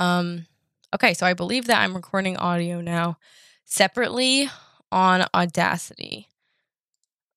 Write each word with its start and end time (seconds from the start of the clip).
Um, 0.00 0.46
okay, 0.94 1.14
so 1.14 1.26
I 1.26 1.34
believe 1.34 1.66
that 1.66 1.80
I'm 1.80 1.94
recording 1.94 2.36
audio 2.38 2.80
now 2.80 3.18
separately 3.66 4.48
on 4.90 5.26
Audacity, 5.34 6.26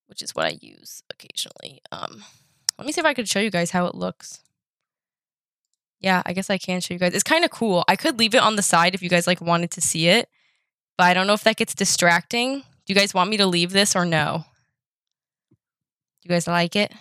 which 0.06 0.22
is 0.22 0.34
what 0.34 0.46
I 0.46 0.58
use 0.60 1.02
occasionally. 1.10 1.82
Um, 1.92 2.24
let 2.78 2.86
me 2.86 2.92
see 2.92 3.00
if 3.00 3.06
I 3.06 3.14
could 3.14 3.28
show 3.28 3.38
you 3.38 3.50
guys 3.50 3.70
how 3.70 3.86
it 3.86 3.94
looks. 3.94 4.40
Yeah, 6.00 6.22
I 6.24 6.32
guess 6.32 6.50
I 6.50 6.58
can 6.58 6.80
show 6.80 6.94
you 6.94 7.00
guys. 7.00 7.14
It's 7.14 7.22
kind 7.22 7.44
of 7.44 7.50
cool. 7.50 7.84
I 7.86 7.96
could 7.96 8.18
leave 8.18 8.34
it 8.34 8.42
on 8.42 8.56
the 8.56 8.62
side 8.62 8.94
if 8.94 9.02
you 9.02 9.10
guys 9.10 9.26
like 9.26 9.42
wanted 9.42 9.70
to 9.72 9.80
see 9.82 10.08
it, 10.08 10.28
but 10.96 11.04
I 11.04 11.14
don't 11.14 11.26
know 11.26 11.34
if 11.34 11.44
that 11.44 11.56
gets 11.56 11.74
distracting. 11.74 12.60
Do 12.60 12.92
you 12.92 12.94
guys 12.94 13.14
want 13.14 13.30
me 13.30 13.36
to 13.36 13.46
leave 13.46 13.72
this 13.72 13.94
or 13.94 14.06
no? 14.06 14.44
Do 15.50 16.28
you 16.28 16.34
guys 16.34 16.46
like 16.46 16.76
it? 16.76 16.92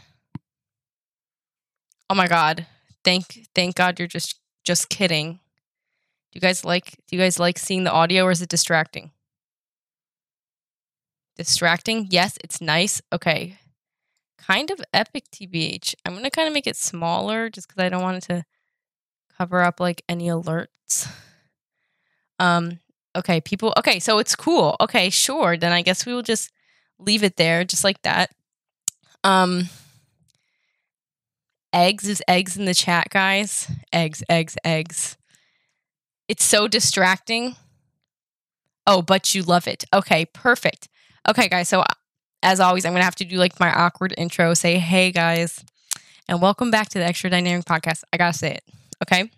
Oh 2.10 2.16
my 2.16 2.28
god. 2.28 2.68
Thank 3.04 3.48
thank 3.56 3.76
God 3.76 3.98
you're 3.98 4.08
just 4.10 4.40
just 4.64 4.90
kidding. 4.90 5.40
Do 6.34 6.38
you 6.38 6.42
guys 6.42 6.66
like 6.66 6.96
do 7.08 7.16
you 7.16 7.22
guys 7.22 7.38
like 7.38 7.60
seeing 7.60 7.84
the 7.84 7.92
audio 7.92 8.24
or 8.24 8.32
is 8.32 8.42
it 8.42 8.50
distracting? 8.50 9.12
Distracting? 11.38 12.08
Yes, 12.10 12.40
it's 12.44 12.60
nice. 12.60 13.04
Okay. 13.14 13.60
Kind 14.40 14.72
of 14.72 14.82
epic 14.92 15.26
TBH. 15.30 15.94
I'm 16.04 16.14
going 16.14 16.24
to 16.24 16.32
kind 16.32 16.48
of 16.48 16.54
make 16.56 16.66
it 16.66 16.76
smaller 16.76 17.52
just 17.52 17.68
cuz 17.70 17.78
I 17.78 17.88
don't 17.90 18.02
want 18.02 18.18
it 18.18 18.28
to 18.34 18.46
cover 19.38 19.62
up 19.62 19.80
like 19.80 20.02
any 20.10 20.26
alerts. 20.26 21.08
Um 22.40 22.80
okay, 23.16 23.40
people 23.40 23.72
okay, 23.78 24.00
so 24.00 24.18
it's 24.18 24.36
cool. 24.36 24.76
Okay, 24.82 25.12
sure. 25.12 25.56
Then 25.56 25.72
I 25.72 25.84
guess 25.84 26.04
we 26.04 26.16
will 26.16 26.24
just 26.24 26.52
leave 26.98 27.24
it 27.24 27.38
there 27.38 27.64
just 27.64 27.84
like 27.84 28.02
that. 28.02 28.32
Um 29.24 29.70
eggs 31.72 32.08
is 32.08 32.24
eggs 32.28 32.58
in 32.58 32.66
the 32.66 32.74
chat, 32.74 33.10
guys. 33.12 33.70
Eggs, 33.94 34.24
eggs, 34.28 34.58
eggs. 34.66 35.16
It's 36.28 36.44
so 36.44 36.68
distracting. 36.68 37.56
Oh, 38.88 39.02
but 39.02 39.34
you 39.36 39.44
love 39.44 39.68
it. 39.68 39.86
Okay, 39.94 40.26
perfect. 40.26 40.90
Okay, 41.28 41.48
guys. 41.48 41.70
So, 41.70 41.84
as 42.42 42.60
always, 42.60 42.86
I'm 42.86 42.94
going 42.94 43.02
to 43.02 43.06
have 43.06 43.16
to 43.16 43.26
do 43.26 43.38
like 43.38 43.60
my 43.60 43.72
awkward 43.72 44.14
intro 44.18 44.54
say, 44.54 44.78
hey, 44.78 45.12
guys, 45.12 45.64
and 46.28 46.42
welcome 46.42 46.72
back 46.72 46.90
to 46.90 47.00
the 47.00 47.06
Extra 47.06 47.30
Dynamic 47.30 47.66
Podcast. 47.66 48.04
I 48.12 48.18
got 48.18 48.34
to 48.34 48.38
say 48.38 48.54
it. 48.54 48.64
Okay. 49.04 49.30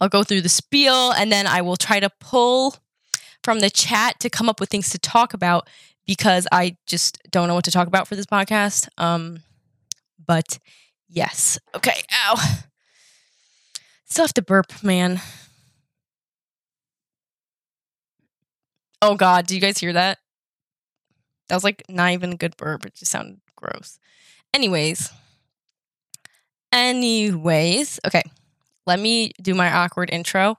I'll 0.00 0.08
go 0.08 0.22
through 0.22 0.42
the 0.42 0.48
spiel 0.48 1.12
and 1.12 1.32
then 1.32 1.46
I 1.46 1.62
will 1.62 1.76
try 1.76 1.98
to 2.00 2.10
pull 2.20 2.76
from 3.42 3.60
the 3.60 3.70
chat 3.70 4.20
to 4.20 4.30
come 4.30 4.48
up 4.48 4.60
with 4.60 4.68
things 4.68 4.90
to 4.90 4.98
talk 4.98 5.34
about 5.34 5.68
because 6.06 6.46
I 6.52 6.76
just 6.86 7.18
don't 7.30 7.48
know 7.48 7.54
what 7.54 7.64
to 7.64 7.70
talk 7.70 7.88
about 7.88 8.06
for 8.06 8.16
this 8.16 8.26
podcast. 8.26 8.88
Um, 8.96 9.40
but 10.24 10.58
yes. 11.08 11.58
Okay. 11.74 12.02
Ow. 12.12 12.58
Still 14.06 14.24
have 14.24 14.34
to 14.34 14.42
burp, 14.42 14.82
man. 14.82 15.20
Oh 19.00 19.14
God, 19.14 19.46
do 19.46 19.54
you 19.54 19.60
guys 19.60 19.78
hear 19.78 19.92
that? 19.92 20.18
That 21.48 21.56
was 21.56 21.64
like 21.64 21.84
not 21.88 22.12
even 22.12 22.32
a 22.32 22.36
good 22.36 22.56
burp. 22.56 22.84
It 22.84 22.94
just 22.94 23.10
sounded 23.10 23.40
gross. 23.56 23.98
Anyways. 24.52 25.10
Anyways. 26.72 28.00
Okay. 28.06 28.22
Let 28.86 28.98
me 29.00 29.32
do 29.40 29.54
my 29.54 29.72
awkward 29.72 30.10
intro. 30.10 30.56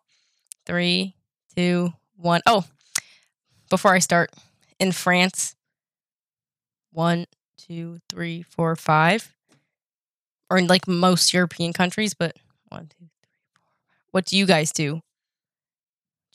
Three, 0.66 1.16
two, 1.56 1.94
one. 2.16 2.42
Oh, 2.46 2.66
before 3.70 3.94
I 3.94 4.00
start, 4.00 4.32
in 4.80 4.92
France, 4.92 5.56
one, 6.92 7.26
two, 7.58 8.00
three, 8.10 8.44
four, 8.44 8.76
five, 8.76 9.34
or 10.50 10.58
in 10.58 10.68
like 10.68 10.88
most 10.88 11.34
European 11.34 11.74
countries, 11.74 12.14
but 12.14 12.36
one, 12.70 12.88
two, 12.88 13.06
three, 13.22 13.30
four. 13.54 13.72
What 14.12 14.26
do 14.26 14.38
you 14.38 14.46
guys 14.46 14.72
do? 14.72 14.96
Do 14.96 15.02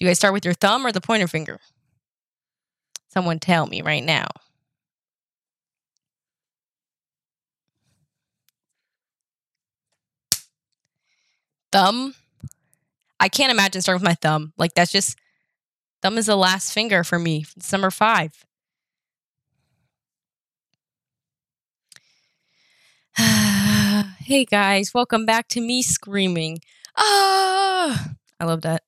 you 0.04 0.06
guys 0.08 0.18
start 0.18 0.34
with 0.34 0.44
your 0.44 0.54
thumb 0.54 0.84
or 0.86 0.92
the 0.92 1.00
pointer 1.00 1.28
finger? 1.28 1.60
Someone 3.14 3.38
tell 3.38 3.68
me 3.68 3.80
right 3.80 4.02
now. 4.02 4.26
Thumb. 11.70 12.16
I 13.20 13.28
can't 13.28 13.52
imagine 13.52 13.82
starting 13.82 14.00
with 14.02 14.08
my 14.08 14.14
thumb. 14.14 14.52
Like 14.58 14.74
that's 14.74 14.90
just 14.90 15.16
thumb 16.02 16.18
is 16.18 16.26
the 16.26 16.34
last 16.34 16.72
finger 16.72 17.04
for 17.04 17.20
me. 17.20 17.46
It's 17.56 17.70
number 17.70 17.92
five. 17.92 18.44
hey 23.16 24.44
guys, 24.44 24.90
welcome 24.92 25.24
back 25.24 25.46
to 25.50 25.60
me 25.60 25.82
screaming. 25.82 26.58
Ah, 26.96 28.10
I 28.40 28.44
love 28.44 28.62
that. 28.62 28.82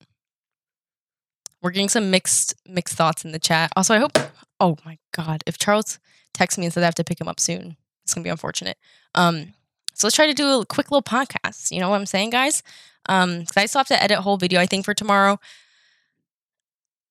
We're 1.61 1.71
getting 1.71 1.89
some 1.89 2.11
mixed 2.11 2.55
mixed 2.67 2.95
thoughts 2.95 3.25
in 3.25 3.31
the 3.31 3.39
chat. 3.39 3.71
Also, 3.75 3.93
I 3.93 3.99
hope. 3.99 4.17
Oh 4.59 4.77
my 4.85 4.97
god, 5.11 5.43
if 5.45 5.57
Charles 5.57 5.99
texts 6.33 6.57
me 6.57 6.65
and 6.65 6.73
says 6.73 6.83
I 6.83 6.85
have 6.85 6.95
to 6.95 7.03
pick 7.03 7.19
him 7.19 7.27
up 7.27 7.39
soon, 7.39 7.77
it's 8.03 8.13
gonna 8.13 8.23
be 8.23 8.29
unfortunate. 8.29 8.77
Um, 9.15 9.53
so 9.93 10.05
let's 10.07 10.15
try 10.15 10.27
to 10.27 10.33
do 10.33 10.61
a 10.61 10.65
quick 10.65 10.91
little 10.91 11.01
podcast. 11.01 11.71
You 11.71 11.79
know 11.79 11.89
what 11.89 11.99
I'm 11.99 12.05
saying, 12.05 12.29
guys? 12.29 12.61
Um, 13.09 13.39
because 13.39 13.57
I 13.57 13.65
still 13.65 13.79
have 13.79 13.87
to 13.87 14.01
edit 14.01 14.19
a 14.19 14.21
whole 14.21 14.37
video. 14.37 14.59
I 14.59 14.65
think 14.65 14.85
for 14.85 14.93
tomorrow. 14.93 15.39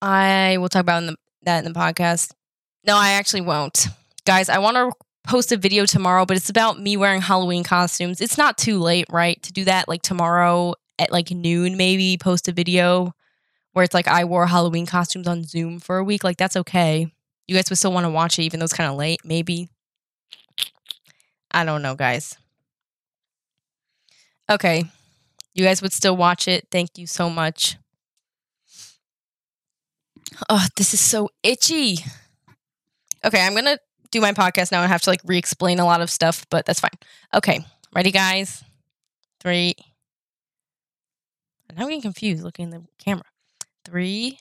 I 0.03 0.59
will 0.59 0.69
talk 0.69 0.83
about 0.83 1.03
in 1.03 1.07
the, 1.07 1.17
that 1.43 1.65
in 1.65 1.73
the 1.73 1.79
podcast. 1.79 2.33
No, 2.87 2.97
I 2.97 3.13
actually 3.13 3.41
won't, 3.41 3.89
guys. 4.25 4.49
I 4.49 4.59
want 4.59 4.77
to 4.77 4.93
post 5.27 5.51
a 5.51 5.57
video 5.57 5.87
tomorrow, 5.87 6.25
but 6.25 6.37
it's 6.37 6.51
about 6.51 6.81
me 6.81 6.97
wearing 6.97 7.21
Halloween 7.21 7.65
costumes. 7.65 8.21
It's 8.21 8.39
not 8.39 8.57
too 8.59 8.79
late, 8.79 9.07
right, 9.11 9.43
to 9.43 9.53
do 9.53 9.65
that. 9.65 9.89
Like 9.89 10.03
tomorrow 10.03 10.75
at 10.99 11.11
like 11.11 11.31
noon, 11.31 11.77
maybe 11.77 12.17
post 12.19 12.47
a 12.47 12.53
video 12.53 13.16
where 13.77 13.85
it's 13.85 13.93
like 13.93 14.09
I 14.09 14.25
wore 14.25 14.47
Halloween 14.47 14.87
costumes 14.87 15.29
on 15.29 15.45
Zoom 15.45 15.81
for 15.81 15.99
a 15.99 16.03
week. 16.03 16.25
Like 16.25 16.39
that's 16.39 16.57
okay. 16.57 17.13
You 17.47 17.55
guys 17.55 17.69
would 17.69 17.77
still 17.77 17.93
want 17.93 18.05
to 18.05 18.11
watch 18.11 18.39
it, 18.39 18.45
even 18.45 18.59
though 18.59 18.65
it's 18.65 18.73
kind 18.73 18.91
of 18.91 18.97
late. 18.97 19.21
Maybe. 19.23 19.69
I 21.51 21.63
don't 21.63 21.83
know, 21.83 21.95
guys. 21.95 22.39
Okay. 24.49 24.85
You 25.53 25.63
guys 25.63 25.83
would 25.83 25.93
still 25.93 26.17
watch 26.17 26.49
it. 26.49 26.69
Thank 26.71 26.97
you 26.97 27.07
so 27.07 27.29
much. 27.29 27.77
Oh, 30.49 30.67
this 30.77 30.95
is 30.95 31.01
so 31.01 31.29
itchy. 31.43 31.99
Okay, 33.27 33.45
I'm 33.45 33.53
going 33.53 33.67
to 33.67 33.79
do 34.11 34.23
my 34.23 34.33
podcast 34.33 34.73
now 34.73 34.81
and 34.81 34.91
have 34.91 35.03
to 35.03 35.11
like 35.11 35.21
re 35.23 35.37
explain 35.37 35.81
a 35.81 35.85
lot 35.85 36.01
of 36.01 36.09
stuff, 36.09 36.47
but 36.49 36.65
that's 36.65 36.81
fine. 36.81 36.99
Okay, 37.35 37.61
ready, 37.95 38.11
guys? 38.11 38.65
Three. 39.39 39.75
I'm 41.77 41.85
getting 41.85 42.01
confused 42.01 42.43
looking 42.43 42.73
at 42.73 42.81
the 42.81 42.87
camera. 42.99 43.25
Three, 43.87 44.41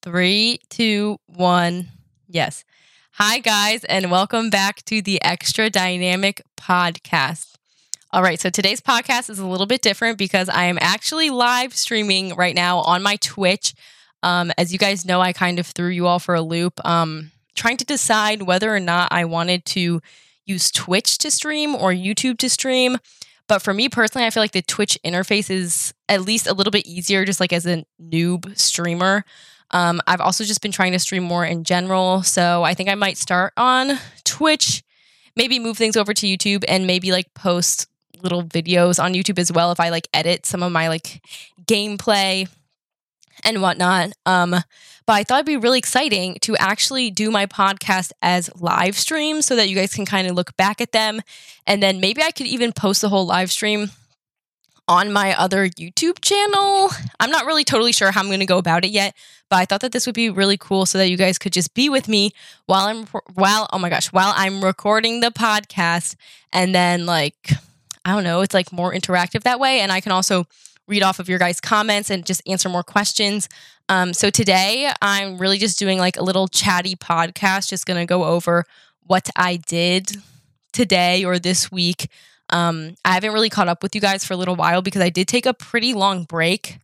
three, 0.00 0.60
two, 0.70 1.18
one. 1.26 1.88
Yes. 2.28 2.62
Hi, 3.14 3.40
guys, 3.40 3.82
and 3.82 4.12
welcome 4.12 4.48
back 4.48 4.84
to 4.84 5.02
the 5.02 5.20
Extra 5.24 5.68
Dynamic 5.68 6.42
Podcast. 6.56 7.56
All 8.12 8.22
right, 8.22 8.38
so 8.38 8.48
today's 8.48 8.80
podcast 8.80 9.28
is 9.28 9.40
a 9.40 9.46
little 9.48 9.66
bit 9.66 9.82
different 9.82 10.18
because 10.18 10.48
I 10.48 10.66
am 10.66 10.78
actually 10.80 11.30
live 11.30 11.74
streaming 11.74 12.36
right 12.36 12.54
now 12.54 12.78
on 12.78 13.02
my 13.02 13.16
Twitch. 13.16 13.74
Um, 14.22 14.52
as 14.56 14.72
you 14.72 14.78
guys 14.78 15.04
know, 15.04 15.20
I 15.20 15.32
kind 15.32 15.58
of 15.58 15.66
threw 15.66 15.88
you 15.88 16.06
all 16.06 16.20
for 16.20 16.36
a 16.36 16.42
loop, 16.42 16.74
um, 16.86 17.32
trying 17.56 17.78
to 17.78 17.84
decide 17.84 18.42
whether 18.42 18.72
or 18.72 18.78
not 18.78 19.08
I 19.10 19.24
wanted 19.24 19.64
to 19.64 20.00
use 20.46 20.70
Twitch 20.70 21.18
to 21.18 21.30
stream 21.32 21.74
or 21.74 21.90
YouTube 21.90 22.38
to 22.38 22.48
stream. 22.48 22.98
But 23.52 23.60
for 23.60 23.74
me 23.74 23.90
personally, 23.90 24.26
I 24.26 24.30
feel 24.30 24.42
like 24.42 24.52
the 24.52 24.62
Twitch 24.62 24.98
interface 25.04 25.50
is 25.50 25.92
at 26.08 26.22
least 26.22 26.46
a 26.46 26.54
little 26.54 26.70
bit 26.70 26.86
easier, 26.86 27.26
just 27.26 27.38
like 27.38 27.52
as 27.52 27.66
a 27.66 27.84
noob 28.02 28.58
streamer. 28.58 29.26
Um, 29.72 30.00
I've 30.06 30.22
also 30.22 30.42
just 30.42 30.62
been 30.62 30.72
trying 30.72 30.92
to 30.92 30.98
stream 30.98 31.22
more 31.22 31.44
in 31.44 31.62
general. 31.62 32.22
So 32.22 32.62
I 32.62 32.72
think 32.72 32.88
I 32.88 32.94
might 32.94 33.18
start 33.18 33.52
on 33.58 33.98
Twitch, 34.24 34.82
maybe 35.36 35.58
move 35.58 35.76
things 35.76 35.98
over 35.98 36.14
to 36.14 36.26
YouTube, 36.26 36.64
and 36.66 36.86
maybe 36.86 37.12
like 37.12 37.34
post 37.34 37.88
little 38.22 38.42
videos 38.42 38.98
on 38.98 39.12
YouTube 39.12 39.38
as 39.38 39.52
well 39.52 39.70
if 39.70 39.80
I 39.80 39.90
like 39.90 40.08
edit 40.14 40.46
some 40.46 40.62
of 40.62 40.72
my 40.72 40.88
like 40.88 41.20
gameplay 41.66 42.48
and 43.44 43.62
whatnot. 43.62 44.12
Um, 44.26 44.56
but 45.06 45.14
I 45.14 45.24
thought 45.24 45.36
it'd 45.36 45.46
be 45.46 45.56
really 45.56 45.78
exciting 45.78 46.38
to 46.42 46.56
actually 46.56 47.10
do 47.10 47.30
my 47.30 47.46
podcast 47.46 48.12
as 48.22 48.50
live 48.60 48.96
streams 48.96 49.46
so 49.46 49.56
that 49.56 49.68
you 49.68 49.76
guys 49.76 49.94
can 49.94 50.06
kind 50.06 50.28
of 50.28 50.36
look 50.36 50.56
back 50.56 50.80
at 50.80 50.92
them. 50.92 51.20
And 51.66 51.82
then 51.82 52.00
maybe 52.00 52.22
I 52.22 52.30
could 52.30 52.46
even 52.46 52.72
post 52.72 53.00
the 53.00 53.08
whole 53.08 53.26
live 53.26 53.50
stream 53.50 53.90
on 54.88 55.12
my 55.12 55.36
other 55.38 55.68
YouTube 55.68 56.20
channel. 56.20 56.90
I'm 57.20 57.30
not 57.30 57.46
really 57.46 57.64
totally 57.64 57.92
sure 57.92 58.10
how 58.10 58.20
I'm 58.20 58.26
going 58.26 58.40
to 58.40 58.46
go 58.46 58.58
about 58.58 58.84
it 58.84 58.90
yet, 58.90 59.14
but 59.48 59.56
I 59.56 59.64
thought 59.64 59.80
that 59.80 59.92
this 59.92 60.06
would 60.06 60.14
be 60.14 60.30
really 60.30 60.56
cool 60.56 60.86
so 60.86 60.98
that 60.98 61.08
you 61.08 61.16
guys 61.16 61.38
could 61.38 61.52
just 61.52 61.74
be 61.74 61.88
with 61.88 62.08
me 62.08 62.32
while 62.66 62.86
I'm 62.86 63.06
while 63.34 63.68
oh 63.72 63.78
my 63.78 63.88
gosh, 63.88 64.12
while 64.12 64.32
I'm 64.36 64.62
recording 64.62 65.20
the 65.20 65.30
podcast 65.30 66.16
and 66.52 66.74
then 66.74 67.06
like 67.06 67.52
I 68.04 68.12
don't 68.12 68.24
know, 68.24 68.40
it's 68.40 68.54
like 68.54 68.72
more 68.72 68.92
interactive 68.92 69.42
that 69.44 69.60
way. 69.60 69.80
And 69.80 69.92
I 69.92 70.00
can 70.00 70.12
also 70.12 70.46
read 70.88 71.02
off 71.02 71.18
of 71.18 71.28
your 71.28 71.38
guys' 71.38 71.60
comments 71.60 72.10
and 72.10 72.26
just 72.26 72.42
answer 72.46 72.68
more 72.68 72.82
questions. 72.82 73.48
Um, 73.88 74.12
so 74.12 74.30
today 74.30 74.90
I'm 75.00 75.38
really 75.38 75.58
just 75.58 75.78
doing 75.78 75.98
like 75.98 76.16
a 76.16 76.22
little 76.22 76.48
chatty 76.48 76.96
podcast, 76.96 77.68
just 77.68 77.86
gonna 77.86 78.06
go 78.06 78.24
over 78.24 78.64
what 79.06 79.28
I 79.36 79.56
did 79.56 80.16
today 80.72 81.24
or 81.24 81.38
this 81.38 81.70
week. 81.70 82.08
Um, 82.50 82.96
I 83.04 83.12
haven't 83.12 83.32
really 83.32 83.50
caught 83.50 83.68
up 83.68 83.82
with 83.82 83.94
you 83.94 84.00
guys 84.00 84.24
for 84.24 84.34
a 84.34 84.36
little 84.36 84.56
while 84.56 84.82
because 84.82 85.02
I 85.02 85.10
did 85.10 85.28
take 85.28 85.46
a 85.46 85.54
pretty 85.54 85.94
long 85.94 86.24
break 86.24 86.78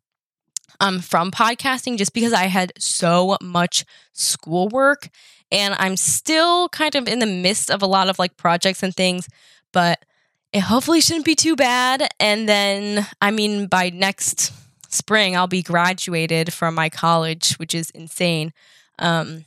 um, 0.81 1.01
from 1.01 1.31
podcasting 1.31 1.99
just 1.99 2.15
because 2.15 2.33
I 2.33 2.45
had 2.45 2.73
so 2.79 3.37
much 3.43 3.85
schoolwork 4.13 5.09
and 5.51 5.75
I'm 5.79 5.97
still 5.97 6.69
kind 6.69 6.95
of 6.95 7.09
in 7.09 7.19
the 7.19 7.27
midst 7.27 7.71
of 7.71 7.83
a 7.83 7.87
lot 7.87 8.09
of 8.09 8.19
like 8.19 8.37
projects 8.37 8.83
and 8.83 8.95
things, 8.95 9.29
but 9.73 10.05
it 10.53 10.61
hopefully 10.61 11.01
shouldn't 11.01 11.25
be 11.25 11.35
too 11.35 11.57
bad. 11.57 12.09
And 12.19 12.49
then, 12.49 13.07
I 13.21 13.31
mean, 13.31 13.67
by 13.67 13.91
next 13.91 14.53
spring, 14.89 15.37
I'll 15.37 15.47
be 15.47 15.63
graduated 15.63 16.53
from 16.53 16.75
my 16.75 16.89
college, 16.89 17.55
which 17.55 17.75
is 17.75 17.91
insane. 17.91 18.53
Um, 18.99 19.45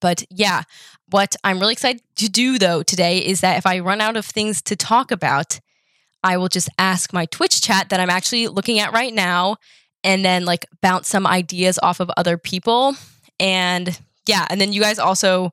but 0.00 0.24
yeah, 0.30 0.62
what 1.10 1.36
I'm 1.44 1.60
really 1.60 1.72
excited 1.72 2.02
to 2.16 2.28
do 2.28 2.58
though 2.58 2.82
today 2.82 3.18
is 3.18 3.40
that 3.40 3.58
if 3.58 3.66
I 3.66 3.78
run 3.80 4.00
out 4.00 4.16
of 4.16 4.24
things 4.24 4.62
to 4.62 4.76
talk 4.76 5.10
about, 5.10 5.60
I 6.24 6.36
will 6.36 6.48
just 6.48 6.68
ask 6.78 7.12
my 7.12 7.26
Twitch 7.26 7.60
chat 7.60 7.88
that 7.88 8.00
I'm 8.00 8.10
actually 8.10 8.48
looking 8.48 8.78
at 8.78 8.92
right 8.92 9.12
now 9.12 9.56
and 10.04 10.24
then 10.24 10.44
like 10.44 10.66
bounce 10.80 11.08
some 11.08 11.26
ideas 11.26 11.78
off 11.82 12.00
of 12.00 12.10
other 12.16 12.38
people. 12.38 12.96
And 13.38 13.98
yeah, 14.26 14.46
and 14.50 14.60
then 14.60 14.72
you 14.72 14.80
guys 14.80 14.98
also 14.98 15.52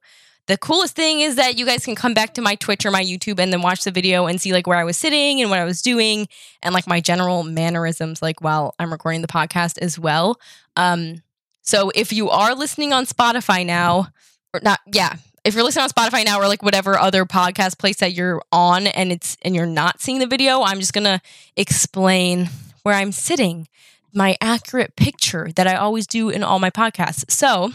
the 0.50 0.58
coolest 0.58 0.96
thing 0.96 1.22
is 1.22 1.36
that 1.36 1.60
you 1.60 1.66
guys 1.66 1.86
can 1.86 1.94
come 1.94 2.16
back 2.16 2.34
to 2.34 2.42
my 2.42 2.56
Twitch 2.56 2.84
or 2.84 2.90
my 2.90 3.04
YouTube 3.04 3.40
and 3.40 3.54
then 3.54 3.62
watch 3.62 3.84
the 3.84 3.92
video 3.92 4.26
and 4.26 4.42
see 4.42 4.52
like 4.52 4.66
where 4.66 4.80
I 4.80 4.84
was 4.84 4.98
sitting 4.98 5.42
and 5.42 5.52
what 5.52 5.60
I 5.60 5.64
was 5.64 5.84
doing 5.84 6.28
and 6.64 6.74
like 6.74 6.88
my 6.88 7.00
general 7.00 7.44
mannerisms 7.44 8.20
like 8.20 8.42
while 8.42 8.74
I'm 8.80 8.92
recording 8.92 9.22
the 9.22 9.28
podcast 9.28 9.78
as 9.78 10.00
well. 10.00 10.40
Um 10.76 11.22
so 11.62 11.92
if 11.94 12.12
you 12.12 12.32
are 12.32 12.56
listening 12.56 12.94
on 12.94 13.06
Spotify 13.06 13.64
now 13.64 14.08
or 14.52 14.60
not 14.64 14.80
yeah, 14.92 15.18
if 15.46 15.54
you're 15.54 15.64
listening 15.64 15.84
on 15.84 15.90
Spotify 15.90 16.26
now 16.26 16.40
or 16.40 16.48
like 16.48 16.64
whatever 16.64 16.98
other 16.98 17.26
podcast 17.26 17.78
place 17.78 17.98
that 17.98 18.14
you're 18.14 18.42
on 18.52 18.88
and 18.88 19.12
it's 19.12 19.38
and 19.44 19.56
you're 19.56 19.68
not 19.68 20.02
seeing 20.02 20.18
the 20.18 20.26
video, 20.26 20.64
I'm 20.64 20.80
just 20.80 20.94
to 20.96 21.22
explain 21.56 22.50
where 22.82 22.96
I'm 22.96 23.12
sitting, 23.12 23.68
my 24.16 24.36
accurate 24.42 24.96
picture 24.96 25.52
that 25.56 25.68
I 25.68 25.76
always 25.76 26.08
do 26.08 26.30
in 26.30 26.44
all 26.44 26.58
my 26.58 26.72
podcasts. 26.72 27.30
So, 27.30 27.72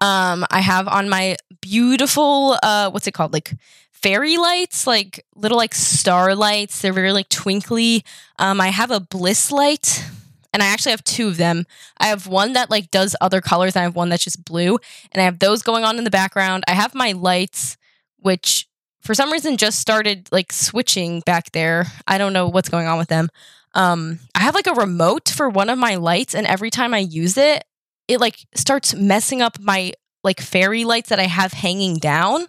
um, 0.00 0.44
I 0.50 0.60
have 0.60 0.88
on 0.88 1.08
my 1.08 1.36
beautiful, 1.66 2.56
uh, 2.62 2.90
what's 2.90 3.06
it 3.06 3.12
called? 3.12 3.32
Like 3.32 3.52
fairy 3.90 4.36
lights, 4.36 4.86
like 4.86 5.24
little 5.34 5.56
like 5.56 5.74
star 5.74 6.34
lights. 6.34 6.80
They're 6.80 6.92
very 6.92 7.12
like 7.12 7.28
twinkly. 7.28 8.04
Um, 8.38 8.60
I 8.60 8.68
have 8.68 8.90
a 8.90 9.00
bliss 9.00 9.50
light 9.50 10.04
and 10.52 10.62
I 10.62 10.66
actually 10.66 10.92
have 10.92 11.02
two 11.02 11.28
of 11.28 11.38
them. 11.38 11.66
I 11.98 12.06
have 12.06 12.26
one 12.28 12.52
that 12.52 12.70
like 12.70 12.90
does 12.90 13.16
other 13.20 13.40
colors 13.40 13.74
and 13.74 13.80
I 13.80 13.84
have 13.84 13.96
one 13.96 14.08
that's 14.08 14.22
just 14.22 14.44
blue 14.44 14.78
and 15.10 15.20
I 15.20 15.24
have 15.24 15.40
those 15.40 15.62
going 15.62 15.84
on 15.84 15.98
in 15.98 16.04
the 16.04 16.10
background. 16.10 16.62
I 16.68 16.74
have 16.74 16.94
my 16.94 17.12
lights 17.12 17.76
which 18.18 18.68
for 19.00 19.14
some 19.14 19.32
reason 19.32 19.56
just 19.56 19.78
started 19.78 20.28
like 20.32 20.52
switching 20.52 21.20
back 21.20 21.52
there. 21.52 21.86
I 22.06 22.18
don't 22.18 22.32
know 22.32 22.48
what's 22.48 22.68
going 22.68 22.86
on 22.86 22.98
with 22.98 23.08
them. 23.08 23.28
Um 23.74 24.20
I 24.36 24.40
have 24.40 24.54
like 24.54 24.68
a 24.68 24.74
remote 24.74 25.28
for 25.30 25.48
one 25.48 25.68
of 25.68 25.78
my 25.78 25.96
lights 25.96 26.34
and 26.34 26.46
every 26.46 26.70
time 26.70 26.94
I 26.94 26.98
use 26.98 27.36
it, 27.36 27.64
it 28.06 28.20
like 28.20 28.46
starts 28.54 28.94
messing 28.94 29.42
up 29.42 29.58
my 29.58 29.92
like 30.26 30.40
fairy 30.40 30.84
lights 30.84 31.08
that 31.08 31.18
I 31.18 31.26
have 31.26 31.52
hanging 31.52 31.96
down. 31.96 32.46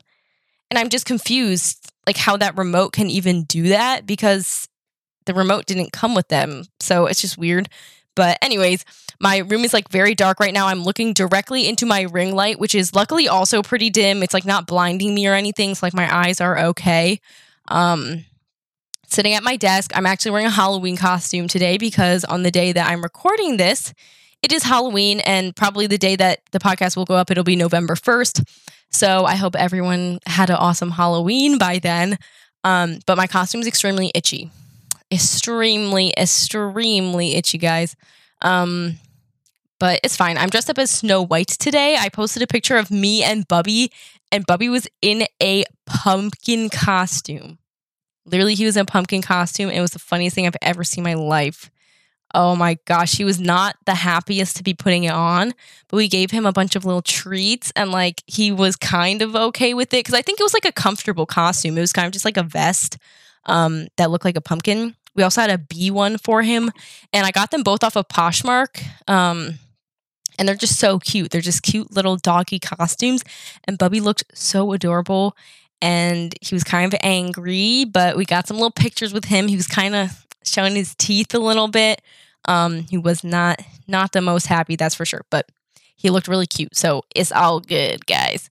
And 0.70 0.78
I'm 0.78 0.90
just 0.90 1.06
confused 1.06 1.94
like 2.06 2.18
how 2.18 2.36
that 2.38 2.58
remote 2.58 2.92
can 2.92 3.10
even 3.10 3.44
do 3.44 3.70
that 3.70 4.06
because 4.06 4.68
the 5.26 5.34
remote 5.34 5.66
didn't 5.66 5.94
come 5.94 6.16
with 6.16 6.28
them. 6.28 6.64
So 6.82 7.06
it's 7.06 7.22
just 7.22 7.38
weird. 7.38 7.70
But 8.16 8.38
anyways, 8.42 8.84
my 9.20 9.38
room 9.38 9.64
is 9.64 9.74
like 9.74 9.90
very 9.90 10.16
dark 10.16 10.40
right 10.40 10.54
now. 10.54 10.68
I'm 10.68 10.84
looking 10.84 11.14
directly 11.14 11.68
into 11.68 11.86
my 11.86 12.02
ring 12.02 12.34
light, 12.34 12.60
which 12.60 12.76
is 12.76 12.96
luckily 12.96 13.28
also 13.28 13.62
pretty 13.62 13.90
dim. 13.90 14.24
It's 14.24 14.34
like 14.34 14.46
not 14.46 14.68
blinding 14.68 15.14
me 15.14 15.28
or 15.28 15.34
anything. 15.34 15.76
So 15.76 15.86
like 15.86 15.94
my 15.94 16.14
eyes 16.14 16.42
are 16.42 16.58
okay. 16.70 17.22
Um 17.68 18.26
sitting 19.08 19.34
at 19.34 19.44
my 19.44 19.56
desk, 19.56 19.92
I'm 19.96 20.06
actually 20.06 20.32
wearing 20.32 20.48
a 20.48 20.52
Halloween 20.52 20.98
costume 20.98 21.48
today 21.48 21.78
because 21.78 22.26
on 22.26 22.44
the 22.44 22.52
day 22.52 22.74
that 22.74 22.90
I'm 22.90 23.02
recording 23.02 23.58
this, 23.58 23.94
it 24.44 24.52
is 24.52 24.64
Halloween, 24.64 25.20
and 25.22 25.56
probably 25.56 25.88
the 25.88 25.98
day 25.98 26.16
that 26.16 26.40
the 26.52 26.60
podcast 26.60 26.96
will 26.96 27.06
go 27.06 27.16
up, 27.16 27.32
it'll 27.32 27.44
be 27.44 27.56
November 27.56 27.96
1st. 27.96 28.44
So 28.90 29.26
I 29.26 29.36
hope 29.36 29.56
everyone 29.56 30.20
had 30.26 30.50
an 30.50 30.56
awesome 30.56 30.92
Halloween 30.92 31.58
by 31.58 31.80
then. 31.80 32.18
Um, 32.64 33.00
but 33.06 33.18
my 33.18 33.28
costume 33.28 33.62
is 33.62 33.68
extremely 33.68 34.12
itchy. 34.14 34.52
Extremely, 35.12 36.14
extremely 36.18 37.36
itchy, 37.36 37.58
guys. 37.58 37.96
Um, 38.42 38.98
but 39.80 40.00
it's 40.04 40.18
fine. 40.18 40.38
I'm 40.38 40.50
dressed 40.50 40.70
up 40.70 40.80
as 40.80 40.90
Snow 40.90 41.24
White 41.24 41.48
today. 41.48 41.98
I 42.00 42.10
posted 42.10 42.42
a 42.42 42.48
picture 42.48 42.78
of 42.78 42.90
me 42.92 43.24
and 43.24 43.48
Bubby, 43.48 43.92
and 44.32 44.46
Bubby 44.46 44.70
was 44.70 44.88
in 45.02 45.26
a 45.42 45.66
pumpkin 45.86 46.70
costume. 46.70 47.60
Literally, 48.26 48.56
he 48.56 48.66
was 48.66 48.76
in 48.76 48.82
a 48.82 48.86
pumpkin 48.86 49.22
costume. 49.22 49.70
It 49.70 49.82
was 49.82 49.92
the 49.92 50.00
funniest 50.00 50.36
thing 50.36 50.48
I've 50.48 50.58
ever 50.62 50.84
seen 50.84 51.06
in 51.06 51.12
my 51.12 51.14
life. 51.14 51.70
Oh 52.34 52.56
my 52.56 52.78
gosh, 52.86 53.16
he 53.16 53.24
was 53.24 53.40
not 53.40 53.78
the 53.86 53.96
happiest 53.96 54.58
to 54.58 54.64
be 54.64 54.74
putting 54.74 55.06
it 55.06 55.14
on, 55.14 55.54
but 55.88 55.98
we 55.98 56.08
gave 56.08 56.32
him 56.32 56.46
a 56.46 56.52
bunch 56.52 56.76
of 56.76 56.84
little 56.84 57.02
treats 57.02 57.72
and 57.76 57.92
like 57.92 58.22
he 58.28 58.52
was 58.52 58.76
kind 58.76 59.22
of 59.22 59.36
okay 59.36 59.74
with 59.74 59.94
it 59.94 60.00
because 60.00 60.14
I 60.14 60.22
think 60.22 60.40
it 60.40 60.44
was 60.44 60.54
like 60.54 60.66
a 60.66 60.72
comfortable 60.72 61.26
costume. 61.26 61.78
It 61.78 61.82
was 61.82 61.94
kind 61.94 62.06
of 62.06 62.12
just 62.12 62.26
like 62.26 62.38
a 62.38 62.44
vest 62.44 62.98
um, 63.46 63.88
that 63.96 64.12
looked 64.12 64.26
like 64.26 64.36
a 64.36 64.42
pumpkin. 64.42 64.96
We 65.16 65.24
also 65.24 65.42
had 65.42 65.50
a 65.50 65.58
bee 65.58 65.90
one 65.90 66.18
for 66.18 66.44
him, 66.44 66.72
and 67.12 67.26
I 67.26 67.32
got 67.32 67.50
them 67.50 67.64
both 67.64 67.84
off 67.84 67.96
of 67.96 68.08
Poshmark. 68.08 68.84
Um, 69.10 69.58
and 70.38 70.48
they're 70.48 70.56
just 70.56 70.80
so 70.80 71.00
cute. 71.00 71.32
They're 71.32 71.42
just 71.42 71.64
cute 71.64 71.92
little 71.92 72.18
doggy 72.18 72.60
costumes. 72.60 73.24
And 73.64 73.78
Bubby 73.78 74.00
looked 74.00 74.24
so 74.34 74.72
adorable. 74.74 75.36
And 75.82 76.34
he 76.42 76.56
was 76.56 76.64
kind 76.64 76.92
of 76.92 77.00
angry, 77.04 77.86
but 77.86 78.18
we 78.18 78.26
got 78.26 78.48
some 78.48 78.58
little 78.58 78.72
pictures 78.72 79.14
with 79.14 79.26
him. 79.26 79.48
He 79.48 79.56
was 79.56 79.68
kind 79.68 79.96
of 79.96 80.27
showing 80.52 80.76
his 80.76 80.96
teeth 80.96 81.34
a 81.34 81.40
little 81.40 81.68
bit. 81.68 82.02
Um, 82.46 82.86
he 82.90 82.98
was 82.98 83.24
not 83.24 83.62
not 83.88 84.12
the 84.12 84.22
most 84.22 84.48
happy, 84.48 84.76
that's 84.76 84.96
for 84.96 85.06
sure, 85.06 85.26
but 85.30 85.50
he 85.96 86.10
looked 86.10 86.28
really 86.28 86.48
cute. 86.48 86.76
So 86.76 87.04
it's 87.16 87.32
all 87.32 87.60
good, 87.60 88.06
guys. 88.06 88.50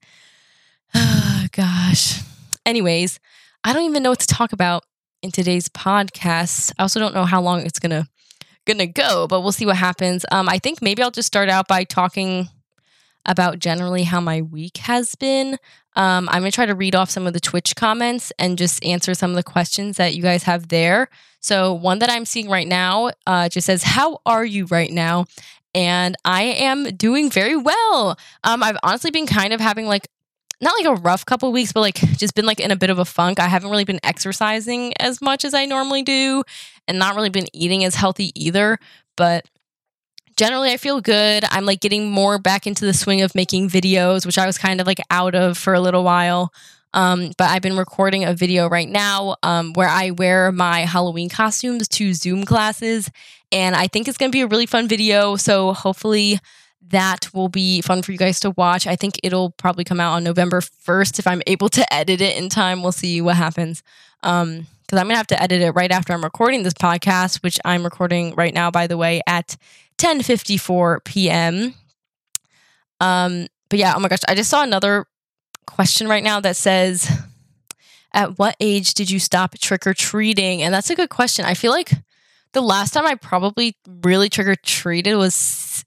Oh, 0.94 1.46
gosh. 1.52 2.20
Anyways, 2.64 3.20
I 3.64 3.72
don't 3.72 3.84
even 3.84 4.02
know 4.02 4.10
what 4.10 4.20
to 4.20 4.26
talk 4.26 4.52
about 4.52 4.84
in 5.22 5.30
today's 5.30 5.68
podcast. 5.68 6.72
I 6.78 6.82
also 6.82 7.00
don't 7.00 7.14
know 7.14 7.24
how 7.24 7.40
long 7.40 7.60
it's 7.60 7.78
gonna 7.78 8.08
gonna 8.66 8.86
go, 8.86 9.26
but 9.28 9.40
we'll 9.42 9.52
see 9.52 9.66
what 9.66 9.76
happens. 9.76 10.24
Um, 10.30 10.48
I 10.48 10.58
think 10.58 10.82
maybe 10.82 11.02
I'll 11.02 11.10
just 11.10 11.28
start 11.28 11.48
out 11.48 11.68
by 11.68 11.84
talking 11.84 12.48
about 13.24 13.58
generally 13.58 14.04
how 14.04 14.20
my 14.20 14.42
week 14.42 14.76
has 14.78 15.14
been. 15.14 15.58
Um, 15.96 16.28
I'm 16.30 16.44
to 16.44 16.50
try 16.50 16.66
to 16.66 16.74
read 16.74 16.94
off 16.94 17.10
some 17.10 17.26
of 17.26 17.32
the 17.32 17.40
Twitch 17.40 17.74
comments 17.74 18.32
and 18.38 18.58
just 18.58 18.84
answer 18.84 19.14
some 19.14 19.30
of 19.30 19.36
the 19.36 19.42
questions 19.42 19.96
that 19.96 20.14
you 20.14 20.22
guys 20.22 20.44
have 20.44 20.68
there. 20.68 21.08
So, 21.46 21.72
one 21.72 22.00
that 22.00 22.10
I'm 22.10 22.24
seeing 22.24 22.50
right 22.50 22.66
now 22.66 23.10
uh, 23.24 23.48
just 23.48 23.66
says, 23.66 23.84
How 23.84 24.20
are 24.26 24.44
you 24.44 24.66
right 24.66 24.90
now? 24.90 25.26
And 25.76 26.16
I 26.24 26.42
am 26.42 26.84
doing 26.96 27.30
very 27.30 27.56
well. 27.56 28.18
Um, 28.42 28.64
I've 28.64 28.78
honestly 28.82 29.12
been 29.12 29.26
kind 29.28 29.52
of 29.52 29.60
having 29.60 29.86
like, 29.86 30.08
not 30.60 30.74
like 30.76 30.86
a 30.86 31.00
rough 31.00 31.24
couple 31.24 31.52
weeks, 31.52 31.72
but 31.72 31.82
like 31.82 31.96
just 32.16 32.34
been 32.34 32.46
like 32.46 32.58
in 32.58 32.72
a 32.72 32.76
bit 32.76 32.90
of 32.90 32.98
a 32.98 33.04
funk. 33.04 33.38
I 33.38 33.46
haven't 33.46 33.70
really 33.70 33.84
been 33.84 34.00
exercising 34.02 34.92
as 34.98 35.22
much 35.22 35.44
as 35.44 35.54
I 35.54 35.66
normally 35.66 36.02
do 36.02 36.42
and 36.88 36.98
not 36.98 37.14
really 37.14 37.28
been 37.28 37.46
eating 37.52 37.84
as 37.84 37.94
healthy 37.94 38.32
either. 38.34 38.78
But 39.16 39.46
generally 40.36 40.72
I 40.72 40.78
feel 40.78 41.00
good. 41.00 41.44
I'm 41.50 41.64
like 41.64 41.80
getting 41.80 42.10
more 42.10 42.38
back 42.38 42.66
into 42.66 42.84
the 42.84 42.94
swing 42.94 43.22
of 43.22 43.36
making 43.36 43.68
videos, 43.68 44.26
which 44.26 44.38
I 44.38 44.46
was 44.46 44.58
kind 44.58 44.80
of 44.80 44.86
like 44.86 45.00
out 45.10 45.36
of 45.36 45.56
for 45.56 45.74
a 45.74 45.80
little 45.80 46.02
while. 46.02 46.52
Um, 46.96 47.32
but 47.36 47.50
I've 47.50 47.60
been 47.60 47.76
recording 47.76 48.24
a 48.24 48.32
video 48.32 48.70
right 48.70 48.88
now 48.88 49.36
um, 49.42 49.74
where 49.74 49.88
I 49.88 50.12
wear 50.12 50.50
my 50.50 50.80
Halloween 50.80 51.28
costumes 51.28 51.86
to 51.88 52.14
Zoom 52.14 52.44
classes. 52.44 53.10
And 53.52 53.76
I 53.76 53.86
think 53.86 54.08
it's 54.08 54.16
going 54.16 54.32
to 54.32 54.36
be 54.36 54.40
a 54.40 54.46
really 54.46 54.64
fun 54.64 54.88
video. 54.88 55.36
So 55.36 55.74
hopefully 55.74 56.40
that 56.88 57.28
will 57.34 57.50
be 57.50 57.82
fun 57.82 58.00
for 58.00 58.12
you 58.12 58.18
guys 58.18 58.40
to 58.40 58.50
watch. 58.52 58.86
I 58.86 58.96
think 58.96 59.20
it'll 59.22 59.50
probably 59.50 59.84
come 59.84 60.00
out 60.00 60.14
on 60.14 60.24
November 60.24 60.62
1st 60.62 61.18
if 61.18 61.26
I'm 61.26 61.42
able 61.46 61.68
to 61.68 61.94
edit 61.94 62.22
it 62.22 62.38
in 62.38 62.48
time. 62.48 62.82
We'll 62.82 62.92
see 62.92 63.20
what 63.20 63.36
happens. 63.36 63.82
Um, 64.22 64.66
because 64.86 65.00
I'm 65.00 65.06
gonna 65.06 65.16
have 65.16 65.26
to 65.28 65.42
edit 65.42 65.62
it 65.62 65.72
right 65.72 65.90
after 65.90 66.12
I'm 66.12 66.22
recording 66.22 66.62
this 66.62 66.72
podcast, 66.72 67.42
which 67.42 67.58
I'm 67.64 67.82
recording 67.82 68.36
right 68.36 68.54
now, 68.54 68.70
by 68.70 68.86
the 68.86 68.96
way, 68.96 69.20
at 69.26 69.56
10:54 69.98 71.04
p.m. 71.04 71.74
Um, 73.00 73.48
but 73.68 73.80
yeah, 73.80 73.94
oh 73.96 73.98
my 73.98 74.08
gosh, 74.08 74.20
I 74.28 74.36
just 74.36 74.48
saw 74.48 74.62
another 74.62 75.06
question 75.66 76.08
right 76.08 76.24
now 76.24 76.40
that 76.40 76.56
says, 76.56 77.10
"At 78.12 78.38
what 78.38 78.56
age 78.60 78.94
did 78.94 79.10
you 79.10 79.18
stop 79.18 79.58
trick 79.58 79.86
or 79.86 79.94
treating?" 79.94 80.62
And 80.62 80.72
that's 80.72 80.90
a 80.90 80.94
good 80.96 81.10
question. 81.10 81.44
I 81.44 81.54
feel 81.54 81.72
like 81.72 81.92
the 82.52 82.60
last 82.62 82.92
time 82.92 83.06
I 83.06 83.14
probably 83.14 83.76
really 83.86 84.28
trick 84.28 84.46
or 84.46 84.56
treated 84.56 85.16
was 85.16 85.84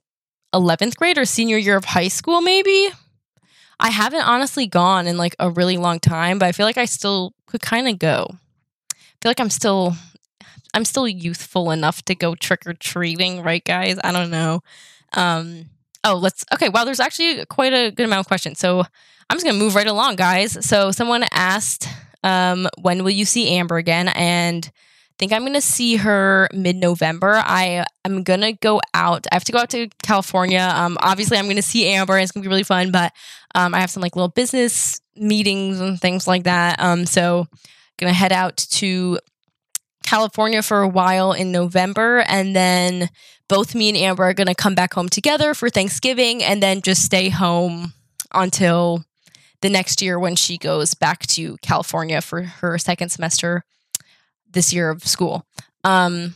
11th 0.53 0.97
grade 0.97 1.17
or 1.17 1.25
senior 1.25 1.57
year 1.57 1.77
of 1.77 1.85
high 1.85 2.07
school, 2.07 2.41
maybe. 2.41 2.89
I 3.79 3.89
haven't 3.89 4.27
honestly 4.27 4.67
gone 4.67 5.07
in 5.07 5.17
like 5.17 5.35
a 5.39 5.49
really 5.49 5.77
long 5.77 5.99
time, 5.99 6.37
but 6.37 6.47
I 6.47 6.51
feel 6.51 6.65
like 6.65 6.77
I 6.77 6.85
still 6.85 7.33
could 7.47 7.61
kind 7.61 7.87
of 7.87 7.97
go. 7.97 8.27
I 8.31 9.21
feel 9.21 9.29
like 9.29 9.39
I'm 9.39 9.49
still 9.49 9.95
I'm 10.73 10.85
still 10.85 11.07
youthful 11.07 11.71
enough 11.71 12.03
to 12.05 12.15
go 12.15 12.35
trick 12.35 12.67
or 12.67 12.73
treating, 12.73 13.41
right, 13.41 13.63
guys? 13.63 13.97
I 14.03 14.11
don't 14.11 14.29
know. 14.29 14.61
Um, 15.13 15.65
oh, 16.03 16.15
let's. 16.15 16.45
Okay, 16.53 16.69
wow. 16.69 16.83
There's 16.83 16.99
actually 16.99 17.45
quite 17.45 17.73
a 17.73 17.91
good 17.91 18.05
amount 18.05 18.21
of 18.21 18.27
questions, 18.27 18.59
so 18.59 18.79
I'm 19.29 19.35
just 19.35 19.45
gonna 19.45 19.57
move 19.57 19.75
right 19.75 19.87
along, 19.87 20.15
guys. 20.15 20.65
So 20.65 20.91
someone 20.91 21.23
asked 21.31 21.87
um, 22.23 22.67
when 22.81 23.03
will 23.03 23.11
you 23.11 23.25
see 23.25 23.55
Amber 23.55 23.77
again? 23.77 24.09
And 24.09 24.65
I 24.65 25.15
think 25.19 25.33
I'm 25.33 25.45
gonna 25.45 25.61
see 25.61 25.97
her 25.97 26.47
mid 26.53 26.75
November. 26.75 27.41
I 27.43 27.85
am 28.05 28.23
gonna 28.23 28.53
go 28.53 28.81
out. 28.93 29.27
I 29.31 29.35
have 29.35 29.43
to 29.45 29.51
go 29.51 29.59
out 29.59 29.69
to 29.71 29.89
California. 30.01 30.71
Um, 30.73 30.97
obviously, 31.01 31.37
I'm 31.37 31.47
gonna 31.47 31.61
see 31.61 31.87
Amber, 31.87 32.15
and 32.15 32.23
it's 32.23 32.31
gonna 32.31 32.43
be 32.43 32.49
really 32.49 32.63
fun. 32.63 32.91
But 32.91 33.13
um, 33.55 33.73
I 33.75 33.79
have 33.79 33.89
some 33.89 34.01
like 34.01 34.15
little 34.15 34.29
business 34.29 35.01
meetings 35.15 35.79
and 35.79 35.99
things 35.99 36.27
like 36.27 36.43
that. 36.43 36.79
Um, 36.79 37.05
so 37.05 37.47
gonna 37.97 38.13
head 38.13 38.31
out 38.31 38.57
to 38.57 39.19
California 40.09 40.63
for 40.63 40.81
a 40.81 40.87
while 40.87 41.33
in 41.33 41.51
November, 41.51 42.25
and 42.27 42.55
then 42.55 43.09
both 43.47 43.75
me 43.75 43.89
and 43.89 43.97
Amber 43.97 44.23
are 44.23 44.33
gonna 44.33 44.55
come 44.55 44.73
back 44.73 44.95
home 44.95 45.07
together 45.07 45.53
for 45.53 45.69
Thanksgiving, 45.69 46.43
and 46.43 46.63
then 46.63 46.81
just 46.81 47.03
stay 47.03 47.29
home 47.29 47.93
until 48.33 49.05
the 49.61 49.69
next 49.69 50.01
year 50.01 50.17
when 50.17 50.35
she 50.35 50.57
goes 50.57 50.95
back 50.95 51.27
to 51.27 51.57
California 51.57 52.21
for 52.21 52.41
her 52.41 52.79
second 52.79 53.09
semester 53.09 53.63
this 54.49 54.73
year 54.73 54.89
of 54.89 55.05
school. 55.05 55.45
Um, 55.83 56.33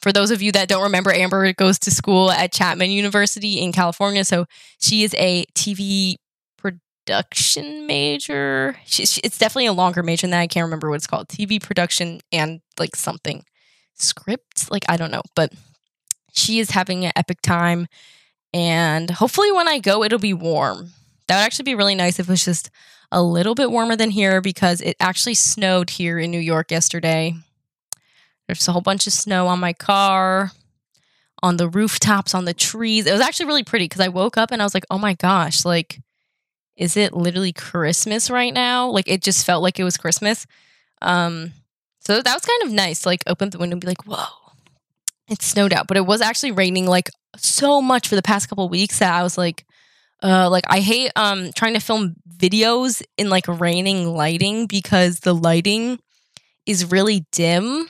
for 0.00 0.10
those 0.10 0.32
of 0.32 0.42
you 0.42 0.50
that 0.52 0.68
don't 0.68 0.82
remember, 0.82 1.12
Amber 1.12 1.52
goes 1.52 1.78
to 1.80 1.92
school 1.92 2.32
at 2.32 2.52
Chapman 2.52 2.90
University 2.90 3.60
in 3.60 3.70
California. 3.70 4.24
So 4.24 4.46
she 4.80 5.04
is 5.04 5.14
a 5.14 5.44
TV 5.54 6.16
production 7.08 7.86
major. 7.86 8.76
She, 8.84 9.06
she, 9.06 9.20
it's 9.24 9.38
definitely 9.38 9.66
a 9.66 9.72
longer 9.72 10.02
major 10.02 10.26
than 10.26 10.32
that. 10.32 10.40
I 10.40 10.46
can't 10.46 10.64
remember 10.64 10.90
what 10.90 10.96
it's 10.96 11.06
called. 11.06 11.28
TV 11.28 11.60
production 11.60 12.20
and 12.30 12.60
like 12.78 12.96
something 12.96 13.44
script. 13.94 14.70
Like, 14.70 14.84
I 14.88 14.98
don't 14.98 15.10
know. 15.10 15.22
But 15.34 15.52
she 16.32 16.58
is 16.58 16.70
having 16.70 17.06
an 17.06 17.12
epic 17.16 17.40
time. 17.40 17.86
And 18.52 19.10
hopefully, 19.10 19.50
when 19.52 19.68
I 19.68 19.78
go, 19.78 20.04
it'll 20.04 20.18
be 20.18 20.34
warm. 20.34 20.90
That 21.28 21.36
would 21.36 21.44
actually 21.44 21.64
be 21.64 21.74
really 21.74 21.94
nice 21.94 22.18
if 22.18 22.28
it 22.28 22.32
was 22.32 22.44
just 22.44 22.70
a 23.10 23.22
little 23.22 23.54
bit 23.54 23.70
warmer 23.70 23.96
than 23.96 24.10
here 24.10 24.42
because 24.42 24.82
it 24.82 24.96
actually 25.00 25.34
snowed 25.34 25.90
here 25.90 26.18
in 26.18 26.30
New 26.30 26.38
York 26.38 26.70
yesterday. 26.70 27.34
There's 28.46 28.68
a 28.68 28.72
whole 28.72 28.82
bunch 28.82 29.06
of 29.06 29.14
snow 29.14 29.46
on 29.46 29.60
my 29.60 29.72
car, 29.72 30.52
on 31.42 31.56
the 31.56 31.68
rooftops, 31.68 32.34
on 32.34 32.44
the 32.44 32.54
trees. 32.54 33.06
It 33.06 33.12
was 33.12 33.22
actually 33.22 33.46
really 33.46 33.64
pretty 33.64 33.86
because 33.86 34.00
I 34.00 34.08
woke 34.08 34.36
up 34.36 34.50
and 34.50 34.60
I 34.60 34.64
was 34.66 34.74
like, 34.74 34.86
oh 34.90 34.98
my 34.98 35.14
gosh, 35.14 35.64
like, 35.64 36.00
is 36.78 36.96
it 36.96 37.12
literally 37.12 37.52
Christmas 37.52 38.30
right 38.30 38.54
now? 38.54 38.88
Like, 38.88 39.08
it 39.08 39.22
just 39.22 39.44
felt 39.44 39.62
like 39.62 39.78
it 39.78 39.84
was 39.84 39.96
Christmas. 39.96 40.46
Um, 41.02 41.52
so 42.00 42.22
that 42.22 42.34
was 42.34 42.46
kind 42.46 42.62
of 42.62 42.72
nice. 42.72 43.04
Like, 43.04 43.22
open 43.26 43.50
the 43.50 43.58
window 43.58 43.74
and 43.74 43.80
be 43.80 43.88
like, 43.88 44.06
whoa, 44.06 44.24
it 45.28 45.42
snowed 45.42 45.72
out. 45.72 45.88
But 45.88 45.96
it 45.96 46.06
was 46.06 46.20
actually 46.20 46.52
raining 46.52 46.86
like 46.86 47.10
so 47.36 47.82
much 47.82 48.08
for 48.08 48.14
the 48.14 48.22
past 48.22 48.48
couple 48.48 48.68
weeks 48.68 49.00
that 49.00 49.12
I 49.12 49.22
was 49.22 49.36
like, 49.36 49.66
uh, 50.22 50.48
like 50.50 50.64
I 50.68 50.80
hate 50.80 51.12
um 51.16 51.52
trying 51.54 51.74
to 51.74 51.80
film 51.80 52.16
videos 52.38 53.02
in 53.16 53.30
like 53.30 53.46
raining 53.46 54.06
lighting 54.14 54.66
because 54.66 55.20
the 55.20 55.34
lighting 55.34 55.98
is 56.66 56.90
really 56.90 57.26
dim 57.32 57.88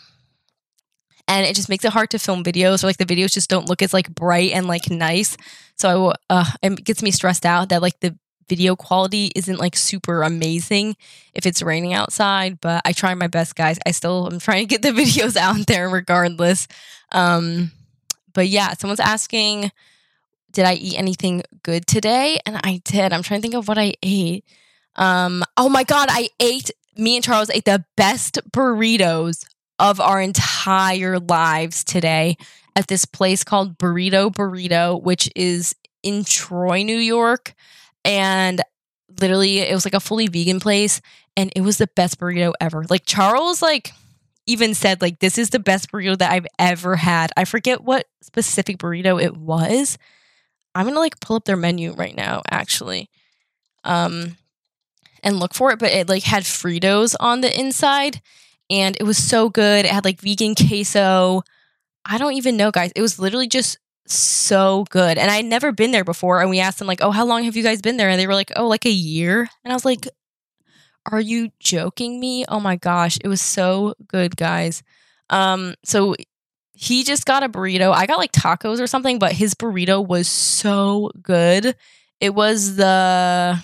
and 1.27 1.47
it 1.47 1.55
just 1.55 1.69
makes 1.69 1.85
it 1.85 1.93
hard 1.93 2.11
to 2.11 2.19
film 2.19 2.45
videos 2.45 2.83
or 2.83 2.87
like 2.87 2.97
the 2.97 3.07
videos 3.07 3.33
just 3.33 3.51
don't 3.51 3.69
look 3.69 3.83
as 3.83 3.93
like 3.93 4.15
bright 4.15 4.53
and 4.53 4.67
like 4.67 4.91
nice 4.91 5.37
so 5.77 6.13
I, 6.31 6.41
uh, 6.41 6.45
it 6.63 6.85
gets 6.85 7.03
me 7.03 7.11
stressed 7.11 7.47
out 7.47 7.71
that 7.71 7.83
like 7.83 7.99
the 8.01 8.17
video 8.49 8.75
quality 8.75 9.31
isn't 9.35 9.59
like 9.59 9.77
super 9.77 10.23
amazing 10.23 10.97
if 11.35 11.47
it's 11.47 11.63
raining 11.63 11.93
outside 11.93 12.61
but 12.61 12.83
i 12.85 12.93
try 12.93 13.15
my 13.15 13.27
best 13.27 13.55
guys 13.55 13.79
i 13.87 13.91
still 13.91 14.29
am 14.31 14.39
trying 14.39 14.67
to 14.67 14.67
get 14.67 14.83
the 14.83 14.91
videos 15.03 15.37
out 15.37 15.67
there 15.67 15.89
regardless 15.89 16.67
um 17.13 17.71
but 18.33 18.49
yeah 18.49 18.73
someone's 18.75 19.01
asking 19.01 19.71
did 20.53 20.65
I 20.65 20.75
eat 20.75 20.99
anything 20.99 21.43
good 21.63 21.87
today? 21.87 22.41
And 22.47 22.57
I 22.63 22.81
did. 22.85 23.13
I'm 23.13 23.23
trying 23.23 23.41
to 23.41 23.43
think 23.43 23.55
of 23.55 23.69
what 23.69 23.79
I 23.79 23.95
ate. 24.03 24.45
Um, 24.97 25.45
oh 25.57 25.69
my 25.69 25.85
God, 25.85 26.09
I 26.11 26.31
ate, 26.41 26.71
me 26.97 27.17
and 27.17 27.25
Charles 27.25 27.51
ate 27.51 27.65
the 27.65 27.85
best 27.97 28.41
burritos 28.51 29.45
of 29.79 30.01
our 30.01 30.21
entire 30.21 31.21
lives 31.21 31.85
today 31.85 32.37
at 32.75 32.89
this 32.89 33.05
place 33.05 33.45
called 33.45 33.79
Burrito 33.79 34.33
Burrito, 34.33 35.01
which 35.01 35.31
is 35.37 35.77
in 36.03 36.25
Troy, 36.25 36.83
New 36.83 36.99
York. 36.99 37.55
And 38.05 38.63
literally, 39.21 39.59
it 39.59 39.75
was 39.75 39.85
like 39.85 39.95
a 39.95 40.01
fully 40.01 40.29
vegan 40.29 40.61
place. 40.61 41.01
And 41.37 41.53
it 41.55 41.61
was 41.61 41.79
the 41.79 41.89
best 41.95 42.19
burrito 42.19 42.53
ever. 42.61 42.85
Like, 42.89 43.05
Charles, 43.07 43.63
like, 43.63 43.93
even 44.49 44.73
said 44.75 45.03
like 45.03 45.19
this 45.21 45.37
is 45.37 45.51
the 45.51 45.59
best 45.59 45.93
burrito 45.93 46.17
that 46.19 46.33
I've 46.33 46.47
ever 46.59 46.97
had. 46.97 47.31
I 47.37 47.45
forget 47.45 47.85
what 47.85 48.07
specific 48.23 48.79
burrito 48.79 49.23
it 49.23 49.37
was, 49.37 49.99
I'm 50.75 50.87
gonna 50.87 50.99
like 50.99 51.21
pull 51.21 51.37
up 51.37 51.45
their 51.45 51.57
menu 51.57 51.93
right 51.93 52.17
now, 52.17 52.43
actually, 52.51 53.11
um, 53.85 54.37
and 55.23 55.39
look 55.39 55.55
for 55.55 55.71
it. 55.71 55.79
But 55.79 55.93
it 55.93 56.09
like 56.09 56.23
had 56.23 56.45
Fritos 56.45 57.15
on 57.21 57.43
the 57.43 57.61
inside, 57.61 58.23
and 58.71 58.97
it 58.99 59.03
was 59.05 59.19
so 59.19 59.51
good. 59.51 59.85
It 59.85 59.91
had 59.91 60.05
like 60.05 60.21
vegan 60.21 60.55
queso. 60.55 61.43
I 62.07 62.17
don't 62.17 62.35
even 62.35 62.57
know, 62.57 62.71
guys. 62.71 62.93
It 62.97 63.03
was 63.03 63.19
literally 63.19 63.49
just 63.49 63.79
so 64.15 64.85
good. 64.91 65.19
And 65.19 65.31
I'd 65.31 65.45
never 65.45 65.73
been 65.73 65.91
there 65.91 66.05
before. 66.05 66.41
And 66.41 66.51
we 66.51 66.61
asked 66.61 66.79
them 66.79 66.89
like, 66.89 67.03
"Oh, 67.03 67.11
how 67.11 67.25
long 67.25 67.45
have 67.45 67.57
you 67.57 67.63
guys 67.63 67.83
been 67.83 67.97
there?" 67.97 68.09
And 68.09 68.19
they 68.21 68.27
were 68.27 68.35
like, 68.35 68.53
"Oh, 68.57 68.67
like 68.69 68.87
a 68.87 68.91
year." 68.91 69.49
And 69.65 69.73
I 69.73 69.77
was 69.77 69.85
like, 69.85 70.09
"Are 71.11 71.21
you 71.21 71.51
joking 71.61 72.21
me? 72.21 72.45
Oh 72.49 72.61
my 72.61 72.77
gosh, 72.77 73.19
it 73.23 73.29
was 73.29 73.41
so 73.41 73.95
good, 74.07 74.37
guys." 74.37 74.83
Um, 75.31 75.75
so 75.85 76.15
he 76.75 77.03
just 77.05 77.27
got 77.27 77.43
a 77.43 77.49
burrito. 77.49 77.93
I 77.93 78.07
got 78.07 78.19
like 78.19 78.33
tacos 78.33 78.81
or 78.81 78.87
something, 78.87 79.19
but 79.19 79.33
his 79.33 79.55
burrito 79.55 80.07
was 80.07 80.29
so 80.29 81.11
good. 81.23 81.77
It 82.21 82.35
was 82.35 82.77
the 82.77 83.61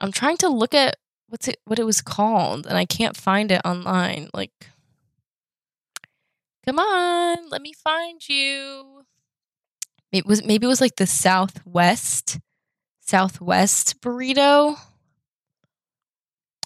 I'm 0.00 0.12
trying 0.12 0.36
to 0.38 0.48
look 0.48 0.74
at 0.74 0.96
what's 1.28 1.48
it 1.48 1.60
what 1.64 1.78
it 1.78 1.84
was 1.84 2.02
called 2.02 2.66
and 2.66 2.76
I 2.76 2.84
can't 2.84 3.16
find 3.16 3.50
it 3.52 3.60
online. 3.64 4.28
Like 4.34 4.52
Come 6.64 6.78
on, 6.78 7.50
let 7.50 7.60
me 7.60 7.72
find 7.72 8.26
you. 8.28 9.01
It 10.12 10.26
was 10.26 10.44
maybe 10.44 10.66
it 10.66 10.68
was 10.68 10.80
like 10.80 10.96
the 10.96 11.06
Southwest 11.06 12.38
Southwest 13.00 14.00
burrito. 14.00 14.78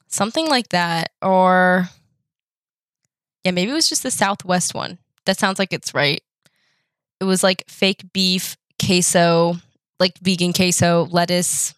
Something 0.08 0.48
like 0.48 0.68
that 0.70 1.12
or 1.22 1.88
yeah, 3.44 3.52
maybe 3.52 3.70
it 3.70 3.74
was 3.74 3.88
just 3.88 4.02
the 4.02 4.10
Southwest 4.10 4.74
one. 4.74 4.98
That 5.24 5.38
sounds 5.38 5.58
like 5.58 5.72
it's 5.72 5.94
right. 5.94 6.20
It 7.20 7.24
was 7.24 7.42
like 7.42 7.64
fake 7.68 8.04
beef, 8.12 8.56
queso, 8.84 9.56
like 10.00 10.18
vegan 10.18 10.52
queso, 10.52 11.06
lettuce, 11.10 11.74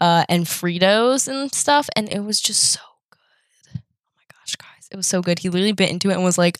uh, 0.00 0.24
and 0.28 0.44
Fritos 0.44 1.26
and 1.26 1.52
stuff. 1.54 1.88
And 1.96 2.12
it 2.12 2.20
was 2.20 2.40
just 2.40 2.62
so 2.72 2.80
good. 3.10 3.80
Oh 3.80 4.14
my 4.16 4.24
gosh, 4.30 4.56
guys. 4.56 4.88
It 4.90 4.96
was 4.96 5.06
so 5.06 5.22
good. 5.22 5.38
He 5.38 5.48
literally 5.48 5.72
bit 5.72 5.90
into 5.90 6.10
it 6.10 6.14
and 6.14 6.24
was 6.24 6.38
like, 6.38 6.58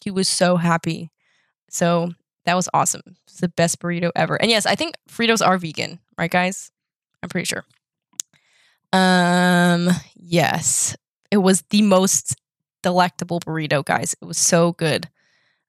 he 0.00 0.10
was 0.10 0.28
so 0.28 0.56
happy. 0.56 1.10
So 1.68 2.12
that 2.48 2.56
was 2.56 2.68
awesome. 2.72 3.02
It's 3.26 3.40
the 3.40 3.48
best 3.48 3.78
burrito 3.78 4.10
ever. 4.16 4.40
And 4.40 4.50
yes, 4.50 4.64
I 4.64 4.74
think 4.74 4.94
Fritos 5.08 5.46
are 5.46 5.58
vegan, 5.58 5.98
right, 6.16 6.30
guys? 6.30 6.70
I'm 7.22 7.28
pretty 7.28 7.44
sure. 7.44 7.64
Um, 8.92 9.90
yes. 10.16 10.96
It 11.30 11.36
was 11.36 11.62
the 11.68 11.82
most 11.82 12.36
delectable 12.82 13.40
burrito, 13.40 13.84
guys. 13.84 14.16
It 14.20 14.24
was 14.24 14.38
so 14.38 14.72
good. 14.72 15.08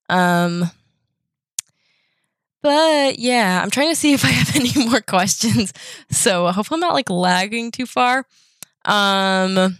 Um, 0.08 0.72
but 2.62 3.20
yeah, 3.20 3.62
I'm 3.62 3.72
trying 3.72 3.90
to 3.90 3.96
see 3.96 4.14
if 4.14 4.24
I 4.24 4.30
have 4.30 4.56
any 4.56 4.72
more 4.90 5.02
questions. 5.02 5.74
So 6.10 6.46
I 6.46 6.54
hope 6.54 6.72
I'm 6.72 6.80
not 6.80 6.94
like 6.94 7.10
lagging 7.10 7.72
too 7.72 7.86
far. 7.86 8.26
Um, 8.86 9.78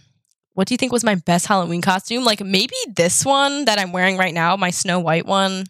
what 0.52 0.68
do 0.68 0.74
you 0.74 0.78
think 0.78 0.92
was 0.92 1.04
my 1.04 1.14
best 1.14 1.46
Halloween 1.46 1.80
costume? 1.80 2.24
Like 2.24 2.44
maybe 2.44 2.74
this 2.94 3.24
one 3.24 3.64
that 3.64 3.78
I'm 3.78 3.92
wearing 3.92 4.18
right 4.18 4.34
now, 4.34 4.56
my 4.56 4.70
Snow 4.70 5.00
White 5.00 5.24
one. 5.24 5.64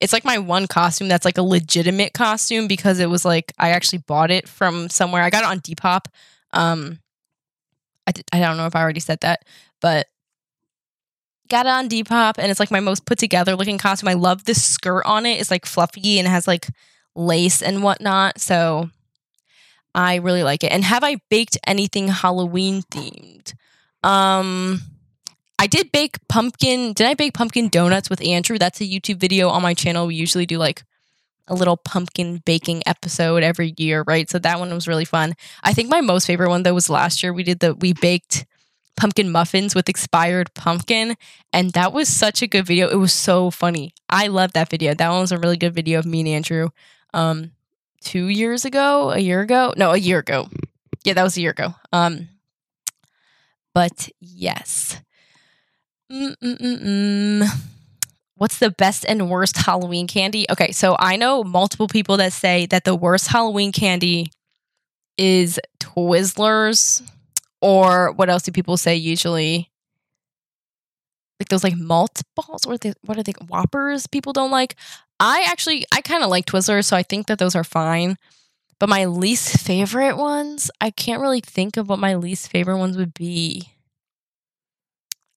It's 0.00 0.12
like 0.12 0.24
my 0.24 0.38
one 0.38 0.66
costume 0.66 1.08
that's 1.08 1.24
like 1.24 1.38
a 1.38 1.42
legitimate 1.42 2.14
costume 2.14 2.66
because 2.66 3.00
it 3.00 3.10
was 3.10 3.24
like 3.24 3.52
I 3.58 3.70
actually 3.70 3.98
bought 3.98 4.30
it 4.30 4.48
from 4.48 4.88
somewhere. 4.88 5.22
I 5.22 5.30
got 5.30 5.44
it 5.44 5.50
on 5.50 5.60
Depop. 5.60 6.06
Um, 6.52 6.98
I, 8.06 8.12
I 8.32 8.40
don't 8.40 8.56
know 8.56 8.66
if 8.66 8.74
I 8.74 8.80
already 8.80 9.00
said 9.00 9.20
that, 9.20 9.44
but 9.80 10.06
got 11.48 11.66
it 11.66 11.70
on 11.70 11.88
Depop 11.88 12.34
and 12.38 12.50
it's 12.50 12.60
like 12.60 12.70
my 12.70 12.80
most 12.80 13.04
put 13.04 13.18
together 13.18 13.56
looking 13.56 13.76
costume. 13.76 14.08
I 14.08 14.14
love 14.14 14.44
the 14.44 14.54
skirt 14.54 15.02
on 15.04 15.26
it. 15.26 15.40
It's 15.40 15.50
like 15.50 15.66
fluffy 15.66 16.18
and 16.18 16.26
has 16.26 16.46
like 16.46 16.68
lace 17.14 17.60
and 17.60 17.82
whatnot. 17.82 18.40
So 18.40 18.88
I 19.94 20.16
really 20.16 20.44
like 20.44 20.64
it. 20.64 20.72
And 20.72 20.84
have 20.84 21.04
I 21.04 21.16
baked 21.28 21.58
anything 21.66 22.08
Halloween 22.08 22.82
themed? 22.82 23.52
Um 24.02 24.80
I 25.60 25.66
did 25.66 25.92
bake 25.92 26.16
pumpkin. 26.26 26.94
Did 26.94 27.06
I 27.06 27.12
bake 27.12 27.34
pumpkin 27.34 27.68
donuts 27.68 28.08
with 28.08 28.26
Andrew? 28.26 28.56
That's 28.56 28.80
a 28.80 28.84
YouTube 28.84 29.20
video 29.20 29.50
on 29.50 29.60
my 29.60 29.74
channel. 29.74 30.06
We 30.06 30.14
usually 30.14 30.46
do 30.46 30.56
like 30.56 30.84
a 31.48 31.54
little 31.54 31.76
pumpkin 31.76 32.40
baking 32.46 32.82
episode 32.86 33.42
every 33.42 33.74
year, 33.76 34.02
right? 34.06 34.30
So 34.30 34.38
that 34.38 34.58
one 34.58 34.72
was 34.72 34.88
really 34.88 35.04
fun. 35.04 35.34
I 35.62 35.74
think 35.74 35.90
my 35.90 36.00
most 36.00 36.26
favorite 36.26 36.48
one 36.48 36.62
though 36.62 36.72
was 36.72 36.88
last 36.88 37.22
year. 37.22 37.34
We 37.34 37.42
did 37.42 37.60
the 37.60 37.74
we 37.74 37.92
baked 37.92 38.46
pumpkin 38.96 39.30
muffins 39.30 39.74
with 39.74 39.90
expired 39.90 40.54
pumpkin. 40.54 41.14
And 41.52 41.72
that 41.72 41.92
was 41.92 42.08
such 42.08 42.40
a 42.40 42.46
good 42.46 42.64
video. 42.64 42.88
It 42.88 42.96
was 42.96 43.12
so 43.12 43.50
funny. 43.50 43.92
I 44.08 44.28
love 44.28 44.54
that 44.54 44.70
video. 44.70 44.94
That 44.94 45.10
one 45.10 45.20
was 45.20 45.32
a 45.32 45.38
really 45.38 45.58
good 45.58 45.74
video 45.74 45.98
of 45.98 46.06
me 46.06 46.20
and 46.20 46.28
Andrew. 46.28 46.70
Um, 47.12 47.50
two 48.00 48.28
years 48.28 48.64
ago, 48.64 49.10
a 49.10 49.18
year 49.18 49.42
ago, 49.42 49.74
no, 49.76 49.90
a 49.92 49.98
year 49.98 50.20
ago. 50.20 50.48
Yeah, 51.04 51.12
that 51.12 51.22
was 51.22 51.36
a 51.36 51.42
year 51.42 51.50
ago. 51.50 51.74
Um, 51.92 52.28
But 53.74 54.08
yes. 54.20 55.00
Mm-mm-mm-mm. 56.10 57.48
What's 58.36 58.58
the 58.58 58.70
best 58.70 59.04
and 59.06 59.28
worst 59.30 59.56
Halloween 59.58 60.06
candy? 60.06 60.46
Okay, 60.50 60.72
so 60.72 60.96
I 60.98 61.16
know 61.16 61.44
multiple 61.44 61.88
people 61.88 62.16
that 62.16 62.32
say 62.32 62.66
that 62.66 62.84
the 62.84 62.94
worst 62.94 63.28
Halloween 63.28 63.70
candy 63.70 64.32
is 65.18 65.60
Twizzlers, 65.78 67.02
or 67.60 68.12
what 68.12 68.30
else 68.30 68.42
do 68.42 68.52
people 68.52 68.76
say 68.78 68.96
usually? 68.96 69.70
Like 71.38 71.48
those 71.48 71.64
like 71.64 71.76
malt 71.76 72.22
balls, 72.34 72.64
or 72.66 72.78
they, 72.78 72.94
what 73.02 73.18
are 73.18 73.22
they? 73.22 73.34
Whoppers. 73.46 74.06
People 74.06 74.32
don't 74.32 74.50
like. 74.50 74.76
I 75.20 75.44
actually 75.48 75.84
I 75.92 76.00
kind 76.00 76.22
of 76.24 76.30
like 76.30 76.46
Twizzlers, 76.46 76.86
so 76.86 76.96
I 76.96 77.02
think 77.02 77.26
that 77.26 77.38
those 77.38 77.54
are 77.54 77.64
fine. 77.64 78.16
But 78.78 78.88
my 78.88 79.04
least 79.04 79.58
favorite 79.58 80.16
ones, 80.16 80.70
I 80.80 80.90
can't 80.90 81.20
really 81.20 81.40
think 81.40 81.76
of 81.76 81.88
what 81.90 81.98
my 81.98 82.14
least 82.14 82.48
favorite 82.50 82.78
ones 82.78 82.96
would 82.96 83.12
be. 83.12 83.68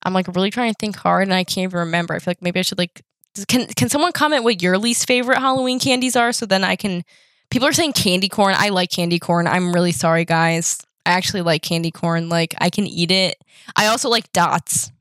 I'm 0.04 0.14
like 0.14 0.28
really 0.28 0.52
trying 0.52 0.72
to 0.72 0.78
think 0.80 0.96
hard 0.96 1.24
and 1.24 1.34
I 1.34 1.44
can't 1.44 1.64
even 1.64 1.80
remember. 1.80 2.14
I 2.14 2.20
feel 2.20 2.32
like 2.32 2.42
maybe 2.42 2.60
I 2.60 2.64
should 2.64 2.78
like 2.78 3.02
can 3.48 3.68
can 3.68 3.90
someone 3.90 4.12
comment 4.12 4.44
what 4.44 4.62
your 4.62 4.78
least 4.78 5.08
favorite 5.08 5.40
Halloween 5.40 5.80
candies 5.80 6.16
are 6.16 6.32
so 6.32 6.46
then 6.46 6.64
I 6.64 6.76
can 6.76 7.04
people 7.50 7.68
are 7.68 7.74
saying 7.74 7.94
candy 7.94 8.30
corn. 8.30 8.56
I 8.58 8.70
like 8.70 8.92
candy 8.92 9.20
corn. 9.20 9.48
I'm 9.48 9.74
really 9.74 9.92
sorry 9.92 10.26
guys. 10.26 10.80
I 11.06 11.12
actually 11.12 11.42
like 11.42 11.62
candy 11.62 11.92
corn. 11.92 12.30
Like 12.30 12.54
I 12.60 12.70
can 12.70 12.86
eat 12.86 13.12
it. 13.12 13.36
I 13.76 13.88
also 13.88 14.10
like 14.10 14.32
dots. 14.34 14.92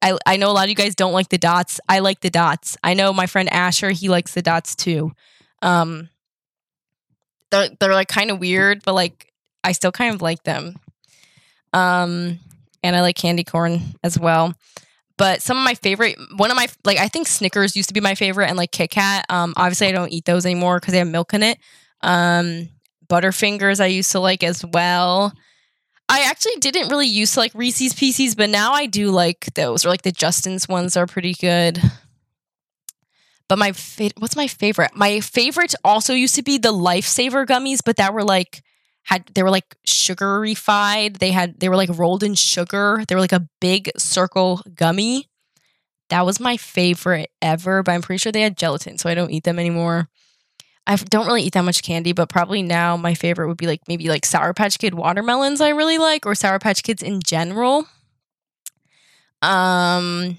I 0.00 0.16
I 0.26 0.36
know 0.36 0.50
a 0.50 0.52
lot 0.52 0.64
of 0.64 0.70
you 0.70 0.76
guys 0.76 0.94
don't 0.94 1.12
like 1.12 1.28
the 1.28 1.38
dots. 1.38 1.80
I 1.88 1.98
like 1.98 2.20
the 2.20 2.30
dots. 2.30 2.76
I 2.82 2.94
know 2.94 3.12
my 3.12 3.26
friend 3.26 3.52
Asher, 3.52 3.90
he 3.90 4.08
likes 4.08 4.34
the 4.34 4.42
dots 4.42 4.74
too. 4.74 5.12
Um 5.62 6.08
they're 7.50 7.70
they're 7.80 7.94
like 7.94 8.08
kind 8.08 8.30
of 8.30 8.38
weird, 8.38 8.82
but 8.84 8.94
like 8.94 9.32
I 9.62 9.72
still 9.72 9.92
kind 9.92 10.14
of 10.14 10.22
like 10.22 10.42
them. 10.44 10.76
Um 11.72 12.38
and 12.84 12.94
I 12.94 13.00
like 13.00 13.16
candy 13.16 13.42
corn 13.42 13.80
as 14.04 14.20
well. 14.20 14.54
But 15.16 15.42
some 15.42 15.56
of 15.56 15.64
my 15.64 15.74
favorite, 15.74 16.16
one 16.36 16.50
of 16.50 16.56
my 16.56 16.68
like, 16.84 16.98
I 16.98 17.08
think 17.08 17.26
Snickers 17.26 17.74
used 17.74 17.88
to 17.88 17.94
be 17.94 18.00
my 18.00 18.14
favorite, 18.14 18.48
and 18.48 18.56
like 18.56 18.70
Kit 18.70 18.90
Kat. 18.90 19.24
Um, 19.28 19.54
obviously 19.56 19.88
I 19.88 19.92
don't 19.92 20.12
eat 20.12 20.26
those 20.26 20.44
anymore 20.44 20.78
because 20.78 20.92
they 20.92 20.98
have 20.98 21.08
milk 21.08 21.34
in 21.34 21.42
it. 21.42 21.58
Um, 22.02 22.68
Butterfingers 23.08 23.80
I 23.80 23.86
used 23.86 24.12
to 24.12 24.20
like 24.20 24.42
as 24.42 24.64
well. 24.64 25.32
I 26.08 26.24
actually 26.28 26.56
didn't 26.56 26.88
really 26.88 27.06
used 27.06 27.34
to 27.34 27.40
like 27.40 27.54
Reese's 27.54 27.94
Pieces, 27.94 28.34
but 28.34 28.50
now 28.50 28.72
I 28.72 28.86
do 28.86 29.10
like 29.10 29.46
those. 29.54 29.86
Or 29.86 29.88
like 29.88 30.02
the 30.02 30.12
Justin's 30.12 30.68
ones 30.68 30.96
are 30.96 31.06
pretty 31.06 31.34
good. 31.34 31.80
But 33.48 33.58
my 33.58 33.72
fa- 33.72 34.10
what's 34.18 34.36
my 34.36 34.48
favorite? 34.48 34.90
My 34.96 35.20
favorite 35.20 35.74
also 35.84 36.12
used 36.12 36.34
to 36.34 36.42
be 36.42 36.58
the 36.58 36.72
Lifesaver 36.72 37.46
gummies, 37.46 37.80
but 37.84 37.96
that 37.96 38.12
were 38.12 38.24
like 38.24 38.62
had 39.04 39.30
they 39.34 39.42
were 39.42 39.50
like 39.50 39.76
sugarified. 39.86 41.18
They 41.18 41.30
had 41.30 41.60
they 41.60 41.68
were 41.68 41.76
like 41.76 41.90
rolled 41.96 42.22
in 42.22 42.34
sugar. 42.34 43.04
They 43.06 43.14
were 43.14 43.20
like 43.20 43.32
a 43.32 43.48
big 43.60 43.90
circle 43.98 44.62
gummy. 44.74 45.28
That 46.10 46.26
was 46.26 46.40
my 46.40 46.56
favorite 46.56 47.30
ever, 47.40 47.82
but 47.82 47.92
I'm 47.92 48.02
pretty 48.02 48.18
sure 48.18 48.32
they 48.32 48.42
had 48.42 48.56
gelatin, 48.58 48.98
so 48.98 49.08
I 49.08 49.14
don't 49.14 49.30
eat 49.30 49.44
them 49.44 49.58
anymore. 49.58 50.08
I 50.86 50.96
don't 50.96 51.26
really 51.26 51.42
eat 51.42 51.54
that 51.54 51.62
much 51.64 51.82
candy, 51.82 52.12
but 52.12 52.28
probably 52.28 52.62
now 52.62 52.96
my 52.96 53.14
favorite 53.14 53.48
would 53.48 53.56
be 53.56 53.66
like 53.66 53.80
maybe 53.88 54.08
like 54.08 54.26
Sour 54.26 54.52
Patch 54.52 54.78
Kid 54.78 54.94
watermelons 54.94 55.60
I 55.60 55.70
really 55.70 55.98
like 55.98 56.26
or 56.26 56.34
Sour 56.34 56.58
Patch 56.58 56.82
Kids 56.82 57.02
in 57.02 57.20
general. 57.22 57.86
Um 59.42 60.38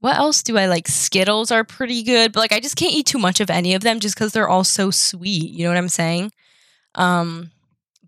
what 0.00 0.16
else 0.16 0.42
do 0.42 0.58
I 0.58 0.66
like? 0.66 0.86
Skittles 0.86 1.50
are 1.50 1.64
pretty 1.64 2.02
good, 2.02 2.32
but 2.32 2.40
like 2.40 2.52
I 2.52 2.60
just 2.60 2.76
can't 2.76 2.92
eat 2.94 3.06
too 3.06 3.18
much 3.18 3.40
of 3.40 3.50
any 3.50 3.74
of 3.74 3.82
them 3.82 4.00
just 4.00 4.16
cuz 4.16 4.32
they're 4.32 4.48
all 4.48 4.64
so 4.64 4.90
sweet, 4.90 5.50
you 5.50 5.64
know 5.64 5.70
what 5.70 5.78
I'm 5.78 5.88
saying? 5.88 6.32
Um 6.94 7.50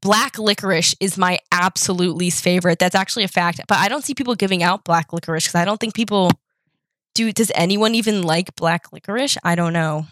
black 0.00 0.38
licorice 0.38 0.94
is 1.00 1.18
my 1.18 1.38
absolute 1.50 2.16
least 2.16 2.42
favorite. 2.42 2.78
That's 2.78 2.94
actually 2.94 3.24
a 3.24 3.28
fact. 3.28 3.60
But 3.68 3.78
I 3.78 3.88
don't 3.88 4.04
see 4.04 4.14
people 4.14 4.34
giving 4.34 4.62
out 4.62 4.84
black 4.84 5.12
licorice 5.12 5.44
because 5.44 5.60
I 5.60 5.64
don't 5.64 5.78
think 5.78 5.94
people 5.94 6.30
do. 7.14 7.32
Does 7.32 7.52
anyone 7.54 7.94
even 7.94 8.22
like 8.22 8.54
black 8.56 8.92
licorice? 8.92 9.38
I 9.42 9.54
don't 9.54 9.72
know. 9.72 10.06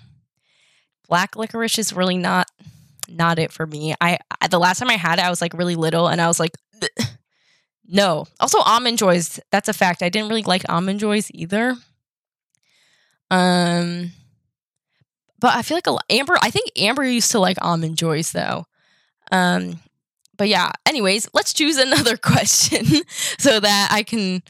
Black 1.09 1.37
licorice 1.37 1.79
is 1.79 1.93
really 1.93 2.17
not 2.17 2.51
not 3.09 3.39
it 3.39 3.53
for 3.53 3.67
me. 3.67 3.95
I, 4.01 4.19
I 4.41 4.49
the 4.49 4.59
last 4.59 4.79
time 4.79 4.91
I 4.91 4.97
had 4.97 5.19
it, 5.19 5.25
I 5.25 5.31
was 5.31 5.41
like 5.41 5.55
really 5.55 5.77
little, 5.77 6.09
and 6.09 6.21
I 6.21 6.27
was 6.27 6.41
like, 6.41 6.53
no. 7.87 8.27
Also, 8.41 8.59
almond 8.61 8.99
joys. 8.99 9.41
That's 9.51 9.69
a 9.69 9.75
fact. 9.75 10.03
I 10.03 10.09
didn't 10.09 10.29
really 10.29 10.43
like 10.43 10.63
almond 10.69 11.01
joys 11.01 11.31
either. 11.33 11.77
Um, 13.31 14.13
but 15.39 15.57
I 15.57 15.63
feel 15.63 15.77
like 15.77 15.87
a, 15.87 15.97
Amber. 16.11 16.37
I 16.41 16.51
think 16.51 16.71
Amber 16.77 17.05
used 17.05 17.31
to 17.33 17.39
like 17.39 17.59
almond 17.61 17.99
joys 17.99 18.33
though. 18.33 18.67
Um, 19.33 19.81
but 20.37 20.49
yeah, 20.49 20.73
anyways, 20.87 21.29
let's 21.33 21.53
choose 21.53 21.77
another 21.79 22.17
question 22.17 22.85
so 23.39 23.61
that 23.61 23.89
I 23.91 24.03
can 24.03 24.43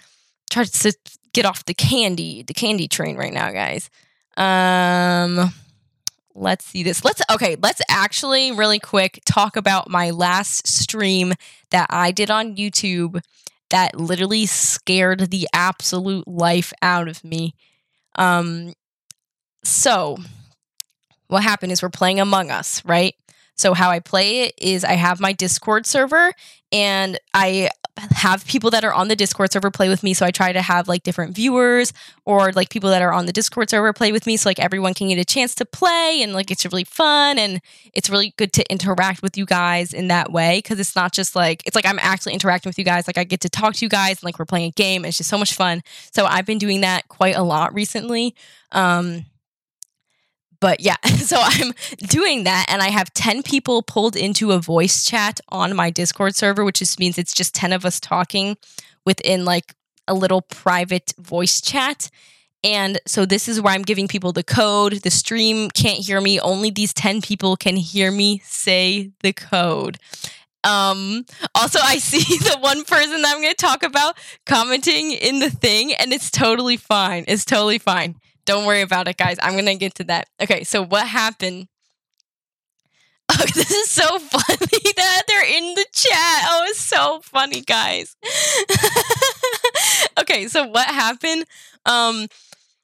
try 0.50 0.64
to 0.64 0.94
get 1.32 1.44
off 1.44 1.64
the 1.64 1.74
candy, 1.74 2.42
the 2.42 2.54
candy 2.54 2.88
train 2.88 3.16
right 3.16 3.32
now, 3.32 3.50
guys. 3.50 3.90
Um, 4.36 5.52
let's 6.34 6.64
see 6.64 6.82
this. 6.82 7.04
Let's 7.04 7.22
okay, 7.32 7.56
let's 7.62 7.80
actually 7.88 8.52
really 8.52 8.78
quick 8.78 9.20
talk 9.24 9.56
about 9.56 9.88
my 9.88 10.10
last 10.10 10.66
stream 10.66 11.34
that 11.70 11.86
I 11.90 12.10
did 12.10 12.30
on 12.30 12.56
YouTube 12.56 13.20
that 13.70 13.98
literally 13.98 14.46
scared 14.46 15.30
the 15.30 15.48
absolute 15.52 16.26
life 16.28 16.72
out 16.82 17.08
of 17.08 17.24
me. 17.24 17.54
Um 18.16 18.74
so 19.62 20.18
what 21.28 21.42
happened 21.42 21.72
is 21.72 21.82
we're 21.82 21.88
playing 21.88 22.20
Among 22.20 22.50
Us, 22.50 22.84
right? 22.84 23.14
So, 23.56 23.74
how 23.74 23.90
I 23.90 24.00
play 24.00 24.42
it 24.42 24.54
is 24.58 24.84
I 24.84 24.94
have 24.94 25.20
my 25.20 25.32
Discord 25.32 25.86
server 25.86 26.32
and 26.72 27.18
I 27.32 27.70
have 28.10 28.44
people 28.46 28.70
that 28.70 28.84
are 28.84 28.92
on 28.92 29.06
the 29.06 29.14
Discord 29.14 29.52
server 29.52 29.70
play 29.70 29.88
with 29.88 30.02
me. 30.02 30.12
So, 30.14 30.26
I 30.26 30.30
try 30.32 30.52
to 30.52 30.62
have 30.62 30.88
like 30.88 31.04
different 31.04 31.34
viewers 31.34 31.92
or 32.24 32.52
like 32.52 32.70
people 32.70 32.90
that 32.90 33.02
are 33.02 33.12
on 33.12 33.26
the 33.26 33.32
Discord 33.32 33.70
server 33.70 33.92
play 33.92 34.10
with 34.10 34.26
me. 34.26 34.36
So, 34.36 34.48
like 34.48 34.58
everyone 34.58 34.94
can 34.94 35.08
get 35.08 35.18
a 35.18 35.24
chance 35.24 35.54
to 35.56 35.64
play 35.64 36.20
and 36.22 36.32
like 36.32 36.50
it's 36.50 36.64
really 36.64 36.84
fun 36.84 37.38
and 37.38 37.60
it's 37.92 38.10
really 38.10 38.34
good 38.36 38.52
to 38.54 38.70
interact 38.70 39.22
with 39.22 39.36
you 39.36 39.46
guys 39.46 39.92
in 39.92 40.08
that 40.08 40.32
way 40.32 40.58
because 40.58 40.80
it's 40.80 40.96
not 40.96 41.12
just 41.12 41.36
like, 41.36 41.62
it's 41.66 41.76
like 41.76 41.86
I'm 41.86 42.00
actually 42.00 42.34
interacting 42.34 42.68
with 42.68 42.78
you 42.78 42.84
guys. 42.84 43.06
Like, 43.06 43.18
I 43.18 43.24
get 43.24 43.40
to 43.42 43.48
talk 43.48 43.74
to 43.74 43.84
you 43.84 43.88
guys 43.88 44.18
and 44.18 44.24
like 44.24 44.38
we're 44.38 44.46
playing 44.46 44.68
a 44.68 44.72
game. 44.72 45.04
it's 45.04 45.16
just 45.16 45.30
so 45.30 45.38
much 45.38 45.54
fun. 45.54 45.82
So, 46.12 46.26
I've 46.26 46.46
been 46.46 46.58
doing 46.58 46.80
that 46.80 47.08
quite 47.08 47.36
a 47.36 47.42
lot 47.42 47.72
recently. 47.72 48.34
Um, 48.72 49.26
but 50.64 50.80
yeah, 50.80 50.96
so 51.18 51.36
I'm 51.38 51.74
doing 51.98 52.44
that 52.44 52.64
and 52.70 52.80
I 52.80 52.88
have 52.88 53.12
10 53.12 53.42
people 53.42 53.82
pulled 53.82 54.16
into 54.16 54.52
a 54.52 54.58
voice 54.58 55.04
chat 55.04 55.38
on 55.50 55.76
my 55.76 55.90
Discord 55.90 56.34
server, 56.34 56.64
which 56.64 56.78
just 56.78 56.98
means 56.98 57.18
it's 57.18 57.34
just 57.34 57.54
10 57.54 57.74
of 57.74 57.84
us 57.84 58.00
talking 58.00 58.56
within 59.04 59.44
like 59.44 59.74
a 60.08 60.14
little 60.14 60.40
private 60.40 61.12
voice 61.18 61.60
chat. 61.60 62.08
And 62.64 62.98
so 63.06 63.26
this 63.26 63.46
is 63.46 63.60
where 63.60 63.74
I'm 63.74 63.82
giving 63.82 64.08
people 64.08 64.32
the 64.32 64.42
code. 64.42 64.94
The 65.02 65.10
stream 65.10 65.68
can't 65.68 65.98
hear 65.98 66.18
me. 66.18 66.40
Only 66.40 66.70
these 66.70 66.94
10 66.94 67.20
people 67.20 67.58
can 67.58 67.76
hear 67.76 68.10
me 68.10 68.40
say 68.42 69.10
the 69.20 69.34
code. 69.34 69.98
Um, 70.64 71.26
also, 71.54 71.78
I 71.82 71.98
see 71.98 72.38
the 72.38 72.56
one 72.60 72.84
person 72.84 73.20
that 73.20 73.34
I'm 73.34 73.42
going 73.42 73.52
to 73.52 73.54
talk 73.54 73.82
about 73.82 74.16
commenting 74.46 75.10
in 75.12 75.40
the 75.40 75.50
thing, 75.50 75.92
and 75.92 76.10
it's 76.10 76.30
totally 76.30 76.78
fine. 76.78 77.26
It's 77.28 77.44
totally 77.44 77.76
fine. 77.76 78.14
Don't 78.44 78.66
worry 78.66 78.82
about 78.82 79.08
it, 79.08 79.16
guys. 79.16 79.36
I'm 79.42 79.54
to 79.64 79.74
get 79.76 79.94
to 79.96 80.04
that. 80.04 80.28
Okay, 80.40 80.64
so 80.64 80.84
what 80.84 81.06
happened? 81.06 81.68
Oh, 83.32 83.42
this 83.54 83.70
is 83.70 83.88
so 83.88 84.18
funny 84.18 84.92
that 84.96 85.22
they're 85.26 85.56
in 85.56 85.74
the 85.74 85.86
chat. 85.92 86.44
Oh, 86.46 86.66
it's 86.68 86.78
so 86.78 87.20
funny, 87.22 87.62
guys. 87.62 88.16
okay, 90.20 90.46
so 90.46 90.66
what 90.66 90.86
happened? 90.86 91.46
Um, 91.86 92.28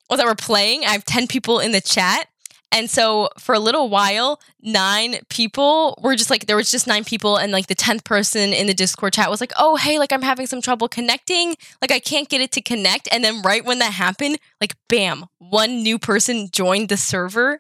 was 0.09 0.19
that 0.19 0.25
we're 0.25 0.35
playing. 0.35 0.87
I 0.87 0.93
have 0.93 1.05
10 1.05 1.27
people 1.27 1.61
in 1.61 1.73
the 1.73 1.83
chat. 1.83 2.30
And 2.73 2.89
so 2.89 3.31
for 3.39 3.55
a 3.55 3.59
little 3.59 3.89
while, 3.89 4.41
nine 4.63 5.17
people 5.29 5.99
were 6.01 6.15
just 6.15 6.31
like, 6.31 6.47
there 6.47 6.57
was 6.57 6.71
just 6.71 6.87
nine 6.87 7.05
people. 7.05 7.37
And 7.37 7.53
like 7.53 7.67
the 7.67 7.75
10th 7.75 8.05
person 8.05 8.53
in 8.53 8.69
the 8.69 8.75
Discord 8.75 9.13
chat 9.13 9.29
was 9.29 9.41
like, 9.41 9.53
oh, 9.59 9.77
hey, 9.77 9.99
like 9.99 10.13
I'm 10.13 10.23
having 10.23 10.47
some 10.47 10.61
trouble 10.61 10.89
connecting. 10.89 11.57
Like 11.81 11.91
I 11.91 11.99
can't 11.99 12.29
get 12.29 12.41
it 12.41 12.53
to 12.53 12.61
connect. 12.61 13.09
And 13.13 13.25
then 13.25 13.43
right 13.43 13.65
when 13.65 13.81
that 13.81 13.93
happened, 13.93 14.39
like 14.61 14.77
bam, 14.89 15.27
one 15.39 15.83
new 15.83 15.99
person 15.99 16.49
joined 16.53 16.91
the 16.91 16.97
server 16.97 17.59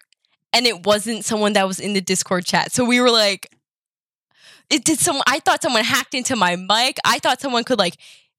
and 0.52 0.66
it 0.66 0.86
wasn't 0.86 1.24
someone 1.24 1.54
that 1.54 1.66
was 1.66 1.80
in 1.80 1.92
the 1.92 2.00
Discord 2.00 2.44
chat. 2.44 2.72
So 2.72 2.84
we 2.84 3.00
were 3.00 3.10
like, 3.10 3.50
it 4.68 4.84
did 4.84 5.00
some 5.00 5.20
I 5.26 5.40
thought 5.40 5.62
someone 5.62 5.82
hacked 5.82 6.14
into 6.14 6.36
my 6.36 6.54
mic. 6.54 6.98
I 7.04 7.18
thought 7.18 7.40
someone 7.40 7.64
could 7.64 7.78
like 7.78 7.96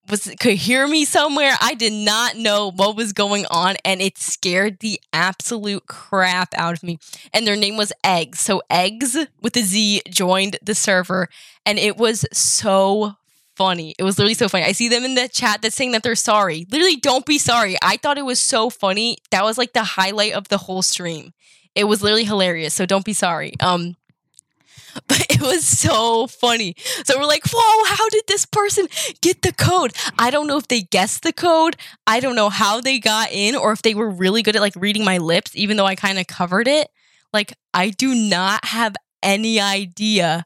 was 0.10 0.30
could 0.40 0.56
hear 0.56 0.88
me 0.88 1.06
somewhere. 1.06 1.54
I 1.62 1.74
did 1.74 1.94
not 1.94 2.36
know 2.36 2.72
what 2.72 2.96
was 2.96 3.14
going 3.14 3.46
on 3.50 3.76
and 3.86 4.02
it 4.02 4.18
scared 4.18 4.80
the 4.80 5.00
absolute 5.14 5.88
crap 5.88 6.54
out 6.56 6.74
of 6.74 6.84
me. 6.84 7.00
And 7.34 7.46
their 7.46 7.56
name 7.56 7.78
was 7.78 7.94
Eggs. 8.04 8.40
So 8.40 8.62
Eggs 8.70 9.18
with 9.42 9.56
a 9.56 9.62
Z 9.62 10.02
joined 10.10 10.58
the 10.62 10.76
server 10.76 11.30
and 11.66 11.80
it 11.80 11.98
was 11.98 12.26
so 12.34 13.16
funny. 13.56 13.96
It 14.00 14.04
was 14.04 14.18
literally 14.18 14.34
so 14.34 14.50
funny. 14.50 14.66
I 14.66 14.72
see 14.72 14.90
them 14.90 15.04
in 15.04 15.16
the 15.16 15.30
chat 15.30 15.62
that's 15.62 15.76
saying 15.76 15.92
that 15.92 16.04
they're 16.04 16.16
sorry. 16.16 16.66
Literally 16.72 16.98
don't 16.98 17.26
be 17.26 17.38
sorry. 17.38 17.78
I 17.82 17.98
thought 17.98 18.18
it 18.18 18.26
was 18.26 18.40
so 18.40 18.70
funny. 18.70 19.18
That 19.30 19.44
was 19.44 19.58
like 19.58 19.74
the 19.74 19.84
highlight 19.84 20.34
of 20.34 20.48
the 20.50 20.58
whole 20.58 20.82
stream. 20.82 21.34
It 21.76 21.86
was 21.86 22.02
literally 22.02 22.26
hilarious. 22.26 22.74
So 22.74 22.86
don't 22.86 23.06
be 23.06 23.14
sorry. 23.14 23.54
Um 23.60 23.96
but 25.08 25.26
it 25.30 25.42
was 25.42 25.66
so 25.66 26.28
funny. 26.28 26.76
So 27.06 27.18
we're 27.18 27.26
like, 27.26 27.44
whoa, 27.52 27.86
how 27.86 28.10
did 28.10 28.24
this 28.28 28.46
person 28.46 28.88
get 29.22 29.42
the 29.42 29.54
code? 29.54 29.94
I 30.18 30.30
don't 30.32 30.48
know 30.48 30.58
if 30.58 30.68
they 30.68 30.82
guessed 30.82 31.24
the 31.24 31.34
code. 31.34 31.76
I 32.08 32.20
don't 32.20 32.36
know 32.36 32.50
how 32.50 32.82
they 32.82 33.00
got 33.00 33.32
in 33.32 33.56
or 33.56 33.72
if 33.72 33.82
they 33.82 33.94
were 33.94 34.10
really 34.10 34.42
good 34.42 34.56
at 34.56 34.62
like 34.62 34.76
reading 34.76 35.06
my 35.06 35.18
lips, 35.18 35.56
even 35.56 35.78
though 35.78 35.86
I 35.86 35.96
kind 35.96 36.20
of 36.20 36.28
covered 36.28 36.68
it. 36.68 36.90
Like, 37.34 37.54
I 37.74 37.90
do 37.90 38.14
not 38.14 38.66
have 38.66 38.96
any 39.24 39.60
idea 39.60 40.46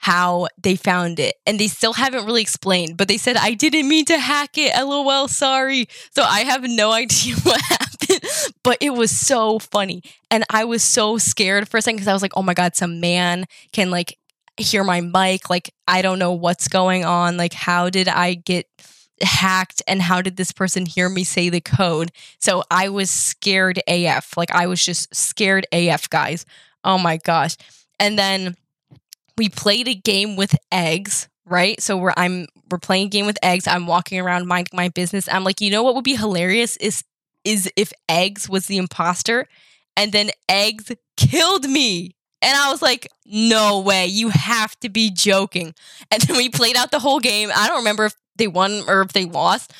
how 0.00 0.48
they 0.62 0.76
found 0.76 1.20
it. 1.20 1.36
And 1.46 1.60
they 1.60 1.68
still 1.68 1.92
haven't 1.92 2.24
really 2.24 2.40
explained, 2.40 2.96
but 2.96 3.06
they 3.06 3.18
said, 3.18 3.36
I 3.36 3.52
didn't 3.52 3.86
mean 3.86 4.06
to 4.06 4.18
hack 4.18 4.56
it. 4.56 4.74
LOL, 4.74 5.28
sorry. 5.28 5.88
So 6.14 6.22
I 6.22 6.40
have 6.40 6.62
no 6.64 6.90
idea 7.04 7.34
what 7.42 7.60
happened, 7.60 7.89
but 8.62 8.78
it 8.80 8.90
was 8.90 9.10
so 9.10 9.58
funny. 9.58 10.02
And 10.30 10.44
I 10.50 10.64
was 10.64 10.82
so 10.82 11.18
scared 11.18 11.68
for 11.68 11.78
a 11.78 11.82
second 11.82 11.96
because 11.96 12.08
I 12.08 12.12
was 12.12 12.22
like, 12.22 12.36
oh 12.36 12.42
my 12.42 12.54
God, 12.54 12.76
some 12.76 13.00
man 13.00 13.46
can 13.72 13.90
like 13.90 14.18
hear 14.56 14.84
my 14.84 15.00
mic. 15.00 15.50
Like, 15.50 15.72
I 15.86 16.02
don't 16.02 16.18
know 16.18 16.32
what's 16.32 16.68
going 16.68 17.04
on. 17.04 17.36
Like, 17.36 17.52
how 17.52 17.90
did 17.90 18.08
I 18.08 18.34
get 18.34 18.66
hacked 19.22 19.82
and 19.86 20.00
how 20.00 20.22
did 20.22 20.36
this 20.36 20.52
person 20.52 20.86
hear 20.86 21.08
me 21.08 21.24
say 21.24 21.48
the 21.48 21.60
code? 21.60 22.12
So 22.38 22.62
I 22.70 22.88
was 22.88 23.10
scared 23.10 23.80
AF. 23.86 24.36
Like, 24.36 24.50
I 24.50 24.66
was 24.66 24.84
just 24.84 25.14
scared 25.14 25.66
AF, 25.72 26.08
guys. 26.10 26.44
Oh 26.84 26.98
my 26.98 27.16
gosh. 27.18 27.56
And 27.98 28.18
then 28.18 28.56
we 29.36 29.48
played 29.48 29.88
a 29.88 29.94
game 29.94 30.36
with 30.36 30.54
eggs, 30.72 31.28
right? 31.46 31.80
So 31.80 31.96
we're 31.96 32.14
I'm 32.16 32.46
we're 32.70 32.78
playing 32.78 33.06
a 33.06 33.10
game 33.10 33.26
with 33.26 33.38
eggs. 33.42 33.66
I'm 33.66 33.86
walking 33.86 34.20
around 34.20 34.46
minding 34.46 34.76
my 34.76 34.88
business. 34.88 35.28
I'm 35.28 35.44
like, 35.44 35.60
you 35.60 35.70
know 35.70 35.82
what 35.82 35.94
would 35.94 36.04
be 36.04 36.14
hilarious 36.14 36.76
is 36.76 37.02
is 37.44 37.70
if 37.76 37.92
eggs 38.08 38.48
was 38.48 38.66
the 38.66 38.78
imposter 38.78 39.46
and 39.96 40.12
then 40.12 40.30
eggs 40.48 40.92
killed 41.16 41.68
me. 41.68 42.14
And 42.42 42.56
I 42.56 42.70
was 42.70 42.80
like, 42.80 43.06
no 43.26 43.80
way, 43.80 44.06
you 44.06 44.30
have 44.30 44.78
to 44.80 44.88
be 44.88 45.10
joking. 45.10 45.74
And 46.10 46.22
then 46.22 46.36
we 46.36 46.48
played 46.48 46.76
out 46.76 46.90
the 46.90 46.98
whole 46.98 47.20
game. 47.20 47.50
I 47.54 47.68
don't 47.68 47.78
remember 47.78 48.06
if 48.06 48.14
they 48.36 48.46
won 48.46 48.82
or 48.88 49.02
if 49.02 49.12
they 49.12 49.26
lost, 49.26 49.72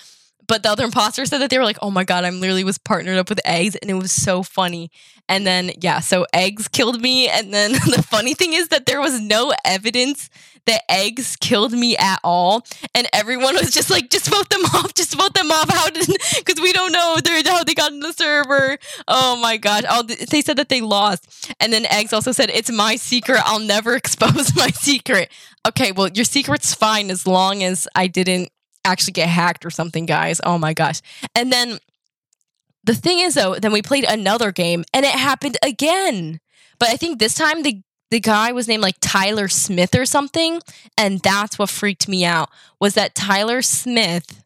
but 0.51 0.65
the 0.65 0.69
other 0.69 0.83
imposter 0.83 1.25
said 1.27 1.39
that 1.39 1.49
they 1.49 1.59
were 1.59 1.65
like, 1.65 1.79
oh 1.81 1.93
my 1.93 2.03
God, 2.03 2.25
I'm 2.25 2.41
literally 2.41 2.65
was 2.65 2.77
partnered 2.77 3.19
up 3.19 3.29
with 3.29 3.41
eggs. 3.45 3.77
And 3.77 3.89
it 3.89 3.95
was 3.95 4.11
so 4.11 4.43
funny. 4.43 4.91
And 5.29 5.47
then, 5.47 5.71
yeah, 5.81 6.01
so 6.01 6.27
eggs 6.35 6.67
killed 6.67 7.01
me. 7.01 7.29
And 7.29 7.55
then 7.55 7.71
the 7.87 8.05
funny 8.05 8.35
thing 8.35 8.53
is 8.53 8.67
that 8.71 8.85
there 8.85 9.01
was 9.01 9.21
no 9.21 9.53
evidence 9.65 10.29
that 10.67 10.83
eggs 10.89 11.37
killed 11.37 11.71
me 11.71 11.97
at 11.97 12.19
all. 12.25 12.67
And 12.97 13.07
everyone 13.13 13.55
was 13.55 13.71
just 13.71 13.91
like, 13.91 14.11
just 14.11 14.29
vote 14.29 14.51
them 14.51 14.63
off, 14.75 14.93
just 14.95 15.15
vote 15.15 15.35
them 15.35 15.53
off. 15.53 15.71
How 15.71 15.89
did, 15.89 16.09
because 16.45 16.61
we 16.61 16.73
don't 16.73 16.91
know 16.91 17.19
how 17.47 17.63
they 17.63 17.75
got 17.75 17.93
in 17.93 18.01
the 18.01 18.13
server. 18.13 18.77
Oh 19.07 19.37
my 19.37 19.57
gosh. 19.57 19.85
Oh, 19.89 20.03
they 20.03 20.41
said 20.41 20.59
that 20.59 20.69
they 20.69 20.81
lost. 20.81 21.53
And 21.61 21.73
then 21.73 21.87
eggs 21.87 22.13
also 22.13 22.33
said, 22.33 22.51
it's 22.51 22.73
my 22.73 22.97
secret. 22.97 23.41
I'll 23.45 23.61
never 23.61 23.95
expose 23.95 24.57
my 24.57 24.71
secret. 24.71 25.31
Okay, 25.69 25.93
well, 25.93 26.09
your 26.09 26.25
secret's 26.25 26.75
fine 26.75 27.09
as 27.09 27.25
long 27.25 27.63
as 27.63 27.87
I 27.95 28.09
didn't 28.09 28.51
actually 28.85 29.13
get 29.13 29.29
hacked 29.29 29.65
or 29.65 29.71
something, 29.71 30.07
guys. 30.07 30.41
Oh 30.45 30.59
my 30.59 30.73
gosh. 30.73 31.01
And 31.35 31.53
then 31.53 31.79
the 32.85 32.95
thing 32.95 33.19
is 33.21 33.35
though, 33.35 33.57
then 33.57 33.73
we 33.73 33.83
played 33.83 34.05
another 34.09 34.53
game 34.53 34.85
and 34.95 35.05
it 35.05 35.13
happened 35.13 35.57
again. 35.63 36.41
But 36.79 36.89
I 36.89 36.97
think 36.97 37.19
this 37.19 37.35
time 37.35 37.63
the 37.63 37.83
the 38.11 38.21
guy 38.21 38.51
was 38.51 38.67
named 38.67 38.83
like 38.83 38.97
Tyler 39.01 39.47
Smith 39.47 39.95
or 39.95 40.05
something, 40.05 40.61
and 40.99 41.21
that's 41.21 41.59
what 41.59 41.71
freaked 41.71 42.09
me 42.09 42.25
out 42.25 42.51
was 42.81 42.95
that 42.95 43.15
Tyler 43.15 43.63
Smith 43.63 44.43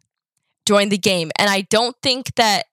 joined 0.66 0.92
the 0.92 0.98
game, 0.98 1.30
and 1.38 1.48
I 1.48 1.62
don't 1.62 1.96
think 2.02 2.34
that 2.34 2.64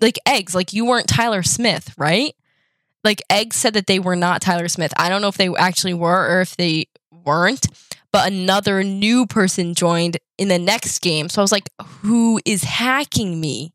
like 0.00 0.18
eggs, 0.26 0.54
like 0.54 0.72
you 0.72 0.86
weren't 0.86 1.08
Tyler 1.08 1.42
Smith, 1.42 1.92
right? 1.98 2.34
Like 3.04 3.22
eggs 3.30 3.56
said 3.56 3.74
that 3.74 3.86
they 3.86 3.98
were 3.98 4.16
not 4.16 4.40
Tyler 4.40 4.68
Smith. 4.68 4.92
I 4.96 5.08
don't 5.08 5.20
know 5.20 5.28
if 5.28 5.36
they 5.36 5.54
actually 5.54 5.94
were 5.94 6.36
or 6.36 6.40
if 6.40 6.56
they 6.56 6.86
weren't, 7.24 7.66
but 8.16 8.32
another 8.32 8.82
new 8.82 9.26
person 9.26 9.74
joined 9.74 10.16
in 10.38 10.48
the 10.48 10.58
next 10.58 11.00
game. 11.02 11.28
So 11.28 11.42
I 11.42 11.44
was 11.44 11.52
like, 11.52 11.68
who 12.00 12.40
is 12.46 12.64
hacking 12.64 13.38
me? 13.38 13.74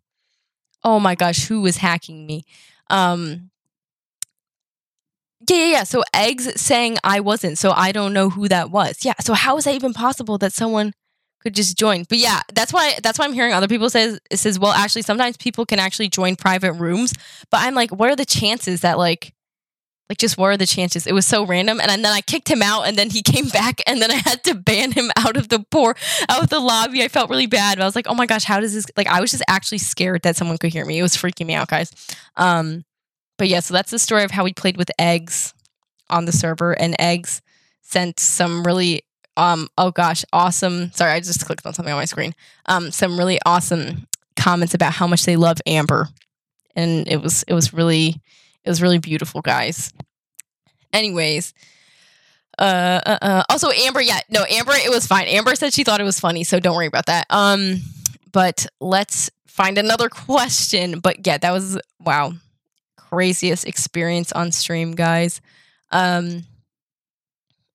Oh 0.84 0.99
my 0.99 1.13
gosh, 1.13 1.45
who 1.45 1.63
is 1.67 1.77
hacking 1.77 2.25
me? 2.25 2.43
Um 2.89 3.51
yeah, 5.47 5.58
yeah, 5.58 5.65
yeah. 5.65 5.84
So 5.84 6.01
eggs 6.12 6.60
saying 6.60 6.97
I 7.04 7.19
wasn't. 7.19 7.60
So 7.60 7.69
I 7.69 7.91
don't 7.91 8.13
know 8.13 8.32
who 8.32 8.47
that 8.47 8.71
was. 8.71 9.06
Yeah. 9.06 9.13
So 9.19 9.36
how 9.36 9.58
is 9.58 9.65
that 9.65 9.75
even 9.75 9.93
possible 9.93 10.39
that 10.39 10.54
someone 10.54 10.93
could 11.43 11.54
just 11.54 11.77
join? 11.77 12.06
But 12.10 12.17
yeah, 12.17 12.41
that's 12.51 12.73
why 12.73 12.97
that's 13.04 13.19
why 13.19 13.25
I'm 13.25 13.34
hearing 13.34 13.54
other 13.54 13.67
people 13.67 13.91
says 13.91 14.19
it 14.32 14.38
says, 14.38 14.58
well, 14.58 14.71
actually 14.71 15.04
sometimes 15.04 15.38
people 15.38 15.67
can 15.67 15.77
actually 15.77 16.10
join 16.10 16.36
private 16.36 16.73
rooms. 16.73 17.13
But 17.51 17.60
I'm 17.62 17.75
like, 17.75 17.91
what 17.91 18.10
are 18.10 18.15
the 18.15 18.25
chances 18.25 18.82
that 18.82 18.97
like 18.97 19.36
like, 20.12 20.17
just 20.17 20.38
what 20.38 20.47
are 20.47 20.58
the 20.58 20.67
chances? 20.67 21.08
It 21.08 21.13
was 21.13 21.26
so 21.26 21.45
random. 21.45 21.80
And, 21.80 21.89
then 21.89 22.06
I 22.06 22.19
kicked 22.19 22.50
him 22.50 22.62
out, 22.62 22.86
and 22.86 22.97
then 22.97 23.10
he 23.10 23.21
came 23.34 23.47
back, 23.47 23.82
and 23.88 24.02
then 24.02 24.12
I 24.12 24.15
had 24.15 24.43
to 24.43 24.54
ban 24.54 24.91
him 24.91 25.10
out 25.15 25.38
of 25.38 25.47
the 25.47 25.60
poor 25.71 25.95
out 26.28 26.43
of 26.43 26.50
the 26.50 26.60
lobby. 26.60 27.02
I 27.02 27.08
felt 27.08 27.30
really 27.30 27.47
bad. 27.47 27.80
I 27.80 27.86
was 27.86 27.95
like, 27.95 28.08
oh 28.10 28.13
my 28.13 28.26
gosh, 28.26 28.43
how 28.43 28.60
does 28.60 28.74
this? 28.74 28.86
Like, 28.97 29.08
I 29.08 29.21
was 29.21 29.32
just 29.32 29.43
actually 29.47 29.78
scared 29.78 30.24
that 30.24 30.36
someone 30.36 30.58
could 30.58 30.74
hear 30.74 30.86
me. 30.86 31.00
It 31.00 31.02
was 31.02 31.15
freaking 31.15 31.45
me 31.45 31.54
out, 31.54 31.69
guys. 31.69 31.91
Um, 32.36 32.84
but 33.38 33.47
yeah, 33.47 33.62
so 33.62 33.74
that's 33.74 33.89
the 33.89 34.00
story 34.00 34.24
of 34.24 34.32
how 34.32 34.43
we 34.43 34.52
played 34.52 34.76
with 34.76 34.91
eggs 35.00 35.54
on 36.10 36.26
the 36.26 36.34
server, 36.34 36.74
and 36.74 36.93
eggs 37.00 37.41
sent 37.82 38.19
some 38.19 38.63
really 38.63 39.04
um 39.38 39.69
oh 39.78 39.91
gosh 39.91 40.26
awesome 40.34 40.91
sorry 40.91 41.13
i 41.13 41.19
just 41.21 41.45
clicked 41.45 41.65
on 41.65 41.74
something 41.74 41.93
on 41.93 41.97
my 41.97 42.04
screen 42.06 42.36
um 42.65 42.91
some 42.91 43.17
really 43.17 43.39
awesome 43.45 44.06
comments 44.36 44.74
about 44.74 44.91
how 44.91 45.08
much 45.08 45.24
they 45.24 45.38
love 45.38 45.58
amber 45.65 46.10
and 46.76 47.08
it 47.08 47.21
was 47.21 47.43
it 47.43 47.54
was 47.54 47.74
really 47.74 48.21
it 48.63 48.69
was 48.69 48.82
really 48.82 49.00
beautiful, 49.00 49.41
guys. 49.41 49.91
Anyways, 50.93 51.54
uh, 52.60 53.02
uh, 53.06 53.17
uh, 53.21 53.43
also 53.50 53.69
Amber, 53.71 54.02
yeah, 54.02 54.19
no, 54.30 54.45
Amber, 54.50 54.74
it 54.74 54.89
was 54.89 55.08
fine. 55.08 55.28
Amber 55.28 55.56
said 55.56 55.74
she 55.74 55.84
thought 55.84 56.02
it 56.02 56.06
was 56.06 56.19
funny, 56.19 56.43
so 56.43 56.60
don't 56.60 56.76
worry 56.76 56.86
about 56.88 57.06
that. 57.08 57.26
Um, 57.30 57.82
but 58.32 58.67
let's 58.80 59.30
find 59.47 59.78
another 59.78 60.10
question. 60.10 61.00
But 61.00 61.26
yeah, 61.26 61.38
that 61.38 61.52
was 61.52 61.80
wow, 62.00 62.34
craziest 62.97 63.65
experience 63.65 64.32
on 64.32 64.52
stream, 64.52 64.93
guys. 64.93 65.41
Um, 65.91 66.43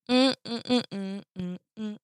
mm 0.09 0.35
mm 0.45 1.23
mm, 1.77 1.97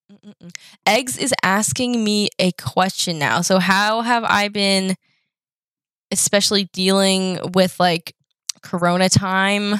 Eggs 0.85 1.17
is 1.17 1.33
asking 1.43 2.03
me 2.03 2.29
a 2.39 2.51
question 2.53 3.17
now. 3.17 3.41
So 3.41 3.59
how 3.59 4.01
have 4.01 4.23
I 4.23 4.49
been, 4.49 4.95
especially 6.11 6.65
dealing 6.73 7.39
with 7.53 7.79
like 7.79 8.15
corona 8.63 9.09
time 9.09 9.75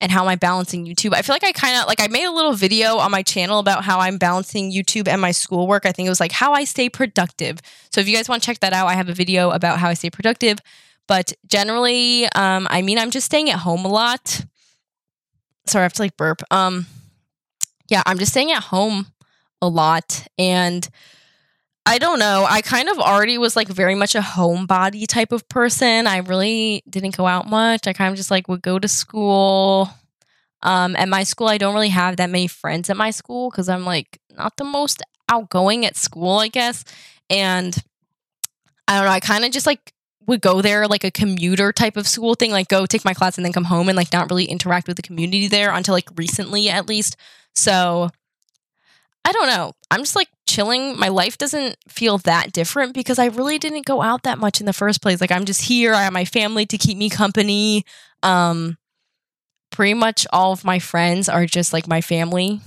and 0.00 0.10
how 0.10 0.22
am 0.22 0.28
I 0.28 0.36
balancing 0.36 0.86
YouTube. 0.86 1.14
I 1.14 1.22
feel 1.22 1.34
like 1.34 1.44
I 1.44 1.52
kind 1.52 1.78
of 1.78 1.86
like 1.86 2.00
I 2.00 2.08
made 2.08 2.24
a 2.24 2.30
little 2.30 2.52
video 2.52 2.98
on 2.98 3.10
my 3.10 3.22
channel 3.22 3.58
about 3.58 3.84
how 3.84 4.00
I'm 4.00 4.18
balancing 4.18 4.72
YouTube 4.72 5.08
and 5.08 5.20
my 5.20 5.30
schoolwork. 5.30 5.86
I 5.86 5.92
think 5.92 6.06
it 6.06 6.10
was 6.10 6.20
like 6.20 6.32
how 6.32 6.52
I 6.52 6.64
stay 6.64 6.88
productive. 6.88 7.58
So 7.90 8.00
if 8.00 8.08
you 8.08 8.16
guys 8.16 8.28
want 8.28 8.42
to 8.42 8.46
check 8.46 8.60
that 8.60 8.72
out, 8.72 8.86
I 8.86 8.94
have 8.94 9.08
a 9.08 9.14
video 9.14 9.50
about 9.50 9.78
how 9.78 9.88
I 9.88 9.94
stay 9.94 10.10
productive. 10.10 10.58
But 11.06 11.32
generally, 11.46 12.26
um, 12.34 12.66
I 12.70 12.82
mean, 12.82 12.98
I'm 12.98 13.10
just 13.10 13.26
staying 13.26 13.50
at 13.50 13.60
home 13.60 13.84
a 13.84 13.88
lot. 13.88 14.44
Sorry, 15.66 15.82
I 15.82 15.84
have 15.84 15.92
to 15.94 16.02
like 16.02 16.16
burp. 16.16 16.42
Um, 16.50 16.86
yeah, 17.88 18.02
I'm 18.06 18.18
just 18.18 18.32
staying 18.32 18.52
at 18.52 18.64
home 18.64 19.06
a 19.62 19.68
lot 19.68 20.26
and 20.38 20.88
I 21.86 21.98
don't 21.98 22.18
know. 22.18 22.46
I 22.48 22.62
kind 22.62 22.88
of 22.88 22.98
already 22.98 23.36
was 23.36 23.56
like 23.56 23.68
very 23.68 23.94
much 23.94 24.14
a 24.14 24.20
homebody 24.20 25.06
type 25.06 25.32
of 25.32 25.46
person. 25.48 26.06
I 26.06 26.18
really 26.18 26.82
didn't 26.88 27.16
go 27.16 27.26
out 27.26 27.48
much. 27.48 27.86
I 27.86 27.92
kind 27.92 28.10
of 28.10 28.16
just 28.16 28.30
like 28.30 28.48
would 28.48 28.62
go 28.62 28.78
to 28.78 28.88
school. 28.88 29.90
Um, 30.62 30.96
at 30.96 31.10
my 31.10 31.24
school, 31.24 31.48
I 31.48 31.58
don't 31.58 31.74
really 31.74 31.90
have 31.90 32.16
that 32.16 32.30
many 32.30 32.46
friends 32.46 32.88
at 32.88 32.96
my 32.96 33.10
school 33.10 33.50
because 33.50 33.68
I'm 33.68 33.84
like 33.84 34.18
not 34.30 34.56
the 34.56 34.64
most 34.64 35.02
outgoing 35.28 35.84
at 35.84 35.96
school, 35.96 36.38
I 36.38 36.48
guess. 36.48 36.84
And 37.28 37.76
I 38.88 38.96
don't 38.96 39.04
know. 39.04 39.12
I 39.12 39.20
kind 39.20 39.44
of 39.44 39.50
just 39.50 39.66
like 39.66 39.92
would 40.26 40.40
go 40.40 40.62
there 40.62 40.86
like 40.86 41.04
a 41.04 41.10
commuter 41.10 41.70
type 41.70 41.98
of 41.98 42.08
school 42.08 42.34
thing, 42.34 42.50
like 42.50 42.68
go 42.68 42.86
take 42.86 43.04
my 43.04 43.12
class 43.12 43.36
and 43.36 43.44
then 43.44 43.52
come 43.52 43.64
home 43.64 43.90
and 43.90 43.96
like 43.96 44.10
not 44.10 44.30
really 44.30 44.46
interact 44.46 44.88
with 44.88 44.96
the 44.96 45.02
community 45.02 45.48
there 45.48 45.70
until 45.70 45.92
like 45.92 46.08
recently 46.16 46.70
at 46.70 46.88
least. 46.88 47.16
So 47.54 48.08
I 49.24 49.32
don't 49.32 49.46
know. 49.48 49.72
I'm 49.90 50.00
just 50.00 50.16
like 50.16 50.28
chilling. 50.46 50.98
My 50.98 51.08
life 51.08 51.38
doesn't 51.38 51.76
feel 51.88 52.18
that 52.18 52.52
different 52.52 52.94
because 52.94 53.18
I 53.18 53.26
really 53.26 53.58
didn't 53.58 53.86
go 53.86 54.02
out 54.02 54.22
that 54.24 54.38
much 54.38 54.60
in 54.60 54.66
the 54.66 54.72
first 54.72 55.00
place. 55.00 55.20
Like 55.20 55.32
I'm 55.32 55.44
just 55.44 55.62
here. 55.62 55.94
I 55.94 56.02
have 56.02 56.12
my 56.12 56.24
family 56.24 56.66
to 56.66 56.78
keep 56.78 56.98
me 56.98 57.08
company. 57.08 57.84
Um 58.22 58.76
pretty 59.70 59.94
much 59.94 60.26
all 60.32 60.52
of 60.52 60.64
my 60.64 60.78
friends 60.78 61.28
are 61.28 61.46
just 61.46 61.72
like 61.72 61.88
my 61.88 62.00
family 62.00 62.60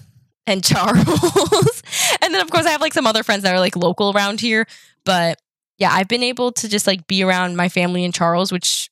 and 0.45 0.63
Charles. 0.63 1.83
and 2.21 2.33
then 2.33 2.41
of 2.41 2.49
course 2.49 2.65
I 2.65 2.71
have 2.71 2.81
like 2.81 2.93
some 2.93 3.07
other 3.07 3.23
friends 3.23 3.43
that 3.43 3.53
are 3.53 3.59
like 3.59 3.75
local 3.75 4.11
around 4.11 4.41
here, 4.41 4.65
but 5.05 5.39
yeah, 5.77 5.91
I've 5.91 6.07
been 6.07 6.23
able 6.23 6.51
to 6.53 6.67
just 6.67 6.87
like 6.87 7.07
be 7.07 7.23
around 7.23 7.55
my 7.55 7.69
family 7.69 8.03
and 8.03 8.13
Charles, 8.13 8.51
which 8.51 8.89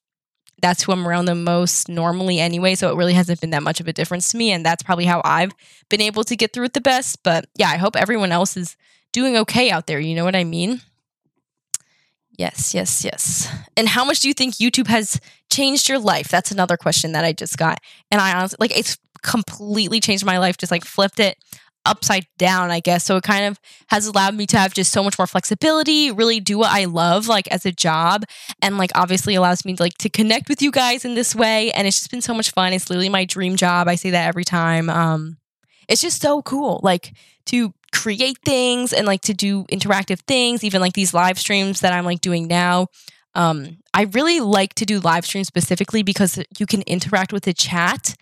that's 0.62 0.84
who 0.84 0.92
I'm 0.92 1.08
around 1.08 1.26
the 1.26 1.36
most 1.36 1.90
normally 1.90 2.40
anyway. 2.40 2.76
So 2.76 2.92
it 2.92 2.96
really 2.96 3.14
hasn't 3.14 3.42
been 3.42 3.50
that 3.52 3.64
much 3.64 3.80
of 3.80 3.88
a 3.88 3.94
difference 3.94 4.30
to 4.30 4.38
me. 4.38 4.52
And 4.52 4.66
that's 4.66 4.84
probably 4.84 5.06
how 5.06 5.22
I've 5.24 5.54
been 5.90 6.02
able 6.02 6.24
to 6.24 6.36
get 6.36 6.54
through 6.54 6.66
it 6.66 6.74
the 6.74 6.82
best. 6.82 7.24
But 7.24 7.46
yeah, 7.56 7.70
I 7.70 7.78
hope 7.78 7.96
everyone 7.96 8.32
else 8.32 8.56
is 8.56 8.78
doing 9.12 9.36
okay 9.38 9.70
out 9.70 9.88
there. 9.88 10.00
You 10.00 10.16
know 10.16 10.26
what 10.26 10.36
I 10.36 10.44
mean? 10.44 10.82
Yes, 12.38 12.74
yes, 12.74 13.06
yes. 13.06 13.50
And 13.78 13.88
how 13.88 14.04
much 14.04 14.20
do 14.20 14.28
you 14.28 14.34
think 14.34 14.56
YouTube 14.56 14.88
has 14.88 15.20
changed 15.50 15.88
your 15.88 16.00
life? 16.00 16.28
That's 16.28 16.52
another 16.52 16.76
question 16.78 17.14
that 17.14 17.24
I 17.24 17.32
just 17.32 17.58
got. 17.58 17.80
And 18.12 18.20
I 18.20 18.36
honestly, 18.36 18.58
like, 18.60 18.78
it's 18.78 18.98
completely 19.24 20.00
changed 20.00 20.26
my 20.26 20.38
life, 20.38 20.58
just 20.58 20.72
like 20.72 20.84
flipped 20.84 21.20
it 21.20 21.38
upside 21.86 22.26
down, 22.38 22.72
I 22.72 22.80
guess. 22.80 23.04
So 23.06 23.18
it 23.18 23.24
kind 23.24 23.46
of 23.46 23.60
has 23.88 24.08
allowed 24.08 24.36
me 24.36 24.46
to 24.48 24.58
have 24.58 24.74
just 24.74 24.92
so 24.92 25.04
much 25.04 25.18
more 25.18 25.28
flexibility, 25.28 26.12
really 26.12 26.40
do 26.40 26.58
what 26.58 26.72
I 26.72 26.86
love 26.86 27.28
like 27.28 27.48
as 27.50 27.66
a 27.66 27.72
job 27.72 28.26
and 28.62 28.78
like 28.78 28.92
obviously 28.96 29.36
allows 29.36 29.66
me 29.66 29.76
to, 29.76 29.84
like 29.84 29.98
to 30.00 30.10
connect 30.10 30.50
with 30.50 30.62
you 30.62 30.72
guys 30.72 31.06
in 31.06 31.16
this 31.16 31.36
way 31.36 31.72
and 31.72 31.88
it's 31.88 32.00
just 32.00 32.12
been 32.12 32.22
so 32.22 32.34
much 32.34 32.52
fun. 32.52 32.74
It's 32.74 32.90
literally 32.90 33.10
my 33.10 33.26
dream 33.26 33.56
job. 33.56 33.88
I 33.88 33.96
say 33.96 34.10
that 34.12 34.28
every 34.28 34.44
time. 34.44 34.90
Um 34.90 35.38
it's 35.88 36.02
just 36.02 36.22
so 36.22 36.42
cool 36.42 36.80
like 36.84 37.14
to 37.46 37.74
create 37.94 38.40
things 38.44 38.92
and 38.92 39.06
like 39.06 39.22
to 39.22 39.34
do 39.34 39.66
interactive 39.66 40.20
things, 40.22 40.64
even 40.64 40.82
like 40.82 40.94
these 40.94 41.14
live 41.14 41.38
streams 41.38 41.82
that 41.82 41.94
I'm 41.94 42.06
like 42.06 42.22
doing 42.22 42.48
now. 42.48 42.88
Um 43.36 43.78
I 43.94 44.04
really 44.04 44.40
like 44.40 44.74
to 44.76 44.86
do 44.86 45.00
live 45.00 45.26
streams 45.26 45.48
specifically 45.48 46.04
because 46.04 46.40
you 46.58 46.66
can 46.66 46.82
interact 46.84 47.32
with 47.32 47.44
the 47.44 47.54
chat 47.54 48.16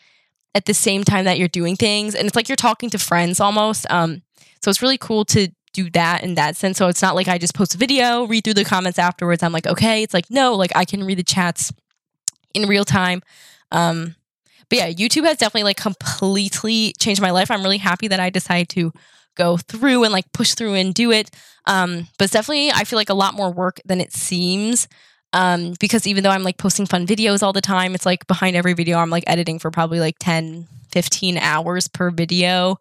at 0.55 0.65
the 0.65 0.73
same 0.73 1.03
time 1.03 1.25
that 1.25 1.39
you're 1.39 1.47
doing 1.47 1.75
things 1.75 2.15
and 2.15 2.27
it's 2.27 2.35
like 2.35 2.47
you're 2.47 2.55
talking 2.55 2.89
to 2.89 2.97
friends 2.97 3.39
almost 3.39 3.89
um 3.89 4.21
so 4.61 4.69
it's 4.69 4.81
really 4.81 4.97
cool 4.97 5.25
to 5.25 5.49
do 5.73 5.89
that 5.89 6.23
in 6.23 6.35
that 6.35 6.55
sense. 6.55 6.77
So 6.77 6.87
it's 6.87 7.01
not 7.01 7.15
like 7.15 7.27
i 7.27 7.37
just 7.37 7.55
post 7.55 7.75
a 7.75 7.77
video 7.77 8.25
read 8.25 8.43
through 8.43 8.53
the 8.53 8.63
comments 8.63 8.99
afterwards. 8.99 9.43
I'm 9.43 9.51
like 9.51 9.67
okay 9.67 10.03
it's 10.03 10.13
like 10.13 10.29
no 10.29 10.53
like 10.53 10.71
i 10.75 10.85
can 10.85 11.03
read 11.03 11.17
the 11.17 11.23
chats 11.23 11.71
in 12.53 12.67
real 12.67 12.85
time 12.85 13.21
um 13.71 14.15
but 14.69 14.77
yeah 14.77 14.89
youtube 14.89 15.25
has 15.25 15.37
definitely 15.37 15.63
like 15.63 15.77
completely 15.77 16.93
changed 16.99 17.21
my 17.21 17.31
life. 17.31 17.49
I'm 17.49 17.63
really 17.63 17.77
happy 17.77 18.07
that 18.07 18.19
i 18.19 18.29
decided 18.29 18.69
to 18.69 18.93
go 19.35 19.57
through 19.57 20.03
and 20.03 20.13
like 20.13 20.31
push 20.31 20.53
through 20.53 20.75
and 20.75 20.93
do 20.93 21.11
it 21.11 21.31
um 21.65 22.07
but 22.19 22.25
it's 22.25 22.33
definitely 22.33 22.71
i 22.71 22.83
feel 22.83 22.97
like 22.97 23.09
a 23.09 23.15
lot 23.15 23.33
more 23.33 23.51
work 23.51 23.81
than 23.83 23.99
it 23.99 24.13
seems 24.13 24.87
um, 25.33 25.73
because 25.79 26.05
even 26.07 26.23
though 26.23 26.29
I'm 26.29 26.43
like 26.43 26.57
posting 26.57 26.85
fun 26.85 27.07
videos 27.07 27.41
all 27.41 27.53
the 27.53 27.61
time, 27.61 27.95
it's 27.95 28.05
like 28.05 28.27
behind 28.27 28.55
every 28.55 28.73
video, 28.73 28.99
I'm 28.99 29.09
like 29.09 29.23
editing 29.27 29.59
for 29.59 29.71
probably 29.71 29.99
like 29.99 30.17
10, 30.19 30.67
15 30.91 31.37
hours 31.39 31.87
per 31.87 32.11
video. 32.11 32.77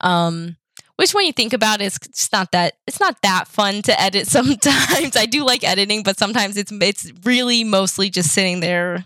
Um, 0.00 0.56
which 0.94 1.12
when 1.12 1.26
you 1.26 1.32
think 1.32 1.52
about 1.52 1.80
it, 1.80 1.86
it's 1.86 1.98
just 1.98 2.32
not 2.32 2.52
that 2.52 2.74
it's 2.86 3.00
not 3.00 3.20
that 3.22 3.48
fun 3.48 3.82
to 3.82 4.00
edit 4.00 4.26
sometimes. 4.28 5.16
I 5.16 5.26
do 5.26 5.44
like 5.44 5.64
editing, 5.64 6.02
but 6.02 6.18
sometimes 6.18 6.56
it's 6.56 6.72
it's 6.72 7.12
really 7.24 7.64
mostly 7.64 8.08
just 8.08 8.32
sitting 8.32 8.60
there 8.60 9.04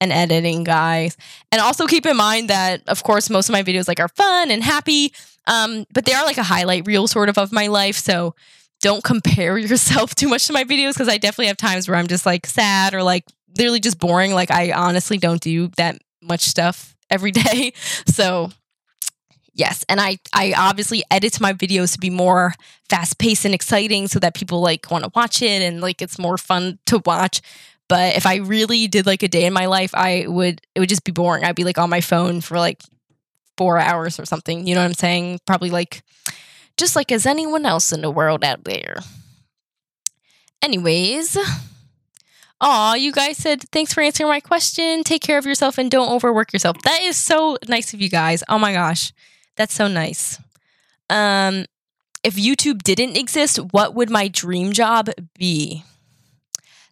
and 0.00 0.12
editing, 0.12 0.64
guys. 0.64 1.16
And 1.52 1.62
also 1.62 1.86
keep 1.86 2.04
in 2.04 2.16
mind 2.16 2.50
that 2.50 2.82
of 2.88 3.04
course 3.04 3.30
most 3.30 3.48
of 3.48 3.52
my 3.52 3.62
videos 3.62 3.88
like 3.88 4.00
are 4.00 4.08
fun 4.08 4.50
and 4.50 4.62
happy. 4.62 5.12
Um, 5.46 5.86
but 5.94 6.04
they 6.04 6.14
are 6.14 6.24
like 6.24 6.38
a 6.38 6.42
highlight 6.42 6.86
reel 6.86 7.06
sort 7.06 7.28
of 7.28 7.38
of 7.38 7.52
my 7.52 7.68
life. 7.68 7.96
So 7.96 8.34
don't 8.84 9.02
compare 9.02 9.56
yourself 9.70 10.14
too 10.14 10.28
much 10.28 10.46
to 10.46 10.52
my 10.52 10.62
videos 10.62 10.92
because 10.92 11.08
I 11.08 11.16
definitely 11.16 11.46
have 11.46 11.56
times 11.56 11.88
where 11.88 11.96
I'm 11.96 12.06
just 12.06 12.26
like 12.26 12.46
sad 12.46 12.94
or 12.94 13.02
like 13.02 13.24
literally 13.56 13.80
just 13.80 13.98
boring. 13.98 14.34
Like 14.34 14.50
I 14.50 14.72
honestly 14.72 15.16
don't 15.16 15.40
do 15.40 15.68
that 15.78 15.98
much 16.22 16.42
stuff 16.42 16.94
every 17.10 17.30
day. 17.46 17.72
So 18.06 18.50
yes, 19.54 19.84
and 19.88 20.00
I 20.00 20.18
I 20.32 20.52
obviously 20.56 21.02
edit 21.10 21.40
my 21.40 21.54
videos 21.54 21.94
to 21.94 21.98
be 21.98 22.10
more 22.10 22.54
fast 22.90 23.18
paced 23.18 23.46
and 23.46 23.54
exciting 23.54 24.06
so 24.06 24.18
that 24.18 24.34
people 24.34 24.60
like 24.60 24.90
want 24.90 25.04
to 25.04 25.10
watch 25.14 25.40
it 25.40 25.62
and 25.62 25.80
like 25.80 26.02
it's 26.02 26.18
more 26.18 26.36
fun 26.36 26.78
to 26.86 27.00
watch. 27.06 27.40
But 27.88 28.16
if 28.16 28.26
I 28.26 28.36
really 28.36 28.86
did 28.86 29.06
like 29.06 29.22
a 29.22 29.28
day 29.28 29.46
in 29.46 29.52
my 29.54 29.66
life, 29.66 29.94
I 29.94 30.26
would 30.28 30.60
it 30.74 30.80
would 30.80 30.90
just 30.90 31.04
be 31.04 31.12
boring. 31.12 31.42
I'd 31.44 31.56
be 31.56 31.64
like 31.64 31.78
on 31.78 31.88
my 31.88 32.02
phone 32.02 32.42
for 32.42 32.58
like 32.58 32.82
4 33.56 33.78
hours 33.78 34.20
or 34.20 34.26
something. 34.26 34.66
You 34.66 34.74
know 34.74 34.82
what 34.82 34.88
I'm 34.88 34.94
saying? 34.94 35.40
Probably 35.46 35.70
like 35.70 36.02
just 36.76 36.96
like 36.96 37.12
as 37.12 37.26
anyone 37.26 37.66
else 37.66 37.92
in 37.92 38.00
the 38.00 38.10
world 38.10 38.44
out 38.44 38.64
there. 38.64 38.96
Anyways, 40.62 41.36
Aw, 42.60 42.94
you 42.94 43.12
guys 43.12 43.36
said 43.36 43.62
thanks 43.72 43.92
for 43.92 44.00
answering 44.00 44.28
my 44.28 44.40
question. 44.40 45.02
Take 45.04 45.22
care 45.22 45.38
of 45.38 45.44
yourself 45.44 45.76
and 45.76 45.90
don't 45.90 46.10
overwork 46.10 46.52
yourself. 46.52 46.78
That 46.82 47.02
is 47.02 47.16
so 47.16 47.58
nice 47.68 47.92
of 47.92 48.00
you 48.00 48.08
guys. 48.08 48.42
Oh 48.48 48.58
my 48.58 48.72
gosh. 48.72 49.12
That's 49.56 49.74
so 49.74 49.86
nice. 49.86 50.38
Um 51.10 51.66
if 52.22 52.36
YouTube 52.36 52.82
didn't 52.82 53.18
exist, 53.18 53.58
what 53.72 53.94
would 53.94 54.08
my 54.08 54.28
dream 54.28 54.72
job 54.72 55.10
be? 55.38 55.84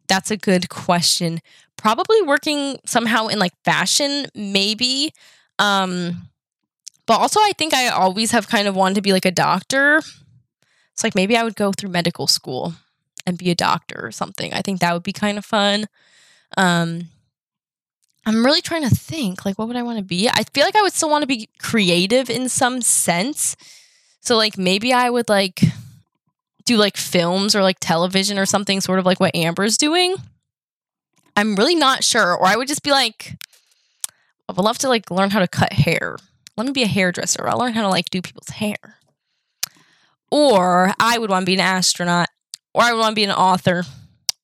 That's 0.09 0.31
a 0.31 0.37
good 0.37 0.69
question. 0.69 1.41
Probably 1.79 2.21
working 2.21 2.79
somehow 2.85 3.29
in 3.29 3.39
like 3.39 3.55
fashion, 3.65 4.27
maybe. 4.35 5.15
Um 5.59 6.29
but 7.07 7.19
also, 7.19 7.41
I 7.41 7.53
think 7.57 7.75
I 7.75 7.89
always 7.89 8.31
have 8.31 8.49
kind 8.49 8.69
of 8.69 8.77
wanted 8.77 8.95
to 8.97 9.03
be 9.03 9.13
like 9.13 9.25
a 9.25 9.31
doctor. 9.31 9.99
It's 10.93 11.03
like 11.03 11.15
maybe 11.15 11.37
I 11.37 11.43
would 11.43 11.57
go 11.57 11.73
through 11.73 11.91
medical 11.91 12.27
school 12.27 12.75
and 13.27 13.39
be 13.39 13.51
a 13.51 13.55
doctor 13.55 14.05
or 14.05 14.13
something. 14.13 14.53
I 14.53 14.61
think 14.63 14.81
that 14.81 14.93
would 14.93 15.03
be 15.03 15.13
kind 15.13 15.39
of 15.39 15.45
fun. 15.45 15.87
Um, 16.57 17.09
I'm 18.25 18.45
really 18.45 18.61
trying 18.61 18.89
to 18.89 18.95
think 18.95 19.45
like 19.45 19.59
what 19.59 19.69
would 19.69 19.77
I 19.77 19.83
want 19.83 19.99
to 19.99 20.05
be? 20.05 20.29
I 20.29 20.45
feel 20.53 20.65
like 20.65 20.77
I 20.77 20.83
would 20.83 20.93
still 20.93 21.11
want 21.11 21.23
to 21.23 21.27
be 21.27 21.49
creative 21.59 22.31
in 22.31 22.49
some 22.49 22.81
sense. 22.83 23.57
So 24.21 24.37
like 24.37 24.57
maybe 24.57 24.93
I 24.93 25.11
would 25.11 25.29
like 25.29 25.61
do 26.65 26.77
like 26.77 26.97
films 26.97 27.57
or 27.57 27.63
like 27.63 27.79
television 27.81 28.39
or 28.39 28.47
something 28.47 28.81
sort 28.81 29.01
of 29.01 29.07
like 29.07 29.19
what 29.19 29.35
Amber's 29.35 29.77
doing. 29.77 30.15
I'm 31.37 31.57
really 31.57 31.75
not 31.75 32.05
sure 32.05 32.35
or 32.37 32.47
I 32.47 32.57
would 32.57 32.69
just 32.69 32.85
be 32.85 32.91
like 32.91 33.35
I 34.49 34.53
would 34.53 34.65
love 34.65 34.79
to 34.79 34.89
like 34.89 35.11
learn 35.11 35.31
how 35.31 35.41
to 35.41 35.49
cut 35.49 35.73
hair 35.73 36.17
let 36.57 36.67
me 36.67 36.73
be 36.73 36.83
a 36.83 36.89
hairdresser. 36.89 37.49
I'll 37.49 37.59
learn 37.59 37.73
how 37.73 37.83
to 37.83 37.89
like 37.89 38.11
do 38.11 38.23
people's 38.23 38.49
hair. 38.49 38.99
Or 40.31 40.93
I 40.99 41.19
would 41.19 41.31
want 41.31 41.43
to 41.43 41.51
be 41.51 41.55
an 41.55 41.61
astronaut, 41.61 42.29
or 42.75 42.83
I 42.83 42.93
would 42.93 43.01
want 43.01 43.13
to 43.13 43.21
be 43.21 43.25
an 43.25 43.31
author, 43.31 43.85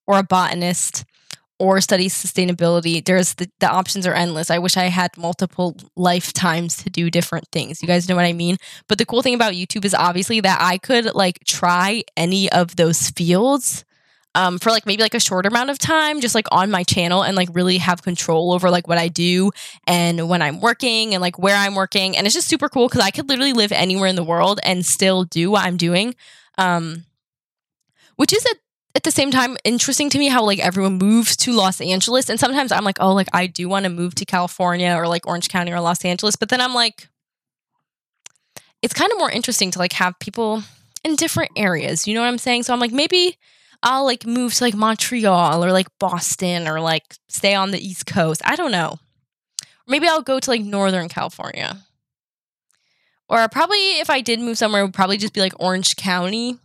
or 0.07 0.19
a 0.19 0.23
botanist, 0.23 1.05
or 1.59 1.81
study 1.81 2.09
sustainability. 2.09 3.05
There's 3.05 3.35
the, 3.35 3.51
the 3.61 3.69
options 3.69 4.07
are 4.07 4.15
endless. 4.15 4.51
I 4.51 4.59
wish 4.59 4.77
I 4.77 4.85
had 4.85 5.17
multiple 5.17 5.77
lifetimes 5.97 6.77
to 6.83 6.91
do 6.91 7.11
different 7.11 7.49
things. 7.53 7.83
You 7.83 7.89
guys 7.89 8.09
know 8.09 8.17
what 8.17 8.25
I 8.25 8.33
mean? 8.33 8.59
But 8.89 8.99
the 8.99 9.07
cool 9.07 9.23
thing 9.23 9.35
about 9.35 9.55
YouTube 9.55 9.85
is 9.85 9.95
obviously 9.95 10.41
that 10.41 10.59
I 10.61 10.79
could 10.79 11.15
like 11.15 11.41
try 11.47 12.03
any 12.17 12.51
of 12.53 12.77
those 12.77 13.11
fields 13.11 13.85
um, 14.35 14.59
for 14.59 14.71
like 14.71 14.87
maybe 14.87 15.03
like 15.03 15.15
a 15.15 15.21
short 15.21 15.47
amount 15.47 15.71
of 15.71 15.79
time, 15.79 16.21
just 16.21 16.35
like 16.35 16.47
on 16.53 16.71
my 16.71 16.83
channel 16.85 17.23
and 17.23 17.37
like 17.37 17.49
really 17.53 17.79
have 17.79 18.03
control 18.03 18.53
over 18.53 18.71
like 18.71 18.87
what 18.87 18.99
I 18.99 19.09
do 19.09 19.51
and 19.87 20.29
when 20.29 20.43
I'm 20.43 20.61
working 20.61 21.15
and 21.15 21.21
like 21.21 21.39
where 21.39 21.57
I'm 21.57 21.75
working. 21.75 22.17
And 22.17 22.27
it's 22.27 22.35
just 22.35 22.49
super 22.49 22.69
cool 22.69 22.89
because 22.89 23.01
I 23.01 23.11
could 23.11 23.29
literally 23.29 23.53
live 23.53 23.73
anywhere 23.73 24.09
in 24.09 24.17
the 24.17 24.25
world 24.25 24.61
and 24.63 24.85
still 24.85 25.25
do 25.25 25.51
what 25.51 25.65
I'm 25.65 25.77
doing. 25.77 26.15
Um, 26.57 27.05
which 28.17 28.33
is 28.33 28.45
at, 28.47 28.57
at 28.95 29.03
the 29.05 29.11
same 29.11 29.31
time 29.31 29.57
interesting 29.65 30.11
to 30.11 30.19
me 30.19 30.29
how 30.29 30.45
like 30.45 30.59
everyone 30.59 30.99
moves 30.99 31.37
to 31.39 31.53
Los 31.53 31.81
Angeles. 31.81 32.29
And 32.29 32.39
sometimes 32.39 32.73
I'm 32.73 32.85
like, 32.85 32.99
oh, 33.01 33.15
like 33.15 33.29
I 33.33 33.47
do 33.47 33.69
want 33.69 33.85
to 33.85 33.91
move 33.91 34.15
to 34.17 34.25
California 34.25 34.95
or 34.95 35.09
like 35.09 35.27
Orange 35.27 35.49
County 35.49 35.73
or 35.73 35.81
Los 35.81 36.05
Angeles. 36.05 36.37
But 36.37 36.49
then 36.49 36.61
I'm 36.61 36.75
like, 36.75 37.09
it's 38.83 38.95
kind 38.95 39.11
of 39.11 39.19
more 39.19 39.31
interesting 39.31 39.71
to 39.73 39.79
like 39.79 39.93
have 39.95 40.19
people 40.19 40.63
in 41.05 41.17
different 41.17 41.53
areas. 41.57 42.07
You 42.07 42.15
know 42.15 42.21
what 42.21 42.29
I'm 42.29 42.39
saying? 42.39 42.65
So 42.65 42.73
I'm 42.73 42.81
like, 42.81 42.93
maybe 42.93 43.39
I'll 43.83 44.05
like 44.05 44.27
move 44.27 44.55
to 44.55 44.65
like 44.65 44.75
Montreal 44.75 45.65
or 45.65 45.73
like 45.73 45.87
Boston 45.99 46.67
or 46.67 46.81
like 46.81 47.17
stay 47.29 47.55
on 47.55 47.71
the 47.71 47.79
East 47.79 48.07
Coast. 48.07 48.43
I 48.45 48.57
don't 48.57 48.73
know. 48.73 48.99
Maybe 49.87 50.09
I'll 50.09 50.23
go 50.23 50.41
to 50.41 50.51
like 50.51 50.63
Northern 50.63 51.09
California. 51.09 51.79
Or 53.29 53.47
probably 53.49 54.01
if 54.01 54.11
I 54.11 54.21
did 54.21 54.41
move 54.41 54.59
somewhere, 54.59 54.83
it 54.83 54.85
would 54.87 54.95
probably 54.95 55.19
just 55.19 55.35
be 55.35 55.41
like 55.41 55.53
Orange 55.61 55.97
County. 55.97 56.59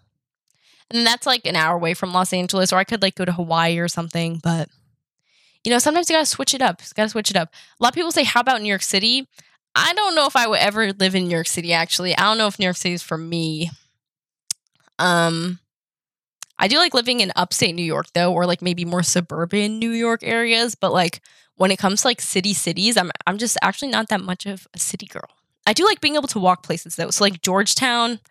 And 0.90 1.06
that's 1.06 1.26
like 1.26 1.46
an 1.46 1.56
hour 1.56 1.76
away 1.76 1.94
from 1.94 2.14
Los 2.14 2.34
Angeles. 2.34 2.74
Or 2.74 2.78
I 2.78 2.84
could 2.84 3.02
like 3.02 3.16
go 3.16 3.26
to 3.26 3.32
Hawaii 3.32 3.78
or 3.78 3.88
something. 3.88 4.40
But 4.42 4.70
you 5.64 5.72
know, 5.72 5.80
sometimes 5.80 6.10
you 6.10 6.16
gotta 6.16 6.26
switch 6.26 6.54
it 6.54 6.62
up. 6.62 6.82
You 6.82 6.88
gotta 6.96 7.10
switch 7.10 7.30
it 7.30 7.38
up. 7.38 7.54
A 7.80 7.84
lot 7.84 7.90
of 7.90 7.96
people 7.96 8.12
say, 8.12 8.24
How 8.24 8.42
about 8.42 8.62
New 8.62 8.70
York 8.70 8.82
City? 8.82 9.28
I 9.76 9.94
don't 9.94 10.16
know 10.16 10.28
if 10.28 10.36
I 10.36 10.48
would 10.48 10.60
ever 10.60 10.94
live 10.94 11.16
in 11.16 11.26
New 11.26 11.32
York 11.32 11.48
City 11.48 11.74
actually. 11.74 12.16
I 12.16 12.24
don't 12.24 12.38
know 12.38 12.48
if 12.48 12.60
New 12.60 12.66
York 12.66 12.78
City 12.78 12.94
is 12.94 13.04
for 13.04 13.18
me. 13.18 13.72
Um 15.00 15.60
I 16.64 16.70
do 16.70 16.78
like 16.78 16.94
living 16.94 17.20
in 17.20 17.34
upstate 17.36 17.76
New 17.76 17.84
York 17.84 18.06
though, 18.14 18.32
or 18.32 18.46
like 18.46 18.62
maybe 18.62 18.86
more 18.86 19.04
suburban 19.04 19.80
New 19.80 19.90
York 19.90 20.22
areas. 20.24 20.76
But 20.76 20.94
like 20.94 21.22
when 21.58 21.72
it 21.72 21.78
comes 21.78 22.02
to 22.02 22.08
like 22.08 22.22
city 22.22 22.54
cities, 22.54 22.96
I'm 22.96 23.12
I'm 23.28 23.38
just 23.38 23.58
actually 23.62 23.90
not 23.90 24.08
that 24.08 24.22
much 24.22 24.46
of 24.46 24.66
a 24.74 24.80
city 24.80 25.06
girl. 25.06 25.30
I 25.68 25.74
do 25.74 25.84
like 25.84 26.00
being 26.00 26.16
able 26.16 26.30
to 26.30 26.40
walk 26.40 26.64
places 26.64 26.96
though. 26.96 27.10
So 27.10 27.26
like 27.26 27.42
Georgetown, 27.42 28.22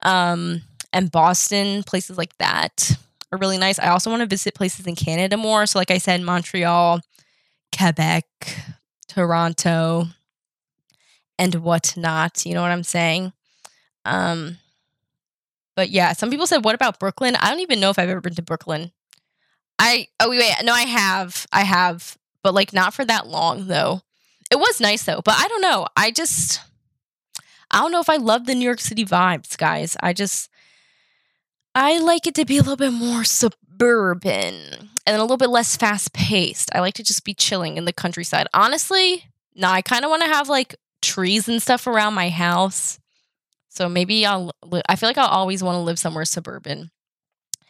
um, 0.00 0.62
and 0.90 1.12
Boston, 1.12 1.82
places 1.82 2.16
like 2.16 2.34
that 2.38 2.96
are 3.30 3.36
really 3.38 3.58
nice. 3.58 3.78
I 3.78 3.88
also 3.88 4.08
want 4.08 4.20
to 4.20 4.26
visit 4.26 4.54
places 4.54 4.86
in 4.86 4.96
Canada 4.96 5.36
more. 5.36 5.66
So 5.66 5.78
like 5.78 5.90
I 5.90 5.98
said, 5.98 6.22
Montreal, 6.22 7.00
Quebec, 7.76 8.24
Toronto, 9.06 10.06
and 11.38 11.54
whatnot. 11.56 12.46
You 12.46 12.54
know 12.54 12.62
what 12.62 12.70
I'm 12.70 12.84
saying? 12.84 13.34
Um, 14.06 14.56
but 15.76 15.90
yeah, 15.90 16.12
some 16.12 16.30
people 16.30 16.46
said, 16.46 16.64
"What 16.64 16.74
about 16.74 16.98
Brooklyn?" 16.98 17.36
I 17.36 17.50
don't 17.50 17.60
even 17.60 17.78
know 17.80 17.90
if 17.90 17.98
I've 17.98 18.08
ever 18.08 18.20
been 18.20 18.34
to 18.34 18.42
Brooklyn. 18.42 18.92
I 19.78 20.08
oh 20.18 20.30
wait, 20.30 20.54
no, 20.64 20.72
I 20.72 20.82
have, 20.82 21.46
I 21.52 21.62
have, 21.62 22.16
but 22.42 22.54
like 22.54 22.72
not 22.72 22.94
for 22.94 23.04
that 23.04 23.28
long 23.28 23.68
though. 23.68 24.00
It 24.50 24.56
was 24.56 24.80
nice 24.80 25.04
though, 25.04 25.20
but 25.24 25.34
I 25.36 25.46
don't 25.48 25.60
know. 25.62 25.86
I 25.96 26.10
just 26.10 26.60
I 27.70 27.80
don't 27.80 27.92
know 27.92 28.00
if 28.00 28.08
I 28.10 28.16
love 28.16 28.46
the 28.46 28.54
New 28.54 28.64
York 28.64 28.80
City 28.80 29.04
vibes, 29.04 29.56
guys. 29.56 29.96
I 30.02 30.12
just 30.12 30.48
I 31.74 31.98
like 31.98 32.26
it 32.26 32.34
to 32.36 32.44
be 32.44 32.56
a 32.56 32.62
little 32.62 32.76
bit 32.76 32.92
more 32.92 33.24
suburban 33.24 34.54
and 35.06 35.16
a 35.16 35.20
little 35.20 35.36
bit 35.36 35.50
less 35.50 35.76
fast 35.76 36.12
paced. 36.12 36.74
I 36.74 36.80
like 36.80 36.94
to 36.94 37.02
just 37.04 37.24
be 37.24 37.34
chilling 37.34 37.76
in 37.76 37.84
the 37.84 37.92
countryside. 37.92 38.46
Honestly, 38.54 39.24
Now 39.54 39.72
I 39.72 39.82
kind 39.82 40.04
of 40.04 40.10
want 40.10 40.22
to 40.22 40.28
have 40.28 40.48
like 40.48 40.76
trees 41.02 41.48
and 41.48 41.60
stuff 41.60 41.86
around 41.86 42.14
my 42.14 42.30
house. 42.30 42.98
So 43.76 43.90
maybe 43.90 44.24
I'll 44.24 44.52
I 44.88 44.96
feel 44.96 45.08
like 45.08 45.18
I'll 45.18 45.26
always 45.26 45.62
want 45.62 45.76
to 45.76 45.80
live 45.80 45.98
somewhere 45.98 46.24
suburban. 46.24 46.90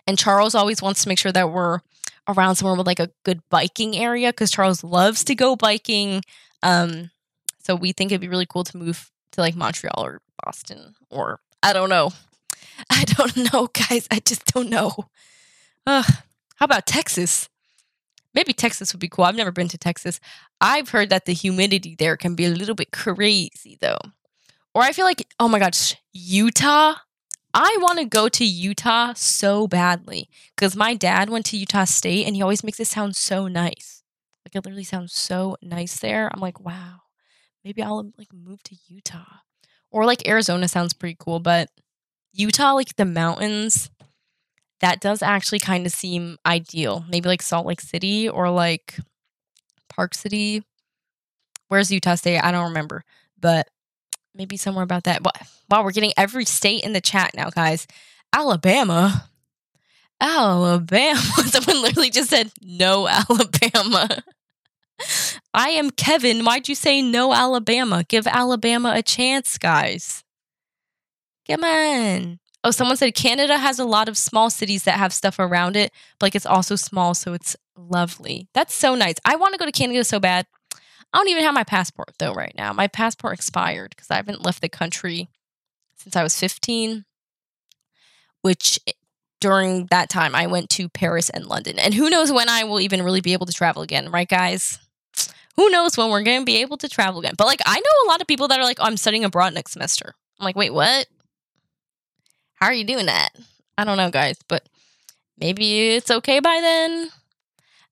And 0.06 0.16
Charles 0.16 0.54
always 0.54 0.80
wants 0.80 1.02
to 1.02 1.08
make 1.08 1.18
sure 1.18 1.32
that 1.32 1.50
we're 1.50 1.80
around 2.28 2.54
somewhere 2.54 2.76
with 2.76 2.86
like 2.86 3.00
a 3.00 3.10
good 3.24 3.40
biking 3.50 3.96
area 3.96 4.32
cuz 4.32 4.52
Charles 4.52 4.84
loves 4.84 5.24
to 5.24 5.34
go 5.34 5.56
biking. 5.56 6.22
Um 6.62 7.10
so 7.58 7.74
we 7.74 7.90
think 7.90 8.12
it'd 8.12 8.20
be 8.20 8.28
really 8.28 8.46
cool 8.46 8.62
to 8.62 8.76
move 8.76 9.10
to 9.32 9.40
like 9.40 9.56
Montreal 9.56 9.98
or 9.98 10.20
Boston 10.44 10.94
or 11.10 11.40
I 11.60 11.72
don't 11.72 11.88
know. 11.90 12.12
I 12.90 13.04
don't 13.04 13.36
know, 13.52 13.66
guys. 13.66 14.06
I 14.08 14.20
just 14.20 14.44
don't 14.54 14.70
know. 14.70 14.92
How 15.86 16.04
about 16.60 16.86
Texas? 16.86 17.48
Maybe 18.32 18.52
Texas 18.52 18.92
would 18.92 19.00
be 19.00 19.08
cool. 19.08 19.24
I've 19.24 19.34
never 19.34 19.50
been 19.50 19.68
to 19.68 19.78
Texas. 19.78 20.20
I've 20.60 20.90
heard 20.90 21.10
that 21.10 21.24
the 21.24 21.32
humidity 21.32 21.96
there 21.98 22.16
can 22.16 22.36
be 22.36 22.44
a 22.44 22.50
little 22.50 22.74
bit 22.76 22.92
crazy 22.92 23.76
though. 23.80 23.98
Or 24.76 24.82
I 24.82 24.92
feel 24.92 25.06
like, 25.06 25.26
oh 25.40 25.48
my 25.48 25.58
gosh, 25.58 25.96
Utah. 26.12 26.96
I 27.54 27.78
want 27.80 27.98
to 27.98 28.04
go 28.04 28.28
to 28.28 28.44
Utah 28.44 29.14
so 29.14 29.66
badly 29.66 30.28
because 30.54 30.76
my 30.76 30.92
dad 30.92 31.30
went 31.30 31.46
to 31.46 31.56
Utah 31.56 31.84
State 31.84 32.26
and 32.26 32.36
he 32.36 32.42
always 32.42 32.62
makes 32.62 32.78
it 32.78 32.86
sound 32.86 33.16
so 33.16 33.48
nice. 33.48 34.02
Like 34.44 34.54
it 34.54 34.66
literally 34.66 34.84
sounds 34.84 35.14
so 35.14 35.56
nice 35.62 35.98
there. 36.00 36.28
I'm 36.30 36.40
like, 36.42 36.60
wow, 36.60 37.04
maybe 37.64 37.82
I'll 37.82 38.12
like 38.18 38.34
move 38.34 38.62
to 38.64 38.76
Utah. 38.86 39.38
Or 39.90 40.04
like 40.04 40.28
Arizona 40.28 40.68
sounds 40.68 40.92
pretty 40.92 41.16
cool, 41.18 41.40
but 41.40 41.70
Utah, 42.34 42.72
like 42.72 42.96
the 42.96 43.06
mountains, 43.06 43.88
that 44.80 45.00
does 45.00 45.22
actually 45.22 45.60
kind 45.60 45.86
of 45.86 45.92
seem 45.92 46.36
ideal. 46.44 47.02
Maybe 47.08 47.30
like 47.30 47.40
Salt 47.40 47.64
Lake 47.64 47.80
City 47.80 48.28
or 48.28 48.50
like 48.50 48.98
Park 49.88 50.12
City. 50.12 50.64
Where's 51.68 51.90
Utah 51.90 52.16
State? 52.16 52.40
I 52.40 52.50
don't 52.50 52.68
remember, 52.68 53.04
but 53.40 53.68
maybe 54.37 54.57
somewhere 54.57 54.85
about 54.85 55.05
that. 55.05 55.22
But 55.22 55.37
Wow, 55.70 55.83
we're 55.83 55.92
getting 55.92 56.12
every 56.16 56.44
state 56.44 56.85
in 56.85 56.92
the 56.92 57.01
chat 57.01 57.33
now, 57.35 57.51
guys. 57.51 57.87
Alabama. 58.33 59.29
Alabama. 60.20 61.20
Someone 61.46 61.83
literally 61.83 62.11
just 62.11 62.31
said 62.31 62.53
no 62.62 63.09
Alabama. 63.09 64.22
I 65.55 65.70
am 65.70 65.90
Kevin. 65.90 66.44
Why'd 66.44 66.68
you 66.68 66.75
say 66.75 67.03
no 67.03 67.35
Alabama? 67.35 68.05
Give 68.09 68.27
Alabama 68.27 68.92
a 68.94 69.03
chance, 69.03 69.59
guys. 69.59 70.22
Come 71.49 71.64
on. 71.64 72.38
Oh, 72.64 72.70
someone 72.70 72.96
said 72.96 73.14
Canada 73.14 73.59
has 73.59 73.79
a 73.79 73.85
lot 73.85 74.09
of 74.09 74.16
small 74.16 74.51
cities 74.51 74.85
that 74.85 74.99
have 74.99 75.12
stuff 75.12 75.38
around 75.38 75.77
it, 75.77 75.92
but 76.18 76.27
like 76.27 76.35
it's 76.35 76.46
also 76.46 76.75
small, 76.77 77.14
so 77.14 77.33
it's 77.33 77.55
lovely. 77.77 78.49
That's 78.55 78.75
so 78.75 78.94
nice. 78.94 79.14
I 79.25 79.37
want 79.37 79.53
to 79.53 79.59
go 79.59 79.66
to 79.66 79.72
Canada 79.72 80.03
so 80.03 80.18
bad. 80.18 80.46
I 81.12 81.18
don't 81.18 81.28
even 81.28 81.44
have 81.44 81.54
my 81.54 81.64
passport 81.64 82.12
though 82.18 82.34
right 82.34 82.54
now. 82.56 82.72
My 82.72 82.88
passport 82.88 83.34
expired 83.34 83.90
because 83.90 84.10
I 84.10 84.16
haven't 84.16 84.44
left 84.44 84.60
the 84.60 84.68
country 84.68 85.28
since 85.96 86.16
I 86.16 86.22
was 86.22 86.38
15, 86.38 87.04
which 88.42 88.78
eh, 88.86 88.92
during 89.40 89.86
that 89.86 90.08
time 90.08 90.34
I 90.34 90.46
went 90.46 90.70
to 90.70 90.88
Paris 90.88 91.30
and 91.30 91.46
London. 91.46 91.78
And 91.78 91.94
who 91.94 92.10
knows 92.10 92.32
when 92.32 92.48
I 92.48 92.64
will 92.64 92.80
even 92.80 93.02
really 93.02 93.20
be 93.20 93.32
able 93.32 93.46
to 93.46 93.52
travel 93.52 93.82
again, 93.82 94.10
right, 94.10 94.28
guys? 94.28 94.78
Who 95.56 95.70
knows 95.70 95.96
when 95.96 96.10
we're 96.10 96.22
going 96.22 96.40
to 96.40 96.44
be 96.44 96.60
able 96.60 96.76
to 96.78 96.88
travel 96.88 97.20
again? 97.20 97.34
But 97.36 97.46
like, 97.46 97.60
I 97.64 97.76
know 97.76 98.06
a 98.06 98.10
lot 98.10 98.20
of 98.20 98.26
people 98.26 98.48
that 98.48 98.60
are 98.60 98.64
like, 98.64 98.78
oh, 98.78 98.84
I'm 98.84 98.98
studying 98.98 99.24
abroad 99.24 99.54
next 99.54 99.72
semester. 99.72 100.14
I'm 100.38 100.44
like, 100.44 100.56
wait, 100.56 100.72
what? 100.72 101.06
How 102.56 102.66
are 102.66 102.74
you 102.74 102.84
doing 102.84 103.06
that? 103.06 103.30
I 103.78 103.84
don't 103.84 103.96
know, 103.96 104.10
guys, 104.10 104.36
but 104.48 104.68
maybe 105.38 105.88
it's 105.90 106.10
okay 106.10 106.40
by 106.40 106.60
then. 106.60 107.10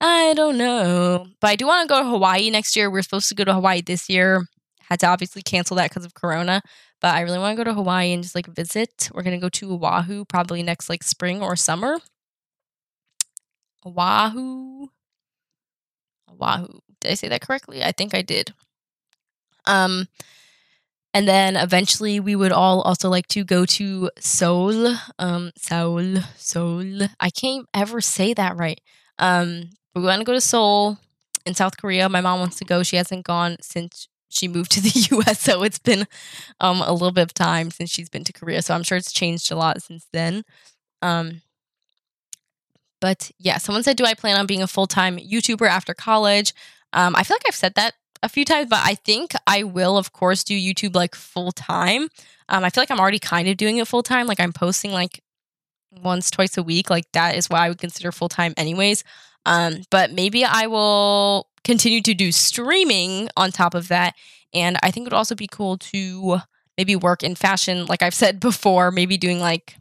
I 0.07 0.35
don't 0.35 0.59
know. 0.59 1.27
But 1.41 1.49
I 1.49 1.57
do 1.57 1.67
want 1.67 1.89
to 1.89 1.95
go 1.95 2.03
to 2.03 2.09
Hawaii 2.09 2.51
next 2.51 2.77
year. 2.77 2.91
We're 2.91 3.01
supposed 3.01 3.29
to 3.31 3.35
go 3.35 3.45
to 3.45 3.55
Hawaii 3.55 3.81
this 3.81 4.11
year. 4.11 4.45
Had 4.83 5.01
to 5.01 5.07
obviously 5.07 5.41
cancel 5.41 5.77
that 5.79 5.89
because 5.89 6.05
of 6.05 6.13
Corona. 6.13 6.61
But 7.01 7.15
I 7.15 7.23
really 7.23 7.39
want 7.39 7.57
to 7.57 7.65
go 7.65 7.71
to 7.71 7.75
Hawaii 7.75 8.13
and 8.13 8.23
just 8.23 8.35
like 8.35 8.47
visit. 8.47 9.09
We're 9.15 9.23
going 9.23 9.39
to 9.39 9.43
go 9.43 9.49
to 9.49 9.73
Oahu 9.73 10.27
probably 10.27 10.63
next 10.63 10.91
like 10.91 11.03
spring 11.03 11.41
or 11.43 11.57
summer. 11.57 11.97
Oahu. 13.87 14.89
Oahu. 16.29 16.81
Did 17.01 17.11
I 17.11 17.15
say 17.15 17.29
that 17.29 17.41
correctly? 17.41 17.83
I 17.83 17.93
think 17.93 18.15
I 18.15 18.21
did. 18.21 18.53
Um, 19.65 20.09
and 21.15 21.27
then 21.27 21.57
eventually 21.57 22.21
we 22.21 22.37
would 22.37 22.53
all 22.53 22.83
also 22.83 23.09
like 23.09 23.29
to 23.29 23.43
go 23.43 23.65
to 23.65 24.11
Seoul. 24.19 24.97
Um, 25.19 25.51
Seoul, 25.57 26.17
Seoul. 26.37 27.09
I 27.19 27.31
can't 27.31 27.67
ever 27.73 28.03
say 28.03 28.35
that 28.35 28.59
right. 28.59 28.83
Um, 29.19 29.71
we 29.95 30.03
want 30.03 30.21
to 30.21 30.25
go 30.25 30.33
to 30.33 30.41
Seoul 30.41 30.99
in 31.47 31.55
South 31.55 31.77
Korea. 31.77 32.09
My 32.09 32.21
mom 32.21 32.41
wants 32.41 32.57
to 32.57 32.65
go. 32.65 32.83
She 32.83 32.97
hasn't 32.97 33.25
gone 33.25 33.57
since 33.61 34.09
she 34.29 34.49
moved 34.49 34.73
to 34.73 34.81
the 34.81 35.09
US. 35.17 35.41
So 35.41 35.63
it's 35.63 35.79
been 35.79 36.07
um, 36.61 36.83
a 36.83 36.93
little 36.93 37.13
bit 37.13 37.23
of 37.23 37.35
time 37.35 37.71
since 37.71 37.91
she's 37.91 38.09
been 38.09 38.25
to 38.25 38.33
Korea. 38.33 38.63
So 38.63 38.75
I'm 38.75 38.83
sure 38.83 38.99
it's 38.99 39.13
changed 39.13 39.51
a 39.53 39.57
lot 39.57 39.83
since 39.83 40.07
then. 40.13 40.45
Um, 41.03 41.43
but 43.01 43.31
yeah, 43.39 43.59
someone 43.59 43.83
said, 43.83 43.97
Do 43.97 44.05
I 44.05 44.15
plan 44.15 44.39
on 44.39 44.47
being 44.47 44.63
a 44.63 44.67
full 44.67 44.87
time 44.87 45.19
YouTuber 45.19 45.69
after 45.69 45.95
college? 45.95 46.53
Um, 46.93 47.15
I 47.17 47.23
feel 47.23 47.35
like 47.35 47.45
I've 47.47 47.55
said 47.55 47.75
that 47.75 47.95
a 48.23 48.29
few 48.29 48.45
times, 48.45 48.71
but 48.71 48.81
I 48.83 48.95
think 48.95 49.33
I 49.47 49.65
will, 49.65 49.99
of 49.99 50.13
course, 50.13 50.43
do 50.43 50.59
YouTube 50.59 50.95
like 50.95 51.15
full 51.15 51.53
time. 51.53 52.09
Um, 52.49 52.65
I 52.65 52.71
feel 52.71 52.83
like 52.83 52.91
I'm 52.91 53.01
already 53.01 53.19
kind 53.19 53.49
of 53.49 53.57
doing 53.57 53.79
it 53.79 53.87
full 53.89 54.03
time. 54.03 54.27
Like 54.27 54.41
I'm 54.41 54.53
posting 54.53 54.93
like 54.93 55.21
once, 56.03 56.31
twice 56.31 56.57
a 56.57 56.63
week. 56.63 56.89
Like 56.91 57.05
that 57.13 57.37
is 57.37 57.51
what 57.51 57.61
I 57.61 57.69
would 57.69 57.79
consider 57.79 58.11
full 58.11 58.29
time, 58.29 58.55
anyways. 58.57 59.05
Um, 59.47 59.83
but 59.91 60.13
maybe 60.13 60.45
I 60.45 60.67
will 60.67 61.49
continue 61.65 62.01
to 62.03 62.15
do 62.15 62.33
streaming 62.33 63.29
on 63.37 63.51
top 63.51 63.75
of 63.75 63.89
that. 63.89 64.15
And 64.53 64.77
I 64.83 64.91
think 64.91 65.07
it 65.07 65.13
would 65.13 65.17
also 65.17 65.35
be 65.35 65.49
cool 65.51 65.79
to 65.79 66.41
maybe 66.77 66.97
work 66.97 67.23
in 67.23 67.35
fashion, 67.35 67.87
like 67.87 68.03
I've 68.03 68.15
said 68.15 68.41
before, 68.41 68.91
maybe 68.91 69.17
doing 69.17 69.41
like 69.41 69.77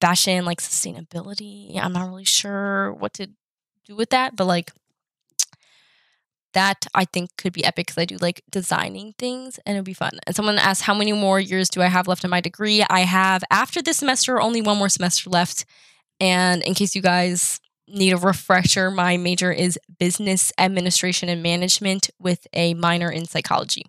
fashion, 0.00 0.44
like 0.44 0.60
sustainability. 0.60 1.78
I'm 1.78 1.92
not 1.92 2.08
really 2.08 2.24
sure 2.24 2.92
what 2.92 3.14
to 3.14 3.28
do 3.86 3.96
with 3.96 4.10
that, 4.10 4.36
but 4.36 4.46
like 4.46 4.72
that 6.54 6.86
I 6.94 7.04
think 7.04 7.36
could 7.36 7.52
be 7.52 7.64
epic 7.64 7.86
because 7.86 7.98
I 7.98 8.04
do 8.04 8.16
like 8.16 8.42
designing 8.50 9.14
things 9.18 9.58
and 9.66 9.76
it'd 9.76 9.84
be 9.84 9.92
fun. 9.92 10.18
And 10.26 10.34
someone 10.34 10.58
asked, 10.58 10.82
How 10.82 10.94
many 10.94 11.12
more 11.12 11.38
years 11.38 11.68
do 11.68 11.82
I 11.82 11.86
have 11.86 12.08
left 12.08 12.24
in 12.24 12.30
my 12.30 12.40
degree? 12.40 12.84
I 12.88 13.00
have, 13.00 13.44
after 13.50 13.82
this 13.82 13.98
semester, 13.98 14.40
only 14.40 14.62
one 14.62 14.78
more 14.78 14.88
semester 14.88 15.28
left. 15.30 15.64
And 16.20 16.62
in 16.62 16.74
case 16.74 16.94
you 16.94 17.02
guys 17.02 17.60
need 17.88 18.12
a 18.12 18.16
refresher, 18.16 18.90
my 18.90 19.16
major 19.16 19.52
is 19.52 19.78
business 19.98 20.52
administration 20.58 21.28
and 21.28 21.42
management 21.42 22.10
with 22.18 22.46
a 22.52 22.74
minor 22.74 23.10
in 23.10 23.26
psychology. 23.26 23.84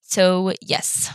So, 0.00 0.52
yes. 0.60 1.12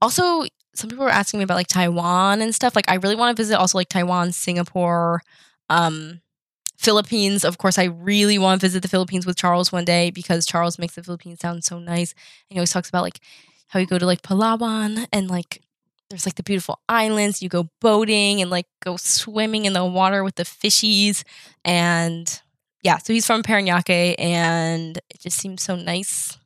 Also, 0.00 0.44
some 0.74 0.88
people 0.88 1.04
were 1.04 1.10
asking 1.10 1.38
me 1.38 1.44
about 1.44 1.56
like 1.56 1.66
Taiwan 1.66 2.40
and 2.40 2.54
stuff. 2.54 2.76
Like, 2.76 2.88
I 2.88 2.94
really 2.94 3.16
want 3.16 3.36
to 3.36 3.40
visit 3.40 3.58
also 3.58 3.78
like 3.78 3.88
Taiwan, 3.88 4.32
Singapore, 4.32 5.22
um, 5.68 6.20
Philippines, 6.78 7.44
of 7.44 7.58
course, 7.58 7.76
I 7.76 7.84
really 7.84 8.38
want 8.38 8.60
to 8.60 8.64
visit 8.64 8.82
the 8.82 8.88
Philippines 8.88 9.26
with 9.26 9.36
Charles 9.36 9.72
one 9.72 9.84
day 9.84 10.10
because 10.10 10.46
Charles 10.46 10.78
makes 10.78 10.94
the 10.94 11.02
Philippines 11.02 11.40
sound 11.40 11.64
so 11.64 11.80
nice. 11.80 12.12
And 12.12 12.54
he 12.54 12.58
always 12.58 12.70
talks 12.70 12.88
about 12.88 13.02
like 13.02 13.18
how 13.66 13.80
you 13.80 13.86
go 13.86 13.98
to 13.98 14.06
like 14.06 14.22
Palawan 14.22 15.06
and 15.12 15.28
like 15.28 15.60
there's 16.08 16.26
like 16.26 16.36
the 16.36 16.42
beautiful 16.42 16.80
islands. 16.88 17.42
You 17.42 17.48
go 17.48 17.68
boating 17.80 18.40
and 18.40 18.50
like 18.50 18.66
go 18.80 18.96
swimming 18.96 19.64
in 19.64 19.72
the 19.72 19.84
water 19.84 20.24
with 20.24 20.36
the 20.36 20.44
fishies. 20.44 21.22
And 21.64 22.40
yeah, 22.82 22.98
so 22.98 23.12
he's 23.12 23.26
from 23.26 23.42
Paranaque 23.42 24.14
and 24.18 24.96
it 24.96 25.20
just 25.20 25.38
seems 25.38 25.62
so 25.62 25.76
nice 25.76 26.38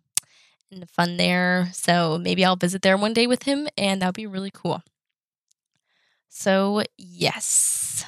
and 0.70 0.88
fun 0.90 1.16
there. 1.16 1.68
So 1.72 2.18
maybe 2.18 2.44
I'll 2.44 2.56
visit 2.56 2.82
there 2.82 2.96
one 2.96 3.12
day 3.12 3.26
with 3.26 3.44
him 3.44 3.68
and 3.76 4.00
that'll 4.00 4.12
be 4.12 4.26
really 4.26 4.50
cool. 4.50 4.82
So, 6.28 6.82
yes. 6.96 8.06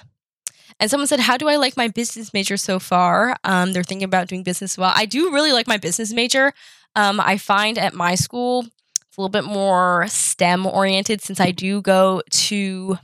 And 0.81 0.91
someone 0.91 1.07
said, 1.07 1.21
How 1.21 1.37
do 1.37 1.47
I 1.49 1.57
like 1.57 1.77
my 1.77 1.89
business 1.89 2.33
major 2.33 2.57
so 2.57 2.79
far? 2.79 3.37
Um, 3.45 3.73
they're 3.73 3.85
thinking 3.85 4.07
about 4.07 4.29
doing 4.29 4.43
business 4.43 4.79
well. 4.79 4.93
I 4.95 5.05
do 5.05 5.31
really 5.31 5.53
like 5.53 5.69
my 5.69 5.77
business 5.77 6.13
major. 6.13 6.53
Um, 6.97 7.21
I 7.21 7.37
find 7.37 7.77
at 7.77 7.95
my 7.95 8.15
school 8.15 8.67
it's 9.15 9.19
a 9.19 9.21
little 9.21 9.29
bit 9.29 9.45
more 9.45 10.09
STEM 10.09 10.67
oriented 10.67 11.23
since 11.23 11.39
I 11.39 11.53
do 11.53 11.81
go 11.81 12.21
to 12.31 12.99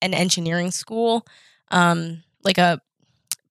an 0.00 0.14
engineering 0.14 0.70
school, 0.70 1.26
um, 1.70 2.22
like 2.44 2.56
a 2.56 2.80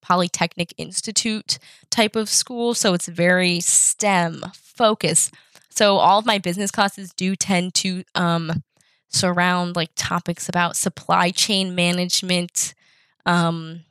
Polytechnic 0.02 0.74
Institute 0.80 1.60
type 1.91 2.16
of 2.16 2.30
school. 2.30 2.74
So 2.74 2.96
it's 2.96 3.08
very 3.08 3.60
STEM 3.60 4.44
focused. 4.56 5.36
So 5.70 5.98
all 5.98 6.18
of 6.18 6.26
my 6.26 6.39
business 6.39 6.72
classes 6.72 7.14
do 7.14 7.36
tend 7.36 7.76
to 7.76 8.04
um, 8.16 8.64
surround 9.08 9.76
like 9.76 9.91
topics 9.96 10.50
about 10.50 10.76
supply 10.76 11.30
chain 11.30 11.76
management, 11.76 12.74
um, 13.28 13.82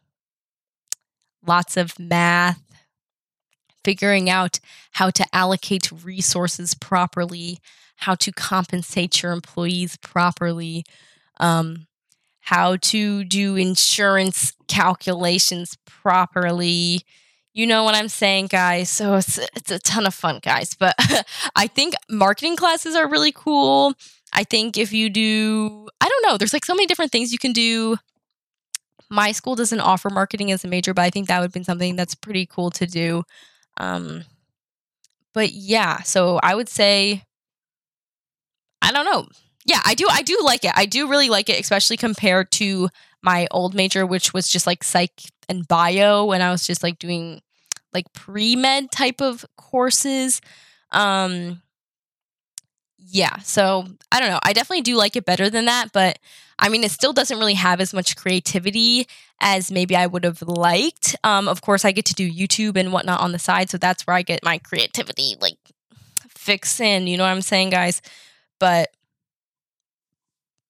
lots 1.46 1.76
of 1.76 1.96
math, 2.00 2.60
figuring 3.84 4.28
out 4.28 4.58
how 4.90 5.08
to 5.10 5.24
allocate 5.32 5.92
resources 6.02 6.74
properly, 6.74 7.60
how 7.96 8.14
to 8.16 8.32
compensate 8.32 9.22
your 9.22 9.32
employees 9.32 9.96
properly, 9.98 10.84
um, 11.38 11.86
how 12.40 12.76
to 12.76 13.24
do 13.24 13.56
insurance 13.56 14.54
calculations 14.68 15.76
properly. 15.86 17.02
You 17.54 17.66
know 17.66 17.84
what 17.84 17.94
I'm 17.94 18.08
saying, 18.08 18.46
guys. 18.46 18.90
So 18.90 19.14
it's 19.14 19.38
it's 19.56 19.70
a 19.70 19.78
ton 19.78 20.06
of 20.06 20.14
fun, 20.14 20.40
guys. 20.42 20.74
But 20.74 20.94
I 21.56 21.66
think 21.66 21.94
marketing 22.10 22.56
classes 22.56 22.96
are 22.96 23.08
really 23.08 23.32
cool. 23.32 23.94
I 24.32 24.44
think 24.44 24.78
if 24.78 24.92
you 24.92 25.10
do, 25.10 25.88
I 26.00 26.08
don't 26.08 26.26
know, 26.26 26.38
there's 26.38 26.54
like 26.54 26.64
so 26.64 26.74
many 26.74 26.86
different 26.86 27.12
things 27.12 27.32
you 27.32 27.38
can 27.38 27.52
do. 27.52 27.96
My 29.10 29.32
school 29.32 29.54
doesn't 29.54 29.80
offer 29.80 30.08
marketing 30.08 30.50
as 30.52 30.64
a 30.64 30.68
major, 30.68 30.94
but 30.94 31.02
I 31.02 31.10
think 31.10 31.28
that 31.28 31.40
would 31.40 31.52
be 31.52 31.62
something 31.62 31.96
that's 31.96 32.14
pretty 32.14 32.46
cool 32.46 32.70
to 32.70 32.86
do. 32.86 33.24
Um, 33.76 34.24
but 35.34 35.52
yeah, 35.52 36.00
so 36.02 36.40
I 36.42 36.54
would 36.54 36.68
say, 36.68 37.24
I 38.82 38.92
don't 38.92 39.06
know. 39.06 39.26
Yeah, 39.64 39.80
I 39.84 39.94
do. 39.94 40.06
I 40.10 40.22
do 40.22 40.38
like 40.42 40.64
it. 40.64 40.72
I 40.74 40.86
do 40.86 41.08
really 41.08 41.28
like 41.28 41.48
it, 41.48 41.60
especially 41.60 41.96
compared 41.96 42.50
to 42.52 42.88
my 43.22 43.46
old 43.52 43.74
major, 43.74 44.04
which 44.04 44.34
was 44.34 44.48
just 44.48 44.66
like 44.66 44.82
psych 44.82 45.22
and 45.48 45.66
bio, 45.66 46.32
and 46.32 46.42
I 46.42 46.50
was 46.50 46.66
just 46.66 46.82
like 46.82 46.98
doing 46.98 47.40
like 47.94 48.12
pre 48.12 48.56
med 48.56 48.90
type 48.90 49.20
of 49.20 49.46
courses. 49.56 50.40
Um, 50.90 51.62
yeah, 52.98 53.38
so 53.38 53.86
I 54.10 54.20
don't 54.20 54.30
know. 54.30 54.40
I 54.42 54.52
definitely 54.52 54.82
do 54.82 54.96
like 54.96 55.16
it 55.16 55.24
better 55.24 55.48
than 55.48 55.66
that, 55.66 55.92
but 55.92 56.18
I 56.58 56.68
mean, 56.68 56.82
it 56.82 56.90
still 56.90 57.12
doesn't 57.12 57.38
really 57.38 57.54
have 57.54 57.80
as 57.80 57.94
much 57.94 58.16
creativity 58.16 59.06
as 59.40 59.70
maybe 59.70 59.96
I 59.96 60.06
would 60.06 60.24
have 60.24 60.42
liked. 60.42 61.16
Um, 61.24 61.48
of 61.48 61.60
course, 61.60 61.84
I 61.84 61.92
get 61.92 62.04
to 62.06 62.14
do 62.14 62.30
YouTube 62.30 62.76
and 62.76 62.92
whatnot 62.92 63.20
on 63.20 63.32
the 63.32 63.38
side, 63.38 63.70
so 63.70 63.78
that's 63.78 64.06
where 64.06 64.16
I 64.16 64.22
get 64.22 64.44
my 64.44 64.58
creativity 64.58 65.36
like 65.40 65.58
fix 66.28 66.80
in. 66.80 67.06
You 67.06 67.16
know 67.16 67.24
what 67.24 67.30
I'm 67.30 67.42
saying, 67.42 67.70
guys? 67.70 68.02
But 68.62 68.90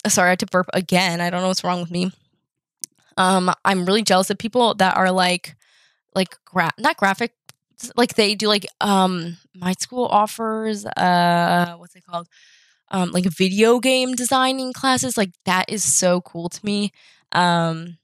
sorry, 0.07 0.29
I 0.29 0.31
had 0.31 0.39
to 0.41 0.47
burp 0.47 0.69
again. 0.73 1.21
I 1.21 1.31
don't 1.31 1.43
know 1.43 1.49
what's 1.49 1.65
wrong 1.65 1.81
with 1.81 1.91
me. 1.91 2.11
Um, 3.17 3.53
I'm 3.65 3.85
really 3.85 4.03
jealous 4.03 4.31
of 4.31 4.39
people 4.39 4.75
that 4.75 4.97
are 4.97 5.11
like, 5.11 5.55
like 6.15 6.37
gra- 6.45 6.73
not 6.79 6.97
graphic 6.97 7.33
like 7.97 8.15
they 8.15 8.35
do 8.35 8.49
like 8.49 8.67
um 8.81 9.37
my 9.55 9.73
school 9.79 10.07
offers 10.07 10.87
uh 10.87 11.75
what's 11.79 11.97
it 11.97 12.05
called? 12.07 12.29
Um 12.91 13.11
like 13.13 13.25
video 13.27 13.81
game 13.81 14.15
designing 14.15 14.73
classes 14.73 15.17
like 15.19 15.33
that 15.47 15.67
is 15.71 15.85
so 15.85 16.21
cool 16.23 16.49
to 16.51 16.67
me. 16.67 16.93
Um 17.33 17.99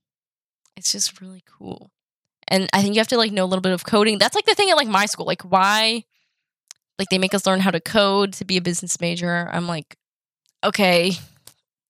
it's 0.76 0.92
just 0.92 1.20
really 1.20 1.42
cool. 1.46 1.90
And 2.48 2.68
i 2.72 2.82
think 2.82 2.94
you 2.94 3.00
have 3.00 3.08
to 3.08 3.18
like 3.18 3.32
know 3.32 3.44
a 3.44 3.46
little 3.46 3.62
bit 3.62 3.72
of 3.72 3.84
coding. 3.84 4.18
That's 4.18 4.34
like 4.36 4.46
the 4.46 4.54
thing 4.54 4.70
at 4.70 4.76
like 4.76 4.88
my 4.88 5.06
school. 5.06 5.26
Like 5.26 5.42
why 5.42 6.04
like 6.98 7.08
they 7.08 7.18
make 7.18 7.34
us 7.34 7.46
learn 7.46 7.60
how 7.60 7.70
to 7.70 7.80
code 7.80 8.32
to 8.32 8.44
be 8.44 8.56
a 8.56 8.62
business 8.62 9.00
major 9.00 9.48
i'm 9.52 9.66
like 9.66 9.96
okay 10.64 11.12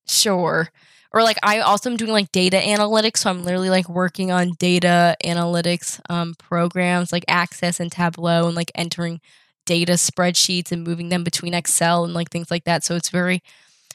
sure 0.07 0.69
or 1.13 1.23
like 1.23 1.39
I 1.43 1.61
also 1.61 1.91
am 1.91 1.97
doing 1.97 2.13
like 2.13 2.33
data 2.33 2.59
analytics. 2.59 3.19
So 3.19 3.31
I'm 3.31 3.43
literally 3.43 3.71
like 3.71 3.89
working 3.89 4.31
on 4.31 4.53
data 4.59 5.17
analytics 5.25 6.01
um, 6.11 6.35
programs 6.35 7.13
like 7.13 7.25
Access 7.29 7.81
and 7.81 7.91
Tableau 7.91 8.47
and 8.47 8.57
like 8.57 8.71
entering 8.75 9.21
data 9.65 9.95
spreadsheets 9.95 10.73
and 10.73 10.85
moving 10.85 11.09
them 11.09 11.25
between 11.25 11.55
Excel 11.55 12.05
and 12.05 12.15
like 12.15 12.31
things 12.31 12.51
like 12.51 12.65
that. 12.65 12.85
So 12.85 12.95
it's 12.95 13.11
very, 13.11 13.43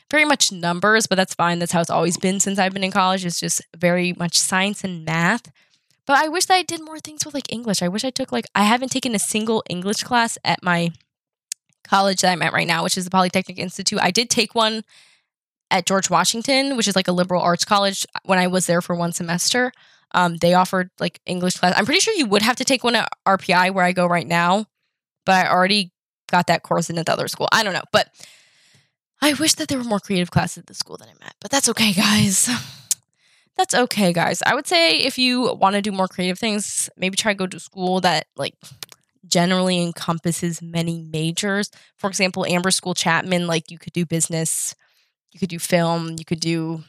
very 0.09 0.25
much 0.25 0.51
numbers, 0.51 1.07
but 1.07 1.15
that's 1.15 1.33
fine. 1.33 1.59
That's 1.59 1.71
how 1.71 1.81
it's 1.81 1.89
always 1.89 2.17
been 2.17 2.39
since 2.39 2.59
I've 2.59 2.73
been 2.73 2.83
in 2.83 2.91
college. 2.91 3.25
It's 3.25 3.39
just 3.39 3.61
very 3.75 4.13
much 4.13 4.37
science 4.37 4.83
and 4.83 5.05
math. 5.05 5.51
But 6.05 6.23
I 6.23 6.27
wish 6.27 6.45
that 6.47 6.55
I 6.55 6.63
did 6.63 6.83
more 6.83 6.99
things 6.99 7.25
with 7.25 7.33
like 7.33 7.51
English. 7.51 7.81
I 7.81 7.87
wish 7.87 8.03
I 8.03 8.09
took 8.09 8.31
like, 8.31 8.45
I 8.53 8.63
haven't 8.63 8.89
taken 8.89 9.15
a 9.15 9.19
single 9.19 9.63
English 9.69 10.03
class 10.03 10.37
at 10.43 10.61
my 10.61 10.91
college 11.83 12.21
that 12.21 12.31
I'm 12.31 12.41
at 12.41 12.53
right 12.53 12.67
now, 12.67 12.83
which 12.83 12.97
is 12.97 13.05
the 13.05 13.11
Polytechnic 13.11 13.59
Institute. 13.59 13.99
I 14.01 14.11
did 14.11 14.29
take 14.29 14.55
one 14.55 14.83
at 15.71 15.85
George 15.85 16.09
Washington, 16.09 16.77
which 16.77 16.87
is 16.87 16.95
like 16.95 17.07
a 17.07 17.11
liberal 17.11 17.41
arts 17.41 17.65
college, 17.65 18.05
when 18.25 18.39
I 18.39 18.47
was 18.47 18.67
there 18.67 18.81
for 18.81 18.95
one 18.95 19.11
semester, 19.11 19.71
um, 20.13 20.37
they 20.37 20.53
offered 20.53 20.91
like 20.99 21.19
English 21.25 21.57
class. 21.57 21.73
I'm 21.75 21.85
pretty 21.85 21.99
sure 21.99 22.13
you 22.13 22.27
would 22.27 22.43
have 22.43 22.57
to 22.57 22.65
take 22.65 22.83
one 22.83 22.95
at 22.95 23.09
RPI 23.25 23.73
where 23.73 23.83
I 23.83 23.91
go 23.91 24.05
right 24.05 24.27
now, 24.27 24.65
but 25.25 25.45
I 25.45 25.49
already 25.49 25.91
got 26.29 26.47
that 26.47 26.63
course 26.63 26.89
in 26.89 26.97
another 26.97 27.27
school. 27.27 27.49
I 27.51 27.63
don't 27.63 27.73
know, 27.73 27.83
but 27.91 28.09
I 29.21 29.33
wish 29.33 29.53
that 29.55 29.67
there 29.67 29.77
were 29.77 29.83
more 29.83 29.99
creative 29.99 30.31
classes 30.31 30.59
at 30.59 30.67
the 30.67 30.73
school 30.73 30.97
that 30.97 31.07
I'm 31.07 31.17
at, 31.21 31.35
but 31.41 31.49
that's 31.49 31.69
okay, 31.69 31.93
guys. 31.93 32.49
That's 33.55 33.75
okay, 33.75 34.13
guys. 34.13 34.41
I 34.47 34.55
would 34.55 34.65
say 34.65 34.97
if 34.97 35.19
you 35.19 35.53
want 35.53 35.75
to 35.75 35.81
do 35.83 35.91
more 35.91 36.07
creative 36.07 36.39
things, 36.39 36.89
maybe 36.97 37.15
try 37.15 37.33
to 37.33 37.37
go 37.37 37.45
to 37.45 37.59
school 37.59 38.01
that 38.01 38.25
like 38.35 38.55
generally 39.27 39.81
encompasses 39.81 40.61
many 40.61 41.01
majors. 41.01 41.71
For 41.97 42.09
example, 42.09 42.45
Amber 42.45 42.71
School 42.71 42.93
Chapman, 42.93 43.47
like 43.47 43.71
you 43.71 43.77
could 43.77 43.93
do 43.93 44.05
business, 44.05 44.75
you 45.31 45.39
could 45.39 45.49
do 45.49 45.59
film, 45.59 46.15
you 46.17 46.25
could 46.25 46.39
do 46.39 46.83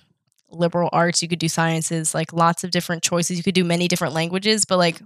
liberal 0.50 0.88
arts, 0.92 1.22
you 1.22 1.28
could 1.28 1.38
do 1.38 1.48
sciences, 1.48 2.14
like 2.14 2.32
lots 2.32 2.64
of 2.64 2.70
different 2.70 3.02
choices. 3.02 3.36
You 3.36 3.42
could 3.42 3.54
do 3.54 3.64
many 3.64 3.88
different 3.88 4.14
languages, 4.14 4.64
but 4.64 4.78
like 4.78 5.00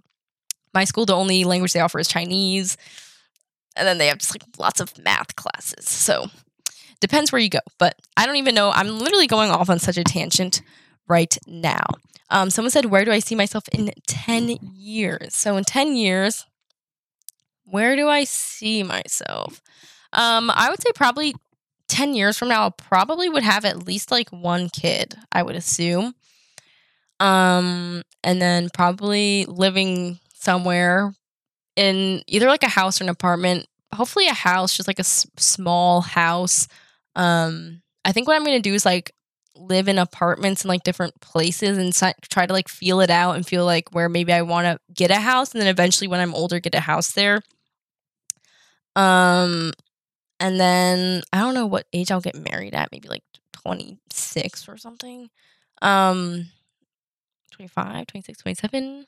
my 0.75 0.85
school, 0.85 1.07
the 1.07 1.17
only 1.17 1.45
language 1.45 1.73
they 1.73 1.81
offer 1.81 1.99
is 1.99 2.09
Chinese. 2.09 2.77
And 3.77 3.87
then 3.87 3.99
they 3.99 4.09
have 4.09 4.19
just 4.19 4.35
like 4.35 4.43
lots 4.59 4.81
of 4.81 4.97
math 4.99 5.37
classes. 5.37 5.89
So 5.89 6.27
depends 7.01 7.31
where 7.31 7.41
you 7.41 7.49
go. 7.49 7.61
But 7.79 7.95
I 8.17 8.27
don't 8.27 8.37
even 8.37 8.55
know. 8.55 8.71
I'm 8.71 8.99
literally 8.99 9.27
going 9.27 9.51
off 9.51 9.71
on 9.71 9.79
such 9.79 9.97
a 9.97 10.05
tangent 10.05 10.63
right 11.07 11.37
now. 11.47 11.85
Um, 12.31 12.51
someone 12.51 12.71
said, 12.71 12.87
Where 12.87 13.05
do 13.05 13.13
I 13.13 13.21
see 13.21 13.35
myself 13.35 13.65
in 13.73 13.91
10 14.07 14.59
years? 14.75 15.35
So 15.35 15.57
in 15.57 15.65
10 15.65 15.97
years, 15.97 16.45
where 17.71 17.97
do 17.97 18.09
I 18.09 18.25
see 18.25 18.83
myself? 18.83 19.61
Um, 20.13 20.51
I 20.55 20.71
would 20.71 20.81
say 20.81 20.91
probably 20.95 21.35
10 21.89 22.15
years 22.15 22.39
from 22.39 22.49
now, 22.49 22.67
I 22.67 22.71
probably 22.71 23.29
would 23.29 23.43
have 23.43 23.65
at 23.65 23.87
least 23.87 24.11
like 24.11 24.31
one 24.31 24.69
kid, 24.69 25.17
I 25.33 25.43
would 25.43 25.57
assume. 25.57 26.15
Um, 27.21 28.03
and 28.23 28.41
then 28.41 28.69
probably 28.73 29.45
living 29.47 30.19
somewhere 30.35 31.13
in 31.77 32.23
either 32.27 32.47
like 32.47 32.63
a 32.63 32.69
house 32.69 33.01
or 33.01 33.05
an 33.05 33.11
apartment, 33.11 33.67
hopefully 33.95 34.29
a 34.29 34.35
house, 34.35 34.77
just 34.77 34.89
like 34.89 34.99
a 34.99 35.01
s- 35.01 35.27
small 35.37 36.01
house. 36.01 36.69
Um, 37.17 37.83
I 38.05 38.13
think 38.13 38.29
what 38.29 38.37
I'm 38.37 38.45
going 38.45 38.61
to 38.63 38.69
do 38.69 38.75
is 38.75 38.85
like 38.87 39.13
live 39.57 39.89
in 39.89 39.99
apartments 39.99 40.65
in 40.65 40.69
like 40.69 40.85
different 40.85 41.21
places 41.21 41.79
and 41.79 41.95
si- 41.95 42.13
try 42.31 42.47
to 42.47 42.53
like 42.53 42.69
feel 42.69 43.01
it 43.01 43.11
out 43.11 43.35
and 43.35 43.47
feel 43.47 43.65
like 43.65 43.93
where 43.93 44.09
maybe 44.09 44.33
I 44.33 44.43
want 44.43 44.67
to 44.67 44.79
get 44.95 45.11
a 45.11 45.17
house 45.21 45.53
and 45.53 45.61
then 45.61 45.69
eventually 45.69 46.07
when 46.09 46.21
I'm 46.21 46.35
older 46.35 46.61
get 46.61 46.75
a 46.75 46.81
house 46.81 47.13
there. 47.13 47.43
Um 48.99 49.73
and 50.41 50.61
then 50.61 51.23
I 51.33 51.41
don't 51.41 51.55
know 51.55 51.67
what 51.67 51.87
age 51.93 52.11
I'll 52.13 52.21
get 52.21 52.37
married 52.37 52.75
at, 52.75 52.91
maybe 52.93 53.09
like 53.09 53.25
26 53.53 54.69
or 54.69 54.77
something. 54.79 55.31
Um 55.83 56.47
25, 57.53 58.07
26, 58.07 58.39
27. 58.41 59.07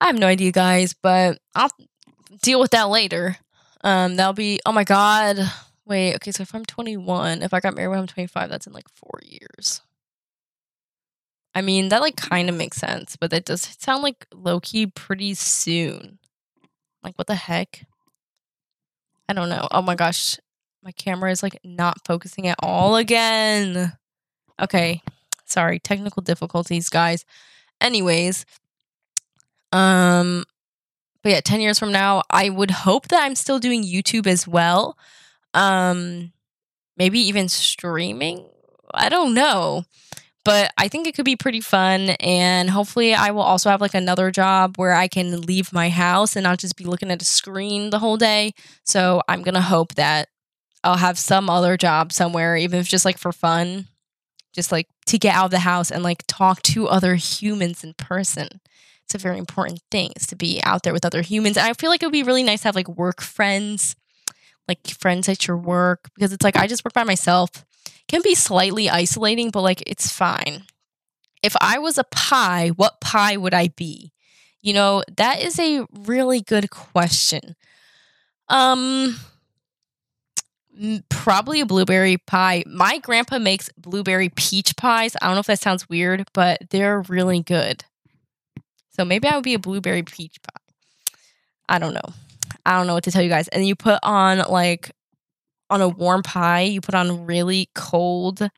I 0.00 0.06
have 0.06 0.18
no 0.18 0.26
idea, 0.26 0.52
guys, 0.52 0.94
but 0.94 1.38
I'll 1.54 1.70
deal 2.42 2.60
with 2.60 2.70
that 2.72 2.88
later. 2.90 3.36
Um 3.84 4.16
that'll 4.16 4.32
be 4.34 4.60
oh 4.66 4.72
my 4.72 4.84
god. 4.84 5.38
Wait, 5.86 6.14
okay, 6.16 6.32
so 6.32 6.42
if 6.42 6.54
I'm 6.54 6.64
21, 6.64 7.42
if 7.42 7.52
I 7.54 7.60
got 7.60 7.74
married 7.74 7.88
when 7.88 7.98
I'm 7.98 8.06
25, 8.06 8.48
that's 8.50 8.66
in 8.66 8.72
like 8.72 8.88
4 8.90 9.20
years. 9.24 9.80
I 11.54 11.62
mean, 11.62 11.88
that 11.88 12.00
like 12.00 12.16
kind 12.16 12.48
of 12.48 12.54
makes 12.56 12.76
sense, 12.78 13.16
but 13.16 13.30
that 13.30 13.44
does 13.44 13.62
sound 13.78 14.02
like 14.02 14.26
low 14.32 14.60
key 14.60 14.86
pretty 14.86 15.34
soon. 15.34 16.18
Like 17.02 17.16
what 17.18 17.28
the 17.28 17.36
heck? 17.36 17.86
I 19.30 19.32
don't 19.32 19.48
know. 19.48 19.68
Oh 19.70 19.80
my 19.80 19.94
gosh. 19.94 20.40
My 20.82 20.90
camera 20.90 21.30
is 21.30 21.40
like 21.40 21.60
not 21.62 22.04
focusing 22.04 22.48
at 22.48 22.56
all 22.60 22.96
again. 22.96 23.92
Okay. 24.60 25.02
Sorry, 25.44 25.78
technical 25.78 26.20
difficulties, 26.20 26.88
guys. 26.88 27.24
Anyways, 27.80 28.44
um 29.72 30.42
but 31.22 31.30
yeah, 31.30 31.40
10 31.42 31.60
years 31.60 31.78
from 31.78 31.92
now, 31.92 32.22
I 32.28 32.48
would 32.50 32.72
hope 32.72 33.08
that 33.08 33.22
I'm 33.22 33.36
still 33.36 33.60
doing 33.60 33.84
YouTube 33.84 34.26
as 34.26 34.48
well. 34.48 34.98
Um 35.54 36.32
maybe 36.96 37.20
even 37.20 37.48
streaming. 37.48 38.48
I 38.92 39.08
don't 39.08 39.32
know 39.32 39.84
but 40.44 40.72
I 40.78 40.88
think 40.88 41.06
it 41.06 41.14
could 41.14 41.24
be 41.24 41.36
pretty 41.36 41.60
fun. 41.60 42.10
And 42.20 42.70
hopefully, 42.70 43.14
I 43.14 43.30
will 43.30 43.42
also 43.42 43.70
have 43.70 43.80
like 43.80 43.94
another 43.94 44.30
job 44.30 44.76
where 44.76 44.94
I 44.94 45.08
can 45.08 45.42
leave 45.42 45.72
my 45.72 45.90
house 45.90 46.36
and 46.36 46.44
not 46.44 46.58
just 46.58 46.76
be 46.76 46.84
looking 46.84 47.10
at 47.10 47.22
a 47.22 47.26
screen 47.26 47.90
the 47.90 47.98
whole 47.98 48.16
day. 48.16 48.52
So 48.84 49.22
I'm 49.28 49.42
going 49.42 49.54
to 49.54 49.60
hope 49.60 49.94
that 49.96 50.28
I'll 50.82 50.96
have 50.96 51.18
some 51.18 51.50
other 51.50 51.76
job 51.76 52.12
somewhere, 52.12 52.56
even 52.56 52.80
if 52.80 52.88
just 52.88 53.04
like 53.04 53.18
for 53.18 53.32
fun, 53.32 53.88
just 54.54 54.72
like 54.72 54.88
to 55.06 55.18
get 55.18 55.34
out 55.34 55.46
of 55.46 55.50
the 55.50 55.60
house 55.60 55.90
and 55.90 56.02
like 56.02 56.24
talk 56.26 56.62
to 56.62 56.88
other 56.88 57.16
humans 57.16 57.84
in 57.84 57.94
person. 57.94 58.60
It's 59.04 59.14
a 59.14 59.18
very 59.18 59.38
important 59.38 59.80
thing 59.90 60.12
is 60.16 60.26
to 60.28 60.36
be 60.36 60.60
out 60.64 60.84
there 60.84 60.92
with 60.92 61.04
other 61.04 61.20
humans. 61.20 61.56
And 61.56 61.66
I 61.66 61.74
feel 61.74 61.90
like 61.90 62.02
it 62.02 62.06
would 62.06 62.12
be 62.12 62.22
really 62.22 62.44
nice 62.44 62.62
to 62.62 62.68
have 62.68 62.76
like 62.76 62.88
work 62.88 63.20
friends, 63.20 63.94
like 64.68 64.86
friends 64.88 65.28
at 65.28 65.46
your 65.46 65.56
work, 65.56 66.08
because 66.14 66.32
it's 66.32 66.44
like 66.44 66.56
I 66.56 66.66
just 66.66 66.84
work 66.84 66.94
by 66.94 67.04
myself 67.04 67.50
can 68.10 68.22
be 68.22 68.34
slightly 68.34 68.90
isolating, 68.90 69.50
but 69.50 69.62
like 69.62 69.84
it's 69.86 70.10
fine. 70.10 70.64
If 71.44 71.54
I 71.60 71.78
was 71.78 71.96
a 71.96 72.04
pie, 72.04 72.70
what 72.70 73.00
pie 73.00 73.36
would 73.36 73.54
I 73.54 73.68
be? 73.68 74.12
You 74.60 74.74
know, 74.74 75.04
that 75.16 75.40
is 75.40 75.58
a 75.60 75.86
really 75.92 76.40
good 76.40 76.70
question. 76.70 77.54
Um 78.48 79.16
probably 81.08 81.60
a 81.60 81.66
blueberry 81.66 82.16
pie. 82.16 82.64
My 82.66 82.98
grandpa 82.98 83.38
makes 83.38 83.70
blueberry 83.76 84.30
peach 84.30 84.76
pies. 84.76 85.14
I 85.20 85.26
don't 85.26 85.34
know 85.34 85.40
if 85.40 85.46
that 85.46 85.60
sounds 85.60 85.88
weird, 85.88 86.26
but 86.32 86.58
they're 86.70 87.02
really 87.02 87.42
good. 87.42 87.84
So 88.90 89.04
maybe 89.04 89.28
I 89.28 89.36
would 89.36 89.44
be 89.44 89.54
a 89.54 89.58
blueberry 89.60 90.02
peach 90.02 90.38
pie. 90.42 91.14
I 91.68 91.78
don't 91.78 91.94
know. 91.94 92.14
I 92.66 92.76
don't 92.76 92.88
know 92.88 92.94
what 92.94 93.04
to 93.04 93.12
tell 93.12 93.22
you 93.22 93.28
guys. 93.28 93.46
And 93.48 93.64
you 93.64 93.76
put 93.76 94.00
on 94.02 94.38
like 94.38 94.90
on 95.70 95.80
a 95.80 95.88
warm 95.88 96.22
pie, 96.22 96.62
you 96.62 96.80
put 96.80 96.94
on 96.94 97.26
really 97.26 97.70
cold 97.74 98.48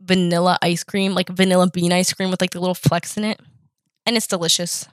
vanilla 0.00 0.58
ice 0.62 0.84
cream, 0.84 1.14
like 1.14 1.28
vanilla 1.28 1.68
bean 1.72 1.92
ice 1.92 2.12
cream 2.12 2.30
with 2.30 2.40
like 2.40 2.50
the 2.50 2.60
little 2.60 2.74
flecks 2.74 3.16
in 3.16 3.24
it. 3.24 3.40
And 4.06 4.16
it's 4.16 4.26
delicious. 4.26 4.88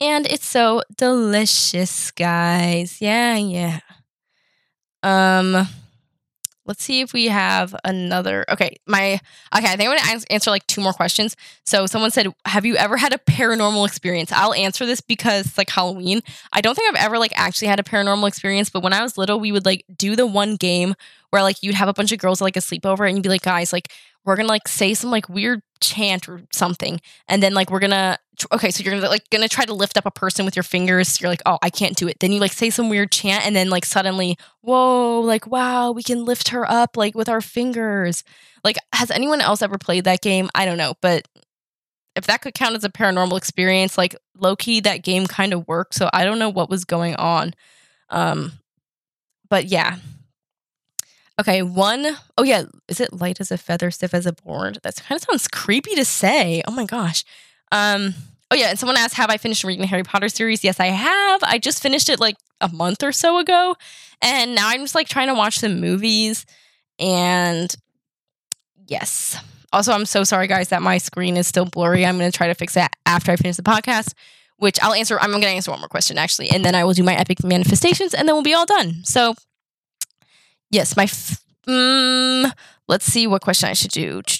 And 0.00 0.26
it's 0.26 0.46
so 0.46 0.82
delicious, 0.96 2.10
guys. 2.10 3.00
Yeah, 3.00 3.36
yeah. 3.36 3.80
Um 5.02 5.66
let's 6.70 6.84
see 6.84 7.00
if 7.00 7.12
we 7.12 7.26
have 7.26 7.74
another 7.84 8.44
okay 8.48 8.76
my 8.86 9.14
okay 9.56 9.66
i 9.66 9.76
think 9.76 9.90
i'm 9.90 10.20
to 10.20 10.32
answer 10.32 10.50
like 10.52 10.64
two 10.68 10.80
more 10.80 10.92
questions. 10.92 11.36
So 11.64 11.86
someone 11.86 12.12
said 12.12 12.28
have 12.44 12.64
you 12.64 12.76
ever 12.76 12.96
had 12.96 13.12
a 13.12 13.18
paranormal 13.18 13.84
experience? 13.88 14.30
I'll 14.30 14.54
answer 14.54 14.86
this 14.86 15.00
because 15.00 15.58
like 15.58 15.68
halloween. 15.68 16.20
I 16.52 16.60
don't 16.60 16.76
think 16.76 16.88
i've 16.88 17.04
ever 17.04 17.18
like 17.18 17.32
actually 17.34 17.66
had 17.66 17.80
a 17.80 17.82
paranormal 17.82 18.28
experience 18.28 18.70
but 18.70 18.84
when 18.84 18.92
i 18.92 19.02
was 19.02 19.18
little 19.18 19.40
we 19.40 19.50
would 19.50 19.66
like 19.66 19.84
do 19.96 20.14
the 20.14 20.28
one 20.28 20.54
game 20.54 20.94
where 21.30 21.42
like 21.42 21.60
you'd 21.60 21.74
have 21.74 21.88
a 21.88 21.92
bunch 21.92 22.12
of 22.12 22.20
girls 22.20 22.40
like 22.40 22.56
a 22.56 22.60
sleepover 22.60 23.06
and 23.08 23.16
you'd 23.16 23.24
be 23.24 23.28
like 23.28 23.42
guys 23.42 23.72
like 23.72 23.88
we're 24.24 24.36
gonna 24.36 24.48
like 24.48 24.68
say 24.68 24.94
some 24.94 25.10
like 25.10 25.28
weird 25.28 25.62
chant 25.80 26.28
or 26.28 26.42
something 26.52 27.00
and 27.26 27.42
then 27.42 27.52
like 27.52 27.68
we're 27.68 27.80
gonna 27.80 28.16
okay 28.52 28.70
so 28.70 28.82
you're 28.82 28.98
like 29.00 29.28
gonna 29.30 29.48
try 29.48 29.64
to 29.64 29.74
lift 29.74 29.96
up 29.96 30.06
a 30.06 30.10
person 30.10 30.44
with 30.44 30.56
your 30.56 30.62
fingers 30.62 31.20
you're 31.20 31.30
like 31.30 31.42
oh 31.46 31.58
i 31.62 31.70
can't 31.70 31.96
do 31.96 32.08
it 32.08 32.18
then 32.20 32.32
you 32.32 32.40
like 32.40 32.52
say 32.52 32.70
some 32.70 32.88
weird 32.88 33.10
chant 33.10 33.44
and 33.46 33.54
then 33.54 33.70
like 33.70 33.84
suddenly 33.84 34.36
whoa 34.60 35.20
like 35.20 35.46
wow 35.46 35.90
we 35.90 36.02
can 36.02 36.24
lift 36.24 36.48
her 36.48 36.70
up 36.70 36.96
like 36.96 37.14
with 37.14 37.28
our 37.28 37.40
fingers 37.40 38.24
like 38.64 38.76
has 38.92 39.10
anyone 39.10 39.40
else 39.40 39.62
ever 39.62 39.78
played 39.78 40.04
that 40.04 40.20
game 40.20 40.48
i 40.54 40.64
don't 40.64 40.78
know 40.78 40.94
but 41.00 41.26
if 42.16 42.26
that 42.26 42.42
could 42.42 42.54
count 42.54 42.76
as 42.76 42.84
a 42.84 42.90
paranormal 42.90 43.36
experience 43.36 43.96
like 43.96 44.14
low-key 44.36 44.80
that 44.80 45.02
game 45.02 45.26
kind 45.26 45.52
of 45.52 45.66
worked 45.68 45.94
so 45.94 46.08
i 46.12 46.24
don't 46.24 46.38
know 46.38 46.50
what 46.50 46.70
was 46.70 46.84
going 46.84 47.14
on 47.16 47.52
um 48.10 48.52
but 49.48 49.66
yeah 49.66 49.96
Okay, 51.40 51.62
one 51.62 52.06
oh 52.36 52.42
yeah, 52.42 52.64
is 52.86 53.00
it 53.00 53.14
light 53.14 53.40
as 53.40 53.50
a 53.50 53.56
feather, 53.56 53.90
stiff 53.90 54.12
as 54.12 54.26
a 54.26 54.32
board? 54.34 54.78
That 54.82 54.96
kind 54.96 55.18
of 55.18 55.24
sounds 55.26 55.48
creepy 55.48 55.94
to 55.94 56.04
say. 56.04 56.62
Oh 56.68 56.70
my 56.70 56.84
gosh. 56.84 57.24
Um, 57.72 58.14
oh 58.50 58.56
yeah, 58.56 58.70
and 58.70 58.78
someone 58.78 58.96
asked, 58.96 59.14
have 59.14 59.30
I 59.30 59.36
finished 59.36 59.64
reading 59.64 59.82
the 59.82 59.86
Harry 59.86 60.02
Potter 60.02 60.28
series? 60.28 60.64
Yes, 60.64 60.80
I 60.80 60.86
have. 60.86 61.42
I 61.42 61.58
just 61.58 61.82
finished 61.82 62.08
it 62.08 62.20
like 62.20 62.36
a 62.60 62.68
month 62.68 63.02
or 63.02 63.12
so 63.12 63.38
ago, 63.38 63.76
and 64.20 64.54
now 64.54 64.68
I'm 64.68 64.80
just 64.80 64.94
like 64.94 65.08
trying 65.08 65.28
to 65.28 65.34
watch 65.34 65.60
the 65.60 65.68
movies. 65.68 66.46
And 66.98 67.74
yes. 68.86 69.36
Also, 69.72 69.92
I'm 69.92 70.04
so 70.04 70.24
sorry, 70.24 70.48
guys, 70.48 70.68
that 70.70 70.82
my 70.82 70.98
screen 70.98 71.36
is 71.36 71.46
still 71.46 71.64
blurry. 71.64 72.04
I'm 72.04 72.18
going 72.18 72.30
to 72.30 72.36
try 72.36 72.48
to 72.48 72.54
fix 72.54 72.74
that 72.74 72.92
after 73.06 73.30
I 73.30 73.36
finish 73.36 73.56
the 73.56 73.62
podcast, 73.62 74.14
which 74.56 74.82
I'll 74.82 74.94
answer. 74.94 75.18
I'm 75.20 75.30
going 75.30 75.42
to 75.42 75.48
answer 75.48 75.70
one 75.70 75.78
more 75.78 75.88
question 75.88 76.18
actually, 76.18 76.50
and 76.50 76.64
then 76.64 76.74
I 76.74 76.82
will 76.84 76.92
do 76.92 77.04
my 77.04 77.14
epic 77.14 77.44
manifestations, 77.44 78.12
and 78.12 78.26
then 78.26 78.34
we'll 78.34 78.42
be 78.42 78.54
all 78.54 78.66
done. 78.66 79.04
So 79.04 79.34
Yes, 80.70 80.96
my. 80.96 81.04
F- 81.04 81.42
mm, 81.66 82.50
let's 82.88 83.04
see 83.04 83.26
what 83.26 83.42
question 83.42 83.68
I 83.68 83.74
should 83.74 83.90
do. 83.90 84.22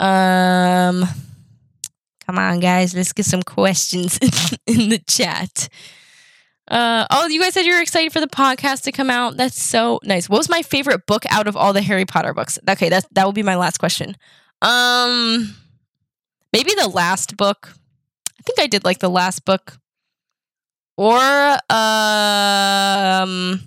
Um, 0.00 1.04
come 2.26 2.38
on, 2.38 2.60
guys, 2.60 2.94
let's 2.94 3.12
get 3.12 3.26
some 3.26 3.42
questions 3.42 4.18
in 4.66 4.88
the 4.88 4.98
chat. 5.06 5.68
Uh, 6.66 7.06
oh, 7.10 7.26
you 7.26 7.40
guys 7.40 7.52
said 7.52 7.66
you 7.66 7.74
were 7.74 7.82
excited 7.82 8.12
for 8.12 8.20
the 8.20 8.26
podcast 8.26 8.82
to 8.84 8.92
come 8.92 9.10
out. 9.10 9.36
That's 9.36 9.62
so 9.62 10.00
nice. 10.02 10.28
What 10.28 10.38
was 10.38 10.48
my 10.48 10.62
favorite 10.62 11.06
book 11.06 11.24
out 11.30 11.46
of 11.46 11.56
all 11.56 11.72
the 11.72 11.82
Harry 11.82 12.06
Potter 12.06 12.32
books? 12.32 12.58
Okay, 12.68 12.88
that 12.88 13.06
that 13.12 13.24
will 13.24 13.32
be 13.32 13.42
my 13.42 13.56
last 13.56 13.78
question. 13.78 14.16
Um, 14.62 15.54
maybe 16.52 16.72
the 16.74 16.88
last 16.88 17.36
book. 17.36 17.74
I 18.38 18.42
think 18.44 18.60
I 18.60 18.66
did 18.66 18.84
like 18.84 19.00
the 19.00 19.10
last 19.10 19.44
book. 19.44 19.78
Or 20.96 21.58
um 21.70 23.60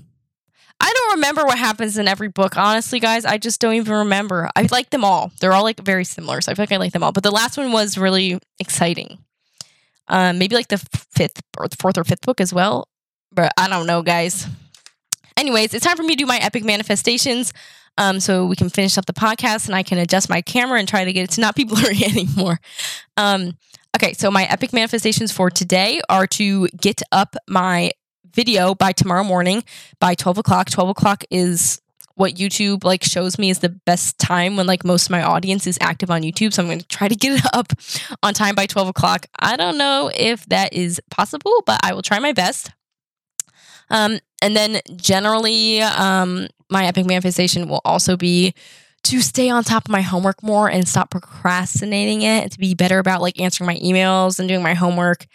I 0.79 0.93
don't 0.93 1.15
remember 1.15 1.43
what 1.45 1.57
happens 1.57 1.97
in 1.97 2.07
every 2.07 2.27
book. 2.27 2.55
Honestly, 2.57 2.99
guys, 2.99 3.25
I 3.25 3.37
just 3.37 3.59
don't 3.59 3.73
even 3.73 3.93
remember. 3.93 4.49
I 4.55 4.67
like 4.71 4.89
them 4.91 5.03
all. 5.03 5.31
They're 5.39 5.53
all 5.53 5.63
like 5.63 5.79
very 5.79 6.03
similar, 6.03 6.41
so 6.41 6.51
I 6.51 6.55
feel 6.55 6.63
like 6.63 6.71
I 6.71 6.77
like 6.77 6.93
them 6.93 7.03
all. 7.03 7.11
But 7.11 7.23
the 7.23 7.31
last 7.31 7.57
one 7.57 7.71
was 7.71 7.97
really 7.97 8.39
exciting. 8.59 9.17
Um, 10.07 10.37
maybe 10.37 10.55
like 10.55 10.67
the 10.67 10.77
fifth 10.77 11.41
or 11.57 11.67
the 11.67 11.75
fourth 11.75 11.97
or 11.97 12.03
fifth 12.03 12.21
book 12.21 12.39
as 12.39 12.53
well. 12.53 12.87
But 13.31 13.51
I 13.57 13.67
don't 13.67 13.87
know, 13.87 14.01
guys. 14.01 14.47
Anyways, 15.35 15.73
it's 15.73 15.85
time 15.85 15.97
for 15.97 16.03
me 16.03 16.09
to 16.09 16.15
do 16.15 16.25
my 16.25 16.37
epic 16.37 16.63
manifestations. 16.63 17.53
Um, 17.97 18.19
so 18.19 18.45
we 18.45 18.55
can 18.55 18.69
finish 18.69 18.97
up 18.97 19.05
the 19.05 19.13
podcast 19.13 19.65
and 19.65 19.75
I 19.75 19.83
can 19.83 19.97
adjust 19.97 20.29
my 20.29 20.41
camera 20.41 20.79
and 20.79 20.87
try 20.87 21.03
to 21.03 21.11
get 21.11 21.23
it 21.23 21.31
to 21.31 21.41
not 21.41 21.55
be 21.55 21.63
blurry 21.65 22.03
anymore. 22.03 22.59
Um, 23.17 23.57
okay, 23.95 24.13
so 24.13 24.29
my 24.29 24.43
epic 24.45 24.71
manifestations 24.71 25.31
for 25.31 25.49
today 25.49 26.01
are 26.09 26.27
to 26.27 26.67
get 26.69 27.01
up 27.11 27.35
my 27.47 27.91
video 28.33 28.75
by 28.75 28.91
tomorrow 28.91 29.23
morning 29.23 29.63
by 29.99 30.15
12 30.15 30.39
o'clock. 30.39 30.69
12 30.69 30.89
o'clock 30.89 31.23
is 31.29 31.81
what 32.15 32.33
YouTube 32.33 32.83
like 32.83 33.03
shows 33.03 33.37
me 33.37 33.51
is 33.51 33.59
the 33.59 33.69
best 33.69 34.17
time 34.17 34.57
when 34.57 34.65
like 34.65 34.83
most 34.83 35.05
of 35.05 35.11
my 35.11 35.21
audience 35.21 35.67
is 35.67 35.77
active 35.81 36.09
on 36.09 36.23
YouTube. 36.23 36.51
So 36.51 36.63
I'm 36.63 36.67
going 36.67 36.79
to 36.79 36.87
try 36.87 37.07
to 37.07 37.15
get 37.15 37.39
it 37.39 37.45
up 37.53 37.73
on 38.23 38.33
time 38.33 38.55
by 38.55 38.65
12 38.65 38.89
o'clock. 38.89 39.27
I 39.39 39.55
don't 39.55 39.77
know 39.77 40.11
if 40.15 40.45
that 40.47 40.73
is 40.73 40.99
possible, 41.11 41.63
but 41.65 41.79
I 41.83 41.93
will 41.93 42.01
try 42.01 42.19
my 42.19 42.33
best. 42.33 42.71
Um, 43.89 44.19
and 44.41 44.55
then 44.55 44.81
generally, 44.95 45.81
um, 45.81 46.47
my 46.69 46.85
epic 46.87 47.05
manifestation 47.05 47.69
will 47.69 47.81
also 47.85 48.17
be 48.17 48.53
to 49.03 49.21
stay 49.21 49.49
on 49.49 49.63
top 49.63 49.85
of 49.85 49.91
my 49.91 50.01
homework 50.01 50.43
more 50.43 50.69
and 50.69 50.87
stop 50.87 51.11
procrastinating 51.11 52.23
it 52.23 52.43
and 52.43 52.51
to 52.51 52.59
be 52.59 52.73
better 52.73 52.99
about 52.99 53.21
like 53.21 53.39
answering 53.39 53.67
my 53.67 53.77
emails 53.77 54.39
and 54.39 54.49
doing 54.49 54.63
my 54.63 54.73
homework 54.73 55.27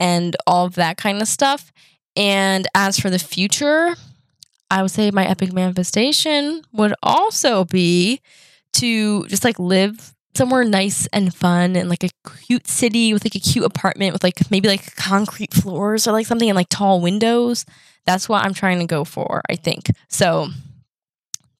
and 0.00 0.36
all 0.46 0.66
of 0.66 0.74
that 0.74 0.96
kind 0.96 1.20
of 1.20 1.28
stuff. 1.28 1.70
And 2.16 2.66
as 2.74 2.98
for 2.98 3.10
the 3.10 3.18
future, 3.18 3.94
I 4.70 4.82
would 4.82 4.90
say 4.90 5.10
my 5.10 5.26
epic 5.26 5.52
manifestation 5.52 6.62
would 6.72 6.94
also 7.02 7.64
be 7.64 8.20
to 8.74 9.26
just 9.26 9.44
like 9.44 9.58
live 9.58 10.14
somewhere 10.34 10.64
nice 10.64 11.06
and 11.08 11.34
fun 11.34 11.74
and 11.74 11.88
like 11.88 12.04
a 12.04 12.10
cute 12.46 12.66
city 12.66 13.12
with 13.12 13.24
like 13.24 13.34
a 13.34 13.40
cute 13.40 13.64
apartment 13.64 14.12
with 14.12 14.22
like 14.22 14.50
maybe 14.50 14.68
like 14.68 14.94
concrete 14.94 15.52
floors 15.52 16.06
or 16.06 16.12
like 16.12 16.26
something 16.26 16.48
and 16.48 16.56
like 16.56 16.68
tall 16.68 17.00
windows. 17.00 17.64
That's 18.06 18.28
what 18.28 18.44
I'm 18.44 18.54
trying 18.54 18.78
to 18.78 18.86
go 18.86 19.04
for, 19.04 19.42
I 19.50 19.56
think. 19.56 19.90
So 20.08 20.48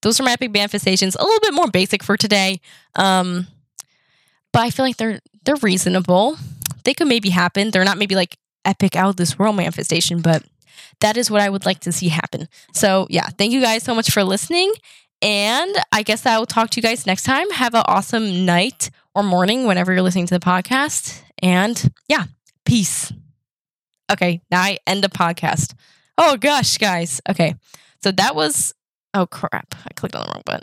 those 0.02 0.18
are 0.20 0.22
my 0.22 0.32
epic 0.32 0.52
manifestations. 0.52 1.16
A 1.16 1.22
little 1.22 1.40
bit 1.40 1.54
more 1.54 1.68
basic 1.68 2.02
for 2.02 2.16
today. 2.16 2.60
Um, 2.94 3.46
but 4.52 4.62
I 4.62 4.70
feel 4.70 4.84
like 4.84 4.96
they're 4.96 5.20
they're 5.44 5.56
reasonable. 5.56 6.36
They 6.84 6.94
could 6.94 7.08
maybe 7.08 7.30
happen. 7.30 7.70
They're 7.70 7.84
not 7.84 7.98
maybe 7.98 8.14
like 8.14 8.36
epic 8.64 8.96
out 8.96 9.10
of 9.10 9.16
this 9.16 9.38
world 9.38 9.56
manifestation, 9.56 10.20
but 10.20 10.44
that 11.00 11.16
is 11.16 11.30
what 11.30 11.40
I 11.40 11.48
would 11.48 11.66
like 11.66 11.80
to 11.80 11.92
see 11.92 12.08
happen. 12.08 12.48
So, 12.74 13.06
yeah, 13.10 13.28
thank 13.38 13.52
you 13.52 13.60
guys 13.60 13.82
so 13.82 13.94
much 13.94 14.10
for 14.10 14.24
listening. 14.24 14.72
And 15.22 15.74
I 15.92 16.02
guess 16.02 16.24
I 16.24 16.38
will 16.38 16.46
talk 16.46 16.70
to 16.70 16.76
you 16.78 16.82
guys 16.82 17.06
next 17.06 17.24
time. 17.24 17.50
Have 17.50 17.74
an 17.74 17.82
awesome 17.86 18.46
night 18.46 18.90
or 19.14 19.22
morning 19.22 19.66
whenever 19.66 19.92
you're 19.92 20.02
listening 20.02 20.26
to 20.26 20.38
the 20.38 20.44
podcast. 20.44 21.22
And 21.42 21.92
yeah, 22.08 22.24
peace. 22.64 23.12
Okay, 24.10 24.40
now 24.50 24.60
I 24.60 24.78
end 24.86 25.04
the 25.04 25.08
podcast. 25.08 25.74
Oh 26.18 26.36
gosh, 26.36 26.78
guys. 26.78 27.20
Okay, 27.28 27.54
so 28.02 28.10
that 28.12 28.34
was, 28.34 28.74
oh 29.14 29.26
crap, 29.26 29.74
I 29.74 29.92
clicked 29.94 30.16
on 30.16 30.22
the 30.26 30.32
wrong 30.32 30.42
button. 30.44 30.58